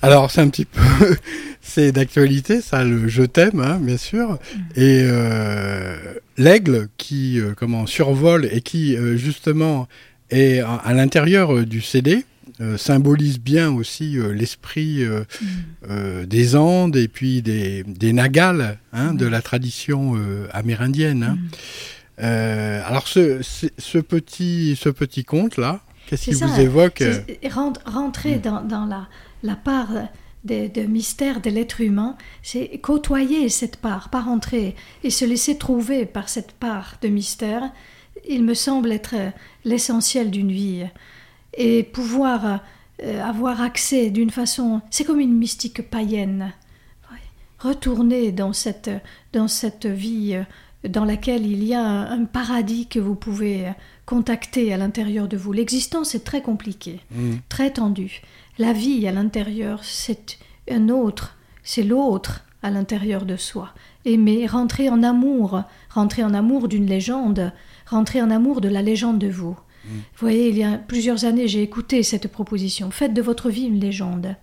Alors 0.01 0.31
c'est 0.31 0.41
un 0.41 0.49
petit 0.49 0.65
peu, 0.65 0.81
c'est 1.61 1.91
d'actualité, 1.91 2.61
ça, 2.61 2.83
le 2.83 3.07
je 3.07 3.23
t'aime, 3.23 3.59
hein, 3.59 3.79
bien 3.81 3.97
sûr, 3.97 4.37
et 4.75 5.01
euh, 5.03 5.95
l'aigle 6.37 6.87
qui 6.97 7.39
euh, 7.39 7.53
comment 7.55 7.85
survole 7.85 8.47
et 8.51 8.61
qui 8.61 8.95
euh, 8.95 9.17
justement 9.17 9.87
est 10.29 10.59
à 10.59 10.93
l'intérieur 10.93 11.65
du 11.65 11.81
CD, 11.81 12.25
euh, 12.61 12.77
symbolise 12.77 13.39
bien 13.39 13.71
aussi 13.71 14.15
euh, 14.15 14.31
l'esprit 14.31 15.03
euh, 15.03 16.25
des 16.25 16.55
Andes 16.55 16.95
et 16.95 17.07
puis 17.07 17.41
des, 17.41 17.83
des 17.83 18.13
Nagals 18.13 18.77
hein, 18.91 19.15
de 19.15 19.25
la 19.25 19.41
tradition 19.41 20.15
amérindienne. 20.51 21.37
Hein. 22.19 22.83
alors 22.85 23.07
ce, 23.07 23.41
ce, 23.41 23.97
petit, 23.97 24.77
ce 24.79 24.89
petit 24.89 25.23
conte 25.23 25.57
là, 25.57 25.81
qu'est-ce 26.05 26.25
qui 26.25 26.33
vous 26.35 26.59
évoque 26.59 27.03
Rentrer 27.85 28.37
dans, 28.37 28.61
dans 28.61 28.85
la, 28.85 29.07
la, 29.41 29.55
part 29.55 29.89
de, 30.43 30.67
de, 30.67 30.81
mystère 30.81 31.41
de 31.41 31.49
l'être 31.49 31.81
humain, 31.81 32.15
c'est 32.43 32.77
côtoyer 32.83 33.49
cette 33.49 33.77
part, 33.77 34.09
pas 34.09 34.21
rentrer 34.21 34.75
et 35.03 35.09
se 35.09 35.25
laisser 35.25 35.57
trouver 35.57 36.05
par 36.05 36.29
cette 36.29 36.51
part 36.51 36.97
de 37.01 37.07
mystère. 37.07 37.63
Il 38.29 38.43
me 38.43 38.53
semble 38.53 38.91
être 38.91 39.15
l'essentiel 39.65 40.29
d'une 40.29 40.51
vie 40.51 40.85
et 41.55 41.83
pouvoir 41.83 42.61
euh, 43.03 43.23
avoir 43.23 43.61
accès 43.61 44.09
d'une 44.09 44.29
façon, 44.29 44.81
c'est 44.89 45.03
comme 45.03 45.19
une 45.19 45.35
mystique 45.35 45.89
païenne, 45.89 46.53
retourner 47.59 48.31
dans 48.31 48.53
cette, 48.53 48.91
dans 49.31 49.47
cette 49.47 49.85
vie 49.85 50.35
euh, 50.35 50.43
dans 50.89 51.05
laquelle 51.05 51.45
il 51.45 51.63
y 51.63 51.73
a 51.73 51.81
un, 51.81 52.25
paradis 52.25 52.87
que 52.87 52.99
vous 52.99 53.15
pouvez 53.15 53.71
contacter 54.05 54.73
à 54.73 54.77
l'intérieur 54.77 55.27
de 55.27 55.37
vous. 55.37 55.53
L'existence 55.53 56.13
est 56.13 56.25
très 56.25 56.41
compliquée, 56.41 56.99
mm. 57.11 57.35
très 57.47 57.71
tendue. 57.71 58.21
La 58.57 58.73
vie 58.73 59.07
à 59.07 59.11
l'intérieur, 59.11 59.83
c'est 59.83 60.37
un 60.69 60.89
autre, 60.89 61.37
c'est 61.63 61.83
l'autre 61.83 62.43
à 62.61 62.69
l'intérieur 62.69 63.25
de 63.25 63.37
soi. 63.37 63.73
Aimer, 64.05 64.45
rentrer 64.45 64.89
en 64.89 65.03
amour, 65.03 65.63
rentrer 65.89 66.23
en 66.23 66.33
amour 66.33 66.67
d'une 66.67 66.85
légende, 66.85 67.53
rentrer 67.87 68.21
en 68.21 68.29
amour 68.29 68.59
de 68.59 68.69
la 68.69 68.81
légende 68.81 69.19
de 69.19 69.29
vous. 69.29 69.57
Voyez, 70.17 70.49
il 70.49 70.57
y 70.57 70.63
a 70.63 70.77
plusieurs 70.77 71.25
années, 71.25 71.47
j'ai 71.47 71.61
écouté 71.61 72.03
cette 72.03 72.27
proposition. 72.27 72.91
Faites 72.91 73.13
de 73.13 73.21
votre 73.21 73.49
vie 73.49 73.65
une 73.65 73.79
légende. 73.79 74.35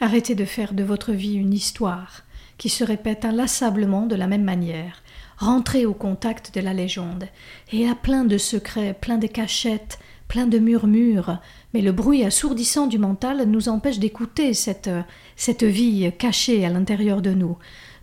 Arrêtez 0.00 0.34
de 0.34 0.44
faire 0.44 0.72
de 0.72 0.82
votre 0.82 1.12
vie 1.12 1.34
une 1.34 1.52
histoire 1.52 2.22
qui 2.56 2.68
se 2.68 2.84
répète 2.84 3.24
inlassablement 3.24 4.06
de 4.06 4.14
la 4.16 4.26
même 4.26 4.44
manière. 4.44 5.02
Rentrez 5.38 5.86
au 5.86 5.94
contact 5.94 6.54
de 6.54 6.60
la 6.60 6.74
légende. 6.74 7.28
Et 7.72 7.88
a 7.88 7.94
plein 7.94 8.24
de 8.24 8.36
secrets, 8.36 8.94
plein 8.98 9.16
de 9.16 9.26
cachettes, 9.26 9.98
plein 10.28 10.46
de 10.46 10.58
murmures, 10.58 11.38
mais 11.74 11.80
le 11.80 11.92
bruit 11.92 12.24
assourdissant 12.24 12.86
du 12.86 12.98
mental 12.98 13.44
nous 13.44 13.68
empêche 13.68 13.98
d'écouter 13.98 14.54
cette, 14.54 14.90
cette 15.36 15.64
vie 15.64 16.12
cachée 16.18 16.64
à 16.64 16.68
l'intérieur 16.68 17.20
de 17.20 17.32
nous. 17.32 17.56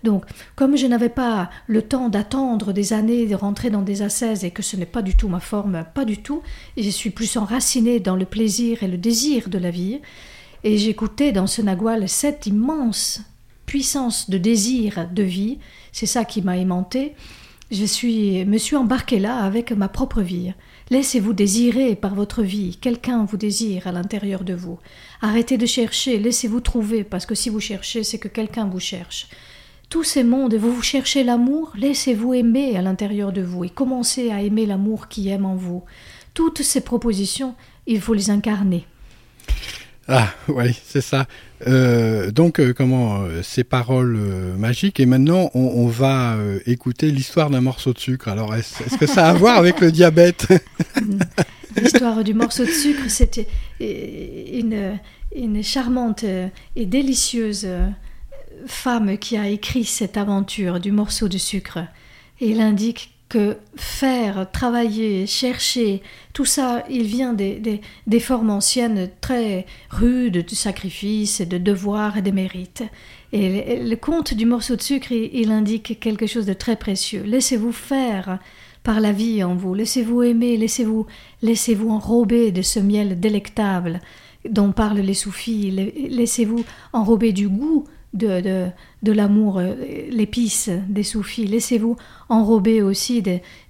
Donc, 0.07 0.23
comme 0.55 0.77
je 0.77 0.87
n'avais 0.87 1.09
pas 1.09 1.49
le 1.67 1.81
temps 1.81 2.07
d'attendre 2.07 2.71
des 2.71 2.93
années 2.93 3.27
de 3.27 3.35
rentrer 3.35 3.69
dans 3.69 3.81
des 3.81 4.01
ascèses 4.01 4.45
et 4.45 4.51
que 4.51 4.63
ce 4.63 4.77
n'est 4.77 4.85
pas 4.85 5.01
du 5.01 5.17
tout 5.17 5.27
ma 5.27 5.41
forme, 5.41 5.83
pas 5.93 6.05
du 6.05 6.19
tout, 6.19 6.43
je 6.77 6.89
suis 6.89 7.09
plus 7.09 7.35
enracinée 7.35 7.99
dans 7.99 8.15
le 8.15 8.23
plaisir 8.23 8.83
et 8.83 8.87
le 8.87 8.97
désir 8.97 9.49
de 9.49 9.57
la 9.57 9.69
vie, 9.69 9.99
et 10.63 10.77
j'écoutais 10.77 11.33
dans 11.33 11.45
ce 11.45 11.61
nagual 11.61 12.07
cette 12.07 12.45
immense 12.45 13.19
puissance 13.65 14.29
de 14.29 14.37
désir 14.37 15.09
de 15.11 15.23
vie, 15.23 15.57
c'est 15.91 16.05
ça 16.05 16.23
qui 16.23 16.41
m'a 16.41 16.55
aimanté. 16.55 17.13
Je 17.69 17.83
suis, 17.83 18.45
me 18.45 18.57
suis 18.57 18.77
embarquée 18.77 19.19
là 19.19 19.43
avec 19.43 19.73
ma 19.73 19.89
propre 19.89 20.21
vie. 20.21 20.53
Laissez-vous 20.89 21.33
désirer 21.33 21.97
par 21.97 22.15
votre 22.15 22.43
vie. 22.43 22.77
Quelqu'un 22.79 23.25
vous 23.25 23.35
désire 23.35 23.87
à 23.87 23.91
l'intérieur 23.91 24.45
de 24.45 24.53
vous. 24.53 24.79
Arrêtez 25.21 25.57
de 25.57 25.65
chercher, 25.65 26.17
laissez-vous 26.17 26.61
trouver, 26.61 27.03
parce 27.03 27.25
que 27.25 27.35
si 27.35 27.49
vous 27.49 27.59
cherchez, 27.59 28.05
c'est 28.05 28.19
que 28.19 28.29
quelqu'un 28.29 28.69
vous 28.69 28.79
cherche. 28.79 29.27
Tous 29.89 30.03
ces 30.03 30.25
mondes, 30.25 30.53
vous 30.55 30.73
vous 30.73 30.81
cherchez 30.81 31.23
l'amour, 31.23 31.71
laissez-vous 31.77 32.33
aimer 32.33 32.75
à 32.75 32.81
l'intérieur 32.81 33.31
de 33.31 33.41
vous 33.41 33.63
et 33.63 33.69
commencez 33.69 34.31
à 34.31 34.41
aimer 34.41 34.65
l'amour 34.65 35.07
qui 35.07 35.29
aime 35.29 35.45
en 35.45 35.55
vous. 35.55 35.83
Toutes 36.33 36.61
ces 36.61 36.81
propositions, 36.81 37.55
il 37.85 38.01
faut 38.01 38.13
les 38.13 38.29
incarner. 38.29 38.85
Ah 40.09 40.27
oui, 40.49 40.77
c'est 40.85 41.01
ça. 41.01 41.25
Euh, 41.67 42.31
donc 42.31 42.59
euh, 42.59 42.73
comment 42.73 43.23
euh, 43.23 43.41
ces 43.43 43.63
paroles 43.63 44.17
magiques 44.57 44.99
et 44.99 45.05
maintenant 45.05 45.49
on, 45.53 45.87
va 45.87 46.37
écouter 46.65 47.09
l'histoire 47.09 47.49
d'un 47.49 47.61
morceau 47.61 47.93
de 47.93 47.99
sucre. 47.99 48.27
Alors 48.27 48.55
est-ce 48.55 48.97
que 48.97 49.07
ça 49.07 49.27
a 49.27 49.29
à 49.29 49.33
voir 49.33 49.57
avec 49.57 49.79
le 49.79 49.91
diabète? 49.91 50.47
L'histoire 51.77 52.23
du 52.23 52.33
morceau 52.33 52.65
de 52.65 52.71
sucre, 52.71 53.03
c'était 53.07 53.47
une, 53.79 54.99
une 55.35 55.63
charmante 55.63 56.25
et 56.75 56.85
délicieuse 56.85 57.67
femme 58.67 59.17
qui 59.17 59.37
a 59.37 59.47
écrit 59.47 59.85
cette 59.85 60.17
aventure 60.17 60.79
du 60.79 60.91
morceau 60.91 61.27
de 61.27 61.37
sucre. 61.37 61.79
Et 62.39 62.49
il 62.49 62.61
indique 62.61 63.11
que 63.29 63.57
faire, 63.75 64.49
travailler, 64.51 65.27
chercher, 65.27 66.01
tout 66.33 66.45
ça, 66.45 66.83
il 66.89 67.03
vient 67.03 67.33
des, 67.33 67.81
des, 68.05 68.19
formes 68.19 68.49
anciennes 68.49 69.09
très 69.19 69.65
rudes 69.89 70.45
de 70.45 70.55
sacrifice, 70.55 71.41
de 71.41 71.57
devoir 71.57 72.17
et 72.17 72.21
de 72.21 72.31
mérite. 72.31 72.83
Et 73.33 73.83
le, 73.83 73.95
conte 73.95 74.33
du 74.33 74.45
morceau 74.45 74.77
de 74.77 74.81
sucre, 74.81 75.11
il, 75.11 75.51
indique 75.51 75.99
quelque 75.99 76.25
chose 76.25 76.45
de 76.45 76.53
très 76.53 76.77
précieux. 76.77 77.23
Laissez-vous 77.23 77.73
faire 77.73 78.39
par 78.83 79.01
la 79.01 79.11
vie 79.11 79.43
en 79.43 79.55
vous, 79.55 79.73
laissez-vous 79.73 80.23
aimer, 80.23 80.55
laissez-vous 80.55 81.05
laissez-vous 81.41 81.89
enrober 81.89 82.51
de 82.51 82.61
ce 82.61 82.79
miel 82.79 83.19
délectable 83.19 83.99
dont 84.49 84.71
parlent 84.71 84.99
les 84.99 85.13
soufis, 85.13 85.71
laissez-vous 86.09 86.63
enrober 86.93 87.33
du 87.33 87.49
goût 87.49 87.83
de, 88.17 88.69
de, 89.03 89.11
l'amour, 89.11 89.59
euh, 89.59 89.73
l'épice 90.09 90.69
des 90.89 91.03
soufis. 91.03 91.45
Laissez-vous 91.45 91.95
enrober 92.29 92.81
aussi 92.81 93.23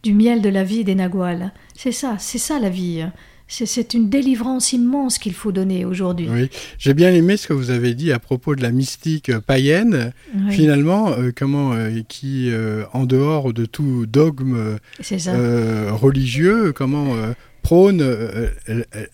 du 0.04 0.14
miel 0.14 0.42
de 0.42 0.50
la 0.50 0.64
vie 0.64 0.84
des 0.84 0.96
naguals. 0.96 1.52
C'est 1.76 1.92
ça, 1.92 2.16
c'est 2.20 2.38
ça 2.38 2.60
la 2.60 2.70
vie. 2.70 3.06
C'est 3.50 3.94
une 3.94 4.10
délivrance 4.10 4.74
immense 4.74 5.20
qu'il 5.20 5.34
faut 5.34 5.54
donner 5.54 5.86
aujourd'hui. 5.86 6.28
Oui, 6.30 6.50
j'ai 6.78 6.94
bien 6.94 7.14
aimé 7.14 7.38
ce 7.38 7.48
que 7.48 7.54
vous 7.54 7.70
avez 7.70 7.94
dit 7.94 8.12
à 8.12 8.20
propos 8.20 8.56
de 8.56 8.62
la 8.62 8.72
mystique 8.72 9.32
païenne, 9.40 10.12
finalement, 10.50 11.12
euh, 11.12 11.32
comment, 11.34 11.72
euh, 11.72 12.02
qui, 12.10 12.52
en 12.92 13.06
dehors 13.06 13.54
de 13.54 13.66
tout 13.66 14.06
dogme 14.06 14.78
religieux, 15.00 16.74
comment 16.74 17.16
prône 17.62 18.04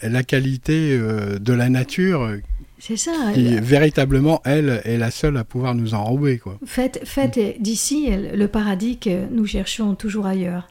la 0.01 0.23
qualité 0.23 0.97
de 0.97 1.53
la 1.53 1.69
nature 1.69 2.27
c'est 2.85 2.97
ça. 2.97 3.31
Qui, 3.33 3.61
véritablement, 3.61 4.41
elle 4.43 4.81
est 4.83 4.97
la 4.97 5.09
seule 5.09 5.37
à 5.37 5.45
pouvoir 5.45 5.73
nous 5.73 5.93
enrober. 5.93 6.37
Quoi. 6.37 6.57
Faites, 6.65 6.99
faites 7.05 7.39
d'ici 7.61 8.09
le 8.11 8.45
paradis 8.49 8.97
que 8.97 9.25
nous 9.29 9.45
cherchons 9.45 9.95
toujours 9.95 10.25
ailleurs. 10.25 10.67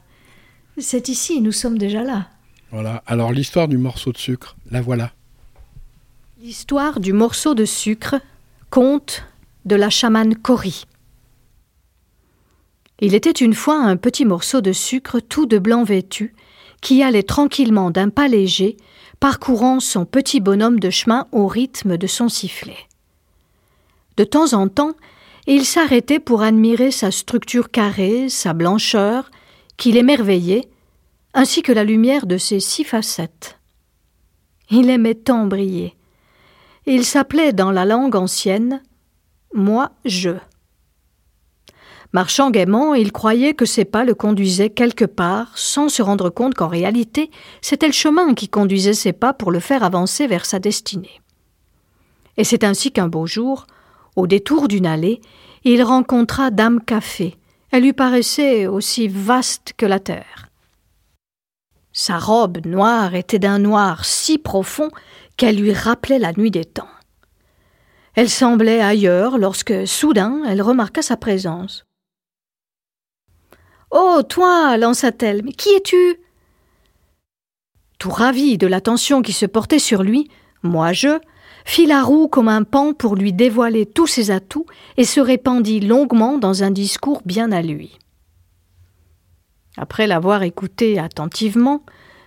C'est 0.77 1.09
ici, 1.09 1.41
nous 1.41 1.51
sommes 1.51 1.79
déjà 1.79 2.03
là. 2.03 2.27
Voilà. 2.69 3.01
Alors 3.07 3.31
l'histoire 3.31 3.67
du 3.67 3.79
morceau 3.79 4.11
de 4.11 4.19
sucre, 4.19 4.55
la 4.69 4.79
voilà. 4.79 5.11
L'histoire 6.39 6.99
du 6.99 7.13
morceau 7.13 7.55
de 7.55 7.65
sucre, 7.65 8.21
conte 8.69 9.25
de 9.65 9.75
la 9.75 9.89
chamane 9.89 10.35
Cori. 10.35 10.85
Il 12.99 13.15
était 13.15 13.31
une 13.31 13.55
fois 13.55 13.79
un 13.79 13.97
petit 13.97 14.25
morceau 14.25 14.61
de 14.61 14.71
sucre 14.71 15.19
tout 15.19 15.47
de 15.47 15.57
blanc 15.57 15.83
vêtu, 15.83 16.35
qui 16.79 17.01
allait 17.01 17.23
tranquillement 17.23 17.89
d'un 17.89 18.09
pas 18.09 18.27
léger 18.27 18.77
parcourant 19.23 19.79
son 19.79 20.03
petit 20.03 20.41
bonhomme 20.41 20.81
de 20.81 20.89
chemin 20.89 21.27
au 21.31 21.47
rythme 21.47 21.95
de 21.95 22.07
son 22.07 22.27
sifflet. 22.27 22.75
De 24.17 24.25
temps 24.25 24.51
en 24.51 24.67
temps, 24.67 24.95
il 25.47 25.63
s'arrêtait 25.63 26.19
pour 26.19 26.41
admirer 26.41 26.91
sa 26.91 27.09
structure 27.09 27.71
carrée, 27.71 28.27
sa 28.27 28.51
blancheur, 28.51 29.31
qui 29.77 29.93
l'émerveillait, 29.93 30.67
ainsi 31.33 31.61
que 31.61 31.71
la 31.71 31.85
lumière 31.85 32.25
de 32.25 32.37
ses 32.37 32.59
six 32.59 32.83
facettes. 32.83 33.57
Il 34.69 34.89
aimait 34.89 35.15
tant 35.15 35.45
briller. 35.45 35.95
Il 36.85 37.05
s'appelait 37.05 37.53
dans 37.53 37.71
la 37.71 37.85
langue 37.85 38.17
ancienne 38.17 38.83
Moi 39.53 39.91
je. 40.03 40.31
Marchant 42.13 42.51
gaiement, 42.51 42.93
il 42.93 43.11
croyait 43.11 43.55
que 43.55 43.65
ses 43.65 43.85
pas 43.85 44.03
le 44.03 44.13
conduisaient 44.13 44.69
quelque 44.69 45.05
part, 45.05 45.57
sans 45.57 45.89
se 45.89 46.03
rendre 46.03 46.29
compte 46.29 46.53
qu'en 46.53 46.67
réalité, 46.67 47.31
c'était 47.59 47.87
le 47.87 47.93
chemin 47.93 48.35
qui 48.35 48.49
conduisait 48.49 48.93
ses 48.93 49.13
pas 49.13 49.33
pour 49.33 49.51
le 49.51 49.59
faire 49.59 49.83
avancer 49.83 50.27
vers 50.27 50.45
sa 50.45 50.59
destinée. 50.59 51.21
Et 52.37 52.43
c'est 52.43 52.63
ainsi 52.63 52.91
qu'un 52.91 53.07
beau 53.07 53.25
jour, 53.25 53.65
au 54.15 54.27
détour 54.27 54.67
d'une 54.67 54.85
allée, 54.85 55.21
il 55.63 55.81
rencontra 55.81 56.51
Dame 56.51 56.81
Café. 56.81 57.35
Elle 57.71 57.81
lui 57.81 57.93
paraissait 57.93 58.67
aussi 58.67 59.07
vaste 59.07 59.73
que 59.75 59.87
la 59.87 59.99
terre. 59.99 60.49
Sa 61.93 62.19
robe 62.19 62.63
noire 62.63 63.15
était 63.15 63.39
d'un 63.39 63.57
noir 63.57 64.05
si 64.05 64.37
profond 64.37 64.89
qu'elle 65.35 65.57
lui 65.57 65.73
rappelait 65.73 66.19
la 66.19 66.33
nuit 66.33 66.51
des 66.51 66.65
temps. 66.65 66.87
Elle 68.13 68.29
semblait 68.29 68.81
ailleurs 68.81 69.39
lorsque, 69.39 69.87
soudain, 69.87 70.43
elle 70.47 70.61
remarqua 70.61 71.01
sa 71.01 71.17
présence. 71.17 71.85
Oh, 73.95 74.23
toi 74.27 74.75
lança-t-elle, 74.75 75.43
mais 75.43 75.51
qui 75.51 75.69
es-tu? 75.69 76.15
Tout 77.99 78.09
ravi 78.09 78.57
de 78.57 78.65
l'attention 78.65 79.21
qui 79.21 79.33
se 79.33 79.45
portait 79.45 79.77
sur 79.77 80.01
lui, 80.01 80.31
moi 80.63 80.93
je, 80.93 81.19
fit 81.63 81.85
la 81.85 82.01
roue 82.01 82.27
comme 82.27 82.47
un 82.47 82.63
pan 82.63 82.93
pour 82.93 83.15
lui 83.15 83.33
dévoiler 83.33 83.85
tous 83.85 84.07
ses 84.07 84.31
atouts 84.31 84.65
et 84.97 85.05
se 85.05 85.19
répandit 85.19 85.79
longuement 85.79 86.39
dans 86.39 86.63
un 86.63 86.71
discours 86.71 87.21
bien 87.23 87.51
à 87.51 87.61
lui. 87.61 87.99
Après 89.77 90.07
l'avoir 90.07 90.41
écouté 90.41 90.97
attentivement, 90.97 91.83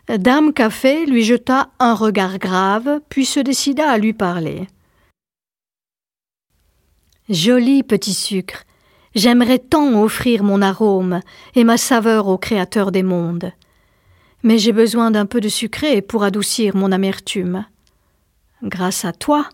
Dame 0.08 0.52
Café 0.52 1.04
lui 1.04 1.24
jeta 1.24 1.70
un 1.80 1.94
regard 1.94 2.38
grave, 2.38 3.00
puis 3.08 3.24
se 3.24 3.40
décida 3.40 3.90
à 3.90 3.98
lui 3.98 4.12
parler. 4.12 4.68
Joli 7.28 7.82
petit 7.82 8.14
sucre, 8.14 8.62
J'aimerais 9.16 9.58
tant 9.58 9.98
offrir 10.02 10.42
mon 10.42 10.60
arôme 10.60 11.20
et 11.54 11.64
ma 11.64 11.78
saveur 11.78 12.26
au 12.26 12.36
Créateur 12.36 12.92
des 12.92 13.02
mondes. 13.02 13.50
Mais 14.42 14.58
j'ai 14.58 14.72
besoin 14.72 15.10
d'un 15.10 15.24
peu 15.24 15.40
de 15.40 15.48
sucré 15.48 16.02
pour 16.02 16.22
adoucir 16.22 16.76
mon 16.76 16.92
amertume. 16.92 17.64
Grâce 18.62 19.06
à 19.06 19.14
toi, 19.14 19.48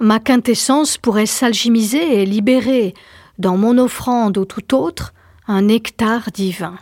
ma 0.00 0.18
quintessence 0.18 0.98
pourrait 0.98 1.26
s'alchimiser 1.26 2.20
et 2.20 2.26
libérer, 2.26 2.92
dans 3.38 3.56
mon 3.56 3.78
offrande 3.78 4.36
ou 4.36 4.44
tout 4.44 4.74
autre, 4.74 5.14
un 5.46 5.62
nectar 5.62 6.32
divin. 6.32 6.76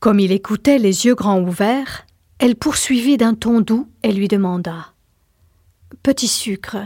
Comme 0.00 0.18
il 0.18 0.32
écoutait 0.32 0.78
les 0.78 1.06
yeux 1.06 1.14
grands 1.14 1.40
ouverts, 1.40 2.06
elle 2.40 2.56
poursuivit 2.56 3.18
d'un 3.18 3.34
ton 3.34 3.60
doux 3.60 3.86
et 4.02 4.10
lui 4.12 4.26
demanda 4.26 4.94
Petit 6.02 6.28
sucre, 6.28 6.78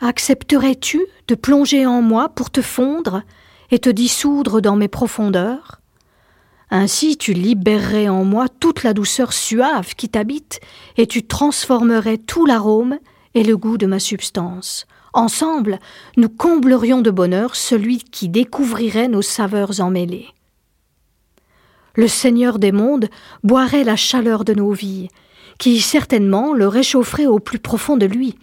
Accepterais-tu 0.00 1.04
de 1.26 1.34
plonger 1.34 1.84
en 1.84 2.02
moi 2.02 2.28
pour 2.28 2.50
te 2.50 2.62
fondre 2.62 3.22
et 3.70 3.80
te 3.80 3.90
dissoudre 3.90 4.60
dans 4.60 4.76
mes 4.76 4.88
profondeurs? 4.88 5.80
Ainsi 6.70 7.16
tu 7.16 7.32
libérerais 7.32 8.08
en 8.08 8.24
moi 8.24 8.46
toute 8.48 8.84
la 8.84 8.94
douceur 8.94 9.32
suave 9.32 9.94
qui 9.96 10.08
t'habite, 10.08 10.60
et 10.96 11.06
tu 11.06 11.26
transformerais 11.26 12.18
tout 12.18 12.46
l'arôme 12.46 12.98
et 13.34 13.42
le 13.42 13.56
goût 13.56 13.78
de 13.78 13.86
ma 13.86 13.98
substance. 13.98 14.86
Ensemble, 15.14 15.80
nous 16.16 16.28
comblerions 16.28 17.00
de 17.00 17.10
bonheur 17.10 17.56
celui 17.56 17.98
qui 17.98 18.28
découvrirait 18.28 19.08
nos 19.08 19.22
saveurs 19.22 19.80
emmêlées. 19.80 20.28
Le 21.94 22.06
Seigneur 22.06 22.60
des 22.60 22.70
mondes 22.70 23.08
boirait 23.42 23.82
la 23.82 23.96
chaleur 23.96 24.44
de 24.44 24.54
nos 24.54 24.72
vies, 24.72 25.08
qui 25.58 25.80
certainement 25.80 26.52
le 26.52 26.68
réchaufferait 26.68 27.26
au 27.26 27.40
plus 27.40 27.58
profond 27.58 27.96
de 27.96 28.06
lui, 28.06 28.38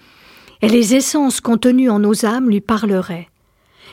et 0.65 0.67
les 0.67 0.95
essences 0.95 1.41
contenues 1.41 1.91
en 1.91 1.99
nos 1.99 2.25
âmes 2.25 2.49
lui 2.49 2.59
parleraient. 2.59 3.29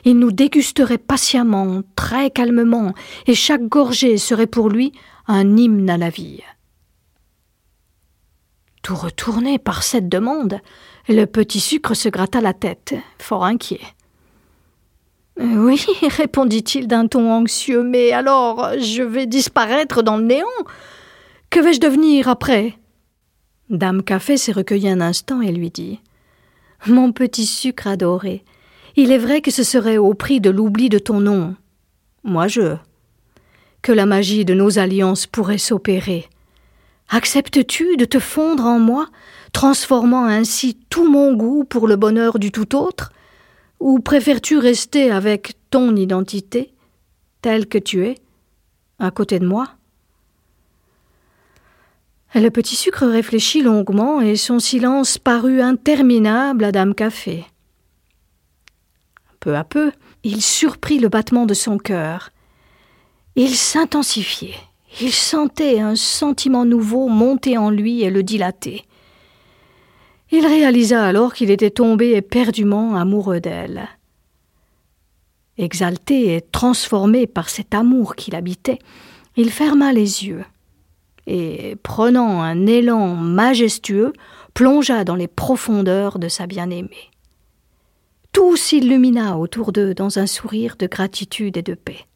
Il 0.07 0.19
nous 0.19 0.33
dégusterait 0.33 0.97
patiemment, 0.97 1.83
très 1.97 2.31
calmement, 2.31 2.95
et 3.27 3.35
chaque 3.35 3.69
gorgée 3.69 4.17
serait 4.17 4.47
pour 4.47 4.71
lui 4.71 4.93
un 5.27 5.59
hymne 5.59 5.91
à 5.91 5.99
la 5.99 6.09
vie. 6.09 6.41
Tout 8.83 8.97
retourné 8.97 9.59
par 9.59 9.83
cette 9.83 10.09
demande, 10.09 10.61
le 11.11 11.27
petit 11.27 11.61
sucre 11.61 11.93
se 11.93 12.09
gratta 12.09 12.41
la 12.41 12.55
tête, 12.55 12.95
fort 13.19 13.45
inquiet. 13.45 13.83
Oui, 15.39 15.85
répondit-il 16.09 16.89
d'un 16.89 17.07
ton 17.07 17.31
anxieux, 17.31 17.83
mais 17.83 18.13
alors 18.13 18.71
je 18.79 19.03
vais 19.03 19.27
disparaître 19.27 20.03
dans 20.03 20.17
le 20.17 20.25
néant. 20.25 20.47
Que 21.51 21.61
vais-je 21.61 21.81
devenir 21.81 22.29
après? 22.29 22.79
Dame 23.69 24.03
Café 24.03 24.39
s'est 24.39 24.53
recueillie 24.53 24.89
un 24.89 25.03
instant 25.03 25.43
et 25.43 25.53
lui 25.53 25.71
dit 25.71 26.01
Mon 26.87 27.13
petit 27.13 27.47
sucre 27.47 27.87
adoré, 27.87 28.45
il 28.97 29.13
est 29.13 29.19
vrai 29.19 29.41
que 29.41 29.53
ce 29.53 29.63
serait 29.63 29.99
au 29.99 30.15
prix 30.15 30.41
de 30.41 30.51
l'oubli 30.51 30.89
de 30.89 30.99
ton 30.99 31.21
nom. 31.21 31.55
Moi 32.25 32.49
je. 32.49 32.77
Que 33.83 33.93
la 33.93 34.05
magie 34.05 34.45
de 34.45 34.53
nos 34.53 34.81
alliances 34.81 35.29
pourrait 35.29 35.59
s'opérer. 35.59 36.29
Acceptes-tu 37.09 37.97
de 37.97 38.05
te 38.05 38.19
fondre 38.19 38.65
en 38.65 38.81
moi, 38.81 39.07
transformant 39.53 40.25
ainsi 40.25 40.77
tout 40.91 41.09
mon 41.09 41.35
goût 41.35 41.65
pour 41.65 41.87
le 41.87 41.95
bonheur 41.95 42.41
du 42.41 42.51
tout 42.51 42.75
autre? 42.75 43.13
Ou 43.79 44.01
préfères-tu 44.01 44.59
rester 44.59 45.11
avec 45.11 45.55
ton 45.71 45.95
identité, 45.95 46.73
telle 47.43 47.67
que 47.67 47.79
tu 47.79 48.07
es, 48.07 48.17
à 48.99 49.13
côté 49.13 49.39
de 49.39 49.47
moi? 49.47 49.69
Le 52.35 52.49
petit 52.49 52.77
sucre 52.77 53.07
réfléchit 53.07 53.61
longuement 53.61 54.23
et 54.23 54.37
son 54.37 54.59
silence 54.59 55.19
parut 55.19 55.61
interminable 55.61 56.65
à 56.65 56.73
Dame 56.73 56.95
Café. 56.95 57.45
Peu 59.39 59.55
à 59.55 59.65
peu, 59.65 59.93
il 60.25 60.41
surprit 60.41 60.99
le 60.99 61.11
battement 61.11 61.45
de 61.45 61.53
son 61.53 61.77
cœur. 61.77 62.31
Il 63.37 63.55
s'intensifiait. 63.55 64.57
Il 65.03 65.13
sentait 65.13 65.81
un 65.81 65.95
sentiment 65.95 66.65
nouveau 66.65 67.09
monter 67.09 67.59
en 67.59 67.69
lui 67.69 68.03
et 68.03 68.11
le 68.11 68.23
dilater. 68.23 68.85
Il 70.31 70.47
réalisa 70.47 71.05
alors 71.05 71.35
qu'il 71.35 71.51
était 71.51 71.71
tombé 71.71 72.13
éperdument 72.13 72.97
amoureux 72.97 73.41
d'elle. 73.41 73.89
Exalté 75.59 76.35
et 76.35 76.41
transformé 76.41 77.27
par 77.27 77.51
cet 77.51 77.75
amour 77.75 78.17
qui 78.17 78.31
l'habitait, 78.31 78.79
il 79.37 79.51
ferma 79.51 79.93
les 79.93 80.27
yeux 80.27 80.45
et, 81.27 81.77
prenant 81.83 82.43
un 82.43 82.67
élan 82.67 83.15
majestueux, 83.15 84.13
plongea 84.55 85.05
dans 85.05 85.17
les 85.17 85.29
profondeurs 85.29 86.19
de 86.19 86.29
sa 86.29 86.47
bien-aimée. 86.47 87.11
Tout 88.33 88.57
s'illumina 88.57 89.39
autour 89.39 89.73
d'eux 89.73 89.95
dans 89.95 90.19
un 90.19 90.27
sourire 90.27 90.77
de 90.79 90.87
gratitude 90.87 91.57
et 91.57 91.63
de 91.63 91.75
paix. 91.75 92.07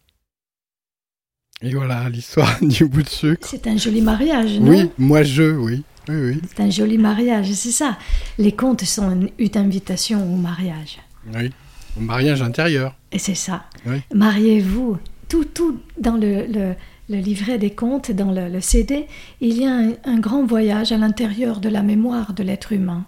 Et 1.62 1.74
voilà 1.74 2.08
l'histoire 2.08 2.58
du 2.62 2.86
bout 2.86 3.02
de 3.02 3.08
sucre. 3.08 3.46
C'est 3.48 3.66
un 3.66 3.76
joli 3.76 4.00
mariage, 4.00 4.58
non? 4.58 4.70
Oui, 4.70 4.90
moi 4.98 5.22
je, 5.22 5.42
oui. 5.42 5.82
oui, 6.08 6.14
oui. 6.14 6.40
C'est 6.48 6.62
un 6.62 6.70
joli 6.70 6.98
mariage, 6.98 7.50
c'est 7.52 7.70
ça. 7.70 7.98
Les 8.38 8.52
contes 8.52 8.84
sont 8.84 9.30
une, 9.38 9.56
invitation 9.56 10.22
au 10.32 10.36
mariage. 10.36 10.98
Oui, 11.34 11.50
au 11.96 12.00
mariage 12.00 12.42
intérieur. 12.42 12.94
Et 13.12 13.18
c'est 13.18 13.34
ça. 13.34 13.64
Oui. 13.86 14.02
Mariez-vous. 14.14 14.98
Tout, 15.28 15.44
tout 15.44 15.80
dans 15.98 16.16
le, 16.16 16.46
le, 16.46 16.74
le 17.08 17.18
livret 17.18 17.58
des 17.58 17.70
contes, 17.70 18.10
dans 18.10 18.32
le, 18.32 18.48
le 18.48 18.60
CD, 18.60 19.06
il 19.40 19.58
y 19.58 19.64
a 19.66 19.72
un, 19.74 19.92
un 20.04 20.18
grand 20.18 20.44
voyage 20.44 20.92
à 20.92 20.98
l'intérieur 20.98 21.60
de 21.60 21.68
la 21.68 21.82
mémoire 21.82 22.32
de 22.32 22.42
l'être 22.42 22.72
humain. 22.72 23.04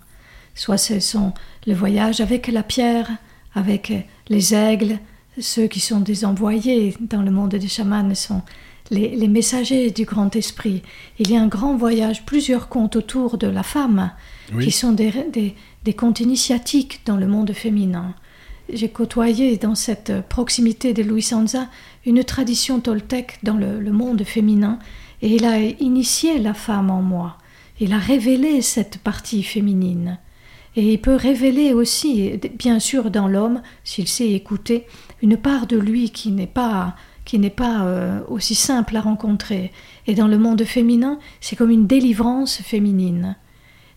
Soit 0.55 0.79
ce 0.79 1.01
sont 1.01 1.33
le 1.67 1.75
voyage 1.75 2.21
avec 2.21 2.49
la 2.49 2.63
pierre, 2.63 3.11
avec 3.55 3.93
les 4.29 4.55
aigles, 4.55 4.99
ceux 5.41 5.67
qui 5.67 5.81
sont 5.81 6.01
des 6.01 6.25
envoyés 6.25 6.95
dans 7.01 7.23
le 7.23 7.31
monde 7.31 7.51
des 7.55 7.69
chamans 7.69 8.15
sont 8.15 8.43
les, 8.91 9.15
les, 9.15 9.29
messagers 9.29 9.91
du 9.91 10.05
grand 10.05 10.35
esprit. 10.35 10.83
Il 11.19 11.31
y 11.31 11.37
a 11.37 11.43
un 11.43 11.47
grand 11.47 11.77
voyage, 11.77 12.25
plusieurs 12.25 12.69
contes 12.69 12.97
autour 12.97 13.37
de 13.39 13.47
la 13.47 13.63
femme, 13.63 14.13
Oui. 14.55 14.65
qui 14.65 14.71
sont 14.71 14.93
des, 14.93 15.13
des, 15.33 15.55
des 15.85 15.93
contes 15.93 16.21
initiatiques 16.21 17.03
dans 17.05 17.17
le 17.17 17.27
monde 17.27 17.53
féminin. 17.53 18.15
J'ai 18.73 18.89
côtoyé 18.89 19.57
dans 19.59 19.75
cette 19.75 20.13
proximité 20.29 20.93
de 20.95 21.03
Louis 21.03 21.23
Sanza 21.23 21.69
une 22.09 22.25
tradition 22.25 22.81
toltèque 22.81 23.39
dans 23.43 23.57
le, 23.57 23.93
monde 23.93 24.25
féminin 24.25 24.79
et 25.21 25.35
il 25.35 25.45
a 25.45 25.61
initié 25.61 26.39
la 26.39 26.55
femme 26.55 26.91
en 26.91 27.03
moi. 27.03 27.37
Il 27.81 27.93
a 27.93 27.99
révélé 27.99 28.63
cette 28.63 28.99
partie 28.99 29.43
féminine. 29.43 30.19
Et 30.75 30.95
il 30.95 31.01
peut 31.01 31.15
révéler 31.15 31.75
aussi, 31.75 32.33
bien 32.59 32.79
sûr, 32.79 33.11
dans 33.11 33.29
l'homme, 33.29 33.61
s'il 33.85 34.09
sait 34.09 34.31
écouter, 34.31 34.87
une 35.23 35.37
part 35.37 35.67
de 35.67 35.77
lui 35.77 36.11
qui 36.11 36.31
n'est 36.31 36.47
pas 36.47 36.97
qui 37.25 37.39
n'est 37.39 37.51
pas 37.51 37.83
euh, 37.83 38.21
aussi 38.29 38.55
simple 38.55 38.97
à 38.97 39.03
rencontrer. 39.03 39.71
Et 40.07 40.15
dans 40.15 40.29
le 40.29 40.39
monde 40.39 40.65
féminin, 40.65 41.19
c'est 41.43 41.57
comme 41.57 41.71
une 41.71 41.87
délivrance 41.87 42.63
féminine. 42.63 43.37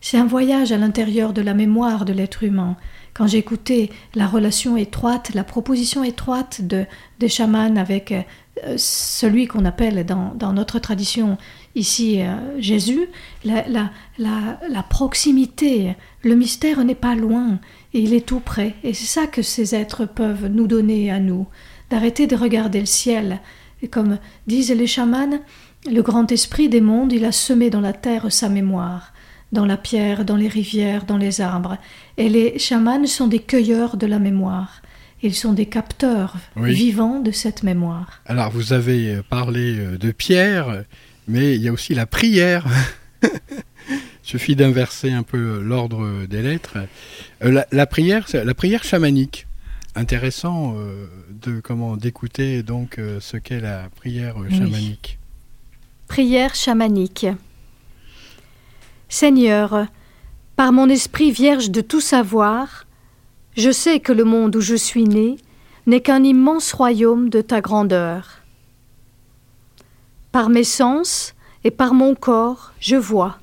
C'est 0.02 0.18
un 0.18 0.26
voyage 0.26 0.70
à 0.70 0.76
l'intérieur 0.76 1.32
de 1.32 1.40
la 1.40 1.54
mémoire 1.54 2.04
de 2.04 2.12
l'être 2.12 2.42
humain. 2.42 2.76
Quand 3.14 3.26
j'écoutais 3.26 3.90
la 4.14 4.26
relation 4.26 4.76
étroite, 4.76 5.32
la 5.34 5.44
proposition 5.44 6.02
étroite 6.02 6.62
de, 6.62 6.86
des 7.18 7.28
chamans 7.28 7.76
avec 7.76 8.12
euh, 8.12 8.74
celui 8.76 9.46
qu'on 9.46 9.64
appelle 9.66 10.06
dans, 10.06 10.34
dans, 10.34 10.52
notre 10.52 10.78
tradition 10.78 11.36
ici 11.74 12.22
euh, 12.22 12.36
Jésus, 12.58 13.08
la, 13.44 13.68
la, 13.68 13.90
la, 14.18 14.58
la, 14.68 14.82
proximité, 14.82 15.94
le 16.22 16.34
mystère 16.34 16.82
n'est 16.84 16.94
pas 16.94 17.14
loin, 17.14 17.58
et 17.92 18.00
il 18.00 18.14
est 18.14 18.26
tout 18.26 18.40
près. 18.40 18.74
Et 18.82 18.94
c'est 18.94 19.20
ça 19.20 19.26
que 19.26 19.42
ces 19.42 19.74
êtres 19.74 20.06
peuvent 20.06 20.46
nous 20.46 20.66
donner 20.66 21.10
à 21.10 21.20
nous, 21.20 21.46
d'arrêter 21.90 22.26
de 22.26 22.36
regarder 22.36 22.80
le 22.80 22.86
ciel. 22.86 23.40
Et 23.82 23.88
comme 23.88 24.18
disent 24.46 24.72
les 24.72 24.86
chamans, 24.86 25.40
le 25.90 26.02
grand 26.02 26.30
esprit 26.30 26.68
des 26.68 26.80
mondes, 26.80 27.12
il 27.12 27.24
a 27.24 27.32
semé 27.32 27.68
dans 27.68 27.80
la 27.80 27.92
terre 27.92 28.30
sa 28.30 28.48
mémoire, 28.48 29.11
dans 29.52 29.66
la 29.66 29.76
pierre, 29.76 30.24
dans 30.24 30.36
les 30.36 30.48
rivières, 30.48 31.04
dans 31.04 31.18
les 31.18 31.40
arbres. 31.40 31.76
Et 32.16 32.28
les 32.28 32.58
chamans 32.58 33.06
sont 33.06 33.28
des 33.28 33.38
cueilleurs 33.38 33.96
de 33.96 34.06
la 34.06 34.18
mémoire. 34.18 34.82
Ils 35.22 35.34
sont 35.34 35.52
des 35.52 35.66
capteurs 35.66 36.36
Oui. 36.56 36.72
vivants 36.74 37.20
de 37.20 37.30
cette 37.30 37.62
mémoire. 37.62 38.20
Alors, 38.26 38.50
vous 38.50 38.72
avez 38.72 39.20
parlé 39.28 39.78
euh, 39.78 39.96
de 39.98 40.10
pierre, 40.10 40.84
mais 41.28 41.54
il 41.54 41.62
y 41.62 41.68
a 41.68 41.72
aussi 41.72 41.94
la 41.94 42.06
prière. 42.06 42.66
suffit 44.22 44.56
d'inverser 44.56 45.12
un 45.12 45.22
peu 45.22 45.60
l'ordre 45.60 46.26
des 46.26 46.42
lettres. 46.42 46.78
Euh, 47.44 47.50
la, 47.50 47.66
la, 47.72 47.86
prière, 47.86 48.26
la 48.32 48.54
prière 48.54 48.84
chamanique. 48.84 49.46
Intéressant 49.94 50.74
euh, 50.78 51.06
de 51.44 51.60
comment 51.60 51.96
d'écouter 51.98 52.62
donc 52.62 52.98
euh, 52.98 53.18
ce 53.20 53.36
qu'est 53.36 53.60
la 53.60 53.90
prière 53.94 54.36
Oui. 54.38 54.56
chamanique. 54.56 55.18
Prière 56.08 56.54
chamanique. 56.54 57.26
Seigneur, 59.12 59.88
par 60.56 60.72
mon 60.72 60.88
esprit 60.88 61.32
vierge 61.32 61.70
de 61.70 61.82
tout 61.82 62.00
savoir, 62.00 62.86
je 63.58 63.70
sais 63.70 64.00
que 64.00 64.10
le 64.10 64.24
monde 64.24 64.56
où 64.56 64.62
je 64.62 64.74
suis 64.74 65.04
né 65.04 65.36
n'est 65.86 66.00
qu'un 66.00 66.24
immense 66.24 66.72
royaume 66.72 67.28
de 67.28 67.42
ta 67.42 67.60
grandeur. 67.60 68.38
Par 70.32 70.48
mes 70.48 70.64
sens 70.64 71.34
et 71.62 71.70
par 71.70 71.92
mon 71.92 72.14
corps, 72.14 72.72
je 72.80 72.96
vois, 72.96 73.38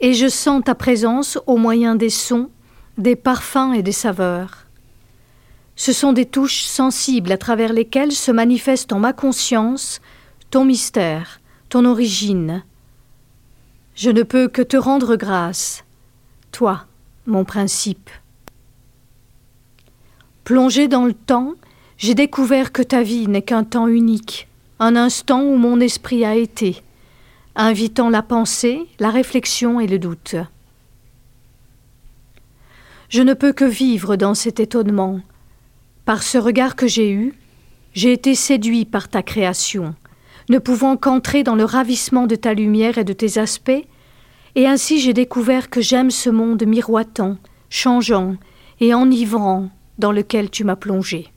et 0.00 0.14
je 0.14 0.28
sens 0.28 0.62
ta 0.64 0.74
présence 0.74 1.38
au 1.46 1.58
moyen 1.58 1.94
des 1.94 2.08
sons, 2.08 2.48
des 2.96 3.16
parfums 3.16 3.74
et 3.74 3.82
des 3.82 3.92
saveurs. 3.92 4.64
Ce 5.76 5.92
sont 5.92 6.14
des 6.14 6.24
touches 6.24 6.62
sensibles 6.62 7.32
à 7.32 7.36
travers 7.36 7.74
lesquelles 7.74 8.12
se 8.12 8.32
manifeste 8.32 8.94
en 8.94 8.98
ma 8.98 9.12
conscience 9.12 10.00
ton 10.50 10.64
mystère, 10.64 11.42
ton 11.68 11.84
origine. 11.84 12.64
Je 13.94 14.10
ne 14.10 14.24
peux 14.24 14.48
que 14.48 14.62
te 14.62 14.76
rendre 14.76 15.14
grâce, 15.14 15.84
toi, 16.50 16.86
mon 17.26 17.44
principe. 17.44 18.10
Plongé 20.42 20.88
dans 20.88 21.04
le 21.04 21.14
temps, 21.14 21.54
j'ai 21.96 22.14
découvert 22.14 22.72
que 22.72 22.82
ta 22.82 23.02
vie 23.02 23.28
n'est 23.28 23.42
qu'un 23.42 23.62
temps 23.62 23.86
unique, 23.86 24.48
un 24.80 24.96
instant 24.96 25.42
où 25.42 25.56
mon 25.56 25.78
esprit 25.78 26.24
a 26.24 26.34
été, 26.34 26.82
invitant 27.54 28.10
la 28.10 28.22
pensée, 28.22 28.80
la 28.98 29.10
réflexion 29.10 29.78
et 29.78 29.86
le 29.86 30.00
doute. 30.00 30.34
Je 33.10 33.22
ne 33.22 33.32
peux 33.32 33.52
que 33.52 33.64
vivre 33.64 34.16
dans 34.16 34.34
cet 34.34 34.58
étonnement. 34.58 35.20
Par 36.04 36.24
ce 36.24 36.36
regard 36.36 36.74
que 36.74 36.88
j'ai 36.88 37.12
eu, 37.12 37.34
j'ai 37.92 38.12
été 38.12 38.34
séduit 38.34 38.84
par 38.84 39.08
ta 39.08 39.22
création, 39.22 39.94
ne 40.48 40.58
pouvant 40.58 40.96
qu'entrer 40.96 41.42
dans 41.42 41.54
le 41.54 41.64
ravissement 41.64 42.26
de 42.26 42.36
ta 42.36 42.54
lumière 42.54 42.98
et 42.98 43.04
de 43.04 43.12
tes 43.12 43.38
aspects, 43.38 43.84
et 44.54 44.66
ainsi 44.66 45.00
j'ai 45.00 45.12
découvert 45.12 45.70
que 45.70 45.80
j'aime 45.80 46.10
ce 46.10 46.30
monde 46.30 46.64
miroitant, 46.64 47.36
changeant 47.70 48.36
et 48.80 48.94
enivrant 48.94 49.70
dans 49.98 50.12
lequel 50.12 50.50
tu 50.50 50.64
m'as 50.64 50.76
plongé. 50.76 51.28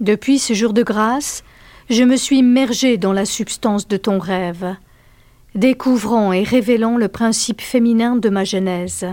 Depuis 0.00 0.38
ce 0.38 0.54
jour 0.54 0.72
de 0.72 0.82
grâce, 0.82 1.44
je 1.90 2.04
me 2.04 2.16
suis 2.16 2.38
immergée 2.38 2.96
dans 2.96 3.12
la 3.12 3.24
substance 3.24 3.86
de 3.88 3.96
ton 3.96 4.18
rêve, 4.18 4.76
découvrant 5.54 6.32
et 6.32 6.44
révélant 6.44 6.96
le 6.96 7.08
principe 7.08 7.60
féminin 7.60 8.16
de 8.16 8.28
ma 8.28 8.44
genèse. 8.44 9.06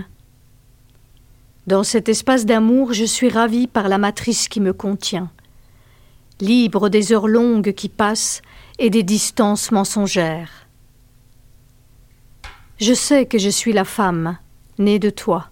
Dans 1.65 1.83
cet 1.83 2.07
espace 2.07 2.45
d'amour, 2.45 2.93
je 2.93 3.03
suis 3.03 3.29
ravie 3.29 3.67
par 3.67 3.89
la 3.89 3.97
matrice 3.97 4.47
qui 4.47 4.61
me 4.61 4.71
contient. 4.71 5.29
Libre 6.39 6.89
des 6.89 7.13
heures 7.13 7.27
longues 7.27 7.73
qui 7.73 7.89
passent 7.89 8.41
et 8.77 8.89
des 8.89 9.03
distances 9.03 9.71
mensongères. 9.71 10.67
Je 12.79 12.93
sais 12.93 13.25
que 13.25 13.39
je 13.39 13.49
suis 13.49 13.73
la 13.73 13.85
femme, 13.85 14.37
née 14.77 14.99
de 14.99 15.09
toi. 15.09 15.49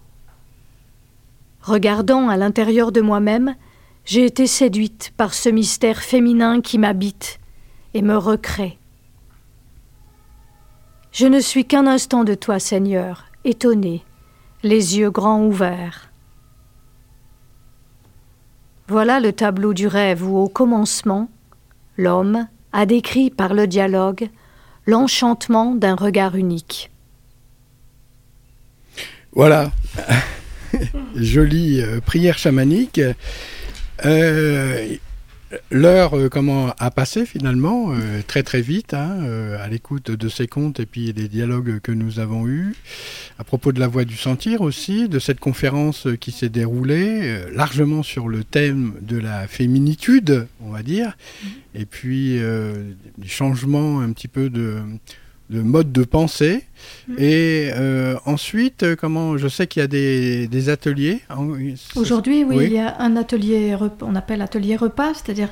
Regardant 1.60 2.28
à 2.28 2.36
l'intérieur 2.36 2.92
de 2.92 3.00
moi-même, 3.00 3.56
j'ai 4.04 4.24
été 4.24 4.46
séduite 4.46 5.12
par 5.16 5.34
ce 5.34 5.48
mystère 5.48 6.00
féminin 6.02 6.60
qui 6.60 6.78
m'habite 6.78 7.40
et 7.92 8.02
me 8.02 8.16
recrée. 8.16 8.78
Je 11.10 11.26
ne 11.26 11.40
suis 11.40 11.64
qu'un 11.64 11.88
instant 11.88 12.22
de 12.22 12.34
toi, 12.34 12.60
Seigneur, 12.60 13.24
étonné, 13.42 14.04
les 14.62 14.98
yeux 14.98 15.10
grands 15.10 15.42
ouverts. 15.42 16.05
Voilà 18.88 19.18
le 19.18 19.32
tableau 19.32 19.74
du 19.74 19.88
rêve 19.88 20.22
où, 20.22 20.36
au 20.36 20.48
commencement, 20.48 21.28
l'homme 21.96 22.46
a 22.72 22.86
décrit 22.86 23.30
par 23.30 23.52
le 23.54 23.66
dialogue 23.66 24.28
l'enchantement 24.86 25.74
d'un 25.74 25.96
regard 25.96 26.36
unique. 26.36 26.90
Voilà, 29.32 29.70
jolie 31.16 31.80
euh, 31.82 32.00
prière 32.00 32.38
chamanique. 32.38 33.00
Euh, 34.04 34.96
L'heure 35.70 36.18
euh, 36.18 36.28
comment 36.28 36.74
a 36.78 36.90
passé 36.90 37.24
finalement 37.24 37.92
euh, 37.92 38.20
très 38.26 38.42
très 38.42 38.60
vite 38.60 38.94
hein, 38.94 39.18
euh, 39.22 39.64
à 39.64 39.68
l'écoute 39.68 40.10
de 40.10 40.28
ces 40.28 40.48
contes 40.48 40.80
et 40.80 40.86
puis 40.86 41.12
des 41.12 41.28
dialogues 41.28 41.78
que 41.80 41.92
nous 41.92 42.18
avons 42.18 42.48
eus 42.48 42.74
à 43.38 43.44
propos 43.44 43.70
de 43.70 43.78
la 43.78 43.86
voix 43.86 44.04
du 44.04 44.16
sentir 44.16 44.60
aussi 44.60 45.08
de 45.08 45.20
cette 45.20 45.38
conférence 45.38 46.08
qui 46.20 46.32
s'est 46.32 46.48
déroulée 46.48 47.44
largement 47.52 48.02
sur 48.02 48.26
le 48.26 48.42
thème 48.42 48.94
de 49.02 49.18
la 49.18 49.46
féminitude 49.46 50.48
on 50.60 50.70
va 50.70 50.82
dire 50.82 51.16
et 51.76 51.84
puis 51.84 52.38
euh, 52.38 52.92
des 53.18 53.28
changements 53.28 54.00
un 54.00 54.10
petit 54.12 54.28
peu 54.28 54.50
de 54.50 54.78
de 55.50 55.62
mode 55.62 55.92
de 55.92 56.02
pensée 56.02 56.64
et 57.18 57.70
euh, 57.74 58.16
ensuite 58.26 58.82
euh, 58.82 58.96
comment 58.96 59.36
je 59.38 59.46
sais 59.48 59.66
qu'il 59.68 59.80
y 59.80 59.84
a 59.84 59.86
des, 59.86 60.48
des 60.48 60.68
ateliers 60.68 61.20
en- 61.30 61.48
Aujourd'hui, 61.94 62.42
oui, 62.44 62.56
Oui. 62.56 62.64
il 62.66 62.72
y 62.72 62.78
a 62.78 63.00
un 63.00 63.16
atelier, 63.16 63.76
on 64.02 64.14
appelle 64.16 64.42
atelier 64.42 64.74
repas, 64.76 65.14
c'est-à-dire 65.14 65.50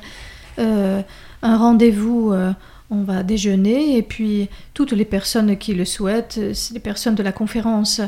euh, 0.59 1.01
un 1.41 1.57
rendez-vous, 1.57 2.31
euh, 2.33 2.51
on 2.89 3.03
va 3.03 3.23
déjeuner, 3.23 3.97
et 3.97 4.01
puis 4.03 4.47
toutes 4.73 4.91
les 4.91 5.05
personnes 5.05 5.57
qui 5.57 5.73
le 5.73 5.85
souhaitent, 5.85 6.37
euh, 6.39 6.53
les 6.73 6.79
personnes 6.79 7.15
de 7.15 7.23
la 7.23 7.31
conférence, 7.31 8.01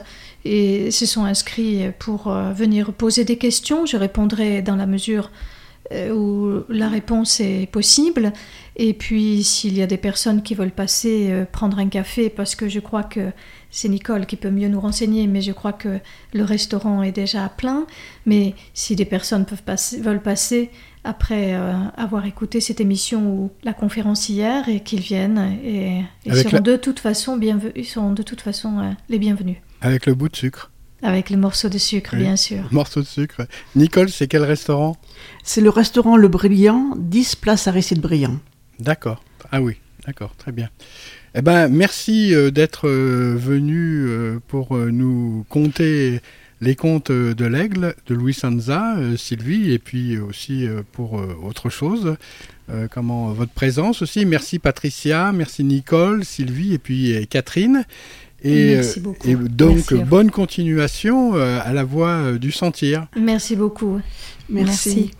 et 0.46 0.92
se 0.92 1.06
sont 1.06 1.24
inscrits 1.26 1.86
pour 2.00 2.28
euh, 2.28 2.52
venir 2.54 2.94
poser 2.94 3.24
des 3.26 3.38
questions. 3.38 3.86
Je 3.86 3.98
répondrai 3.98 4.62
dans 4.62 4.76
la 4.76 4.86
mesure 4.86 5.32
euh, 5.94 6.12
où 6.14 6.64
la 6.70 6.90
réponse 6.90 7.40
est 7.40 7.68
possible. 7.72 8.34
Et 8.80 8.94
puis, 8.94 9.44
s'il 9.44 9.76
y 9.76 9.82
a 9.82 9.88
des 9.88 9.98
personnes 9.98 10.44
qui 10.44 10.54
veulent 10.54 10.70
passer 10.72 11.30
euh, 11.32 11.46
prendre 11.52 11.80
un 11.80 11.88
café, 11.90 12.30
parce 12.30 12.54
que 12.54 12.70
je 12.70 12.80
crois 12.80 13.02
que 13.04 13.32
c'est 13.72 13.90
Nicole 13.90 14.28
qui 14.28 14.36
peut 14.36 14.52
mieux 14.52 14.68
nous 14.68 14.80
renseigner, 14.80 15.26
mais 15.26 15.42
je 15.42 15.52
crois 15.52 15.74
que 15.74 15.98
le 16.34 16.44
restaurant 16.44 17.02
est 17.02 17.12
déjà 17.12 17.50
plein. 17.50 17.88
Mais 18.28 18.54
si 18.76 18.96
des 18.96 19.06
personnes 19.06 19.46
peuvent 19.46 19.64
passer, 19.64 20.00
veulent 20.00 20.22
passer 20.22 20.70
après 21.04 21.56
euh, 21.56 21.74
avoir 21.98 22.28
écouté 22.28 22.62
cette 22.62 22.80
émission 22.80 23.28
ou 23.28 23.52
la 23.64 23.74
conférence 23.74 24.30
hier, 24.30 24.70
et 24.70 24.82
qu'ils 24.82 25.00
viennent, 25.02 25.58
et 25.66 26.04
ils 26.26 26.36
seront 26.36 26.50
la- 26.52 26.60
de 26.60 26.76
toute 26.76 27.00
façon 27.00 27.36
bienvenus, 27.36 27.74
ils 27.76 27.86
seront 27.86 28.12
de 28.12 28.22
toute 28.22 28.42
façon 28.42 28.78
euh, 28.80 28.92
les 29.10 29.18
bienvenus. 29.18 29.58
avec 29.82 30.06
le 30.06 30.14
bout 30.14 30.30
de 30.30 30.36
sucre 30.36 30.70
Avec 31.02 31.32
les 31.32 31.38
morceaux 31.38 31.70
de 31.70 31.78
sucre, 31.80 32.12
Oui. 32.14 32.20
bien 32.20 32.36
sûr. 32.36 32.64
morceau 32.72 33.00
de 33.02 33.06
sucre 33.08 33.48
Nicole 33.76 34.10
c'est 34.10 34.28
quel 34.28 34.44
restaurant? 34.44 34.98
C'est 35.44 35.62
le 35.62 35.70
restaurant 35.72 36.16
Le 36.18 36.28
Brillant, 36.28 36.94
10 36.98 37.36
place 37.38 37.68
Aristide 37.68 38.02
Brillant. 38.02 38.38
D'accord. 38.80 39.24
Ah 39.52 39.62
oui, 39.62 39.76
d'accord, 40.06 40.36
très 40.38 40.52
bien. 40.52 40.70
Eh 41.36 41.42
ben, 41.42 41.68
merci 41.68 42.34
euh, 42.34 42.52
d'être 42.52 42.88
euh, 42.88 43.36
venu 43.38 44.06
euh, 44.08 44.40
pour 44.48 44.76
euh, 44.76 44.90
nous 44.92 45.46
conter 45.50 46.22
les 46.62 46.76
contes 46.76 47.12
de 47.12 47.46
l'aigle 47.46 47.94
de 48.08 48.16
Louis 48.16 48.34
Sanza, 48.34 48.98
euh, 48.98 49.16
Sylvie, 49.16 49.72
et 49.72 49.80
puis 49.80 50.18
aussi 50.18 50.68
euh, 50.68 50.82
pour 50.92 51.20
euh, 51.20 51.38
autre 51.44 51.70
chose. 51.70 52.16
Euh, 52.70 52.88
comment 52.90 53.32
votre 53.32 53.52
présence 53.54 54.02
aussi. 54.02 54.26
Merci 54.26 54.60
Patricia, 54.60 55.32
merci 55.32 55.64
Nicole, 55.64 56.26
Sylvie 56.26 56.74
et 56.74 56.80
puis 56.80 57.28
Catherine. 57.30 57.86
Et, 58.44 58.76
Merci 58.76 59.00
beaucoup. 59.00 59.28
et 59.28 59.36
donc 59.36 59.92
Merci 59.92 60.04
bonne 60.06 60.32
continuation 60.32 61.36
euh, 61.36 61.60
à 61.64 61.74
la 61.74 61.84
voix 61.84 62.10
euh, 62.10 62.38
du 62.38 62.52
sentir. 62.52 63.08
Merci 63.16 63.56
beaucoup. 63.56 64.00
Merci. 64.50 65.12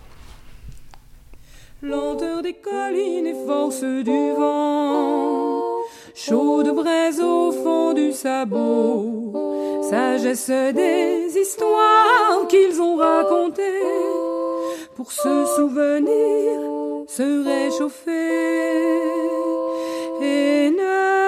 Lenteur 1.82 2.42
des 2.42 2.54
collines 2.54 3.26
et 3.26 3.46
force 3.46 3.82
du 3.82 4.32
vent, 4.32 5.62
chaude 6.14 6.74
braise 6.74 7.20
au 7.20 7.52
fond 7.52 7.92
du 7.92 8.12
sabot, 8.12 9.32
sagesse 9.88 10.50
des 10.50 11.38
histoires 11.38 12.46
qu'ils 12.48 12.80
ont 12.80 12.96
racontées, 12.96 13.62
pour 14.96 15.12
se 15.12 15.46
souvenir, 15.56 16.60
se 17.06 17.44
réchauffer. 17.44 18.10
Et 20.20 20.70
ne 20.70 21.27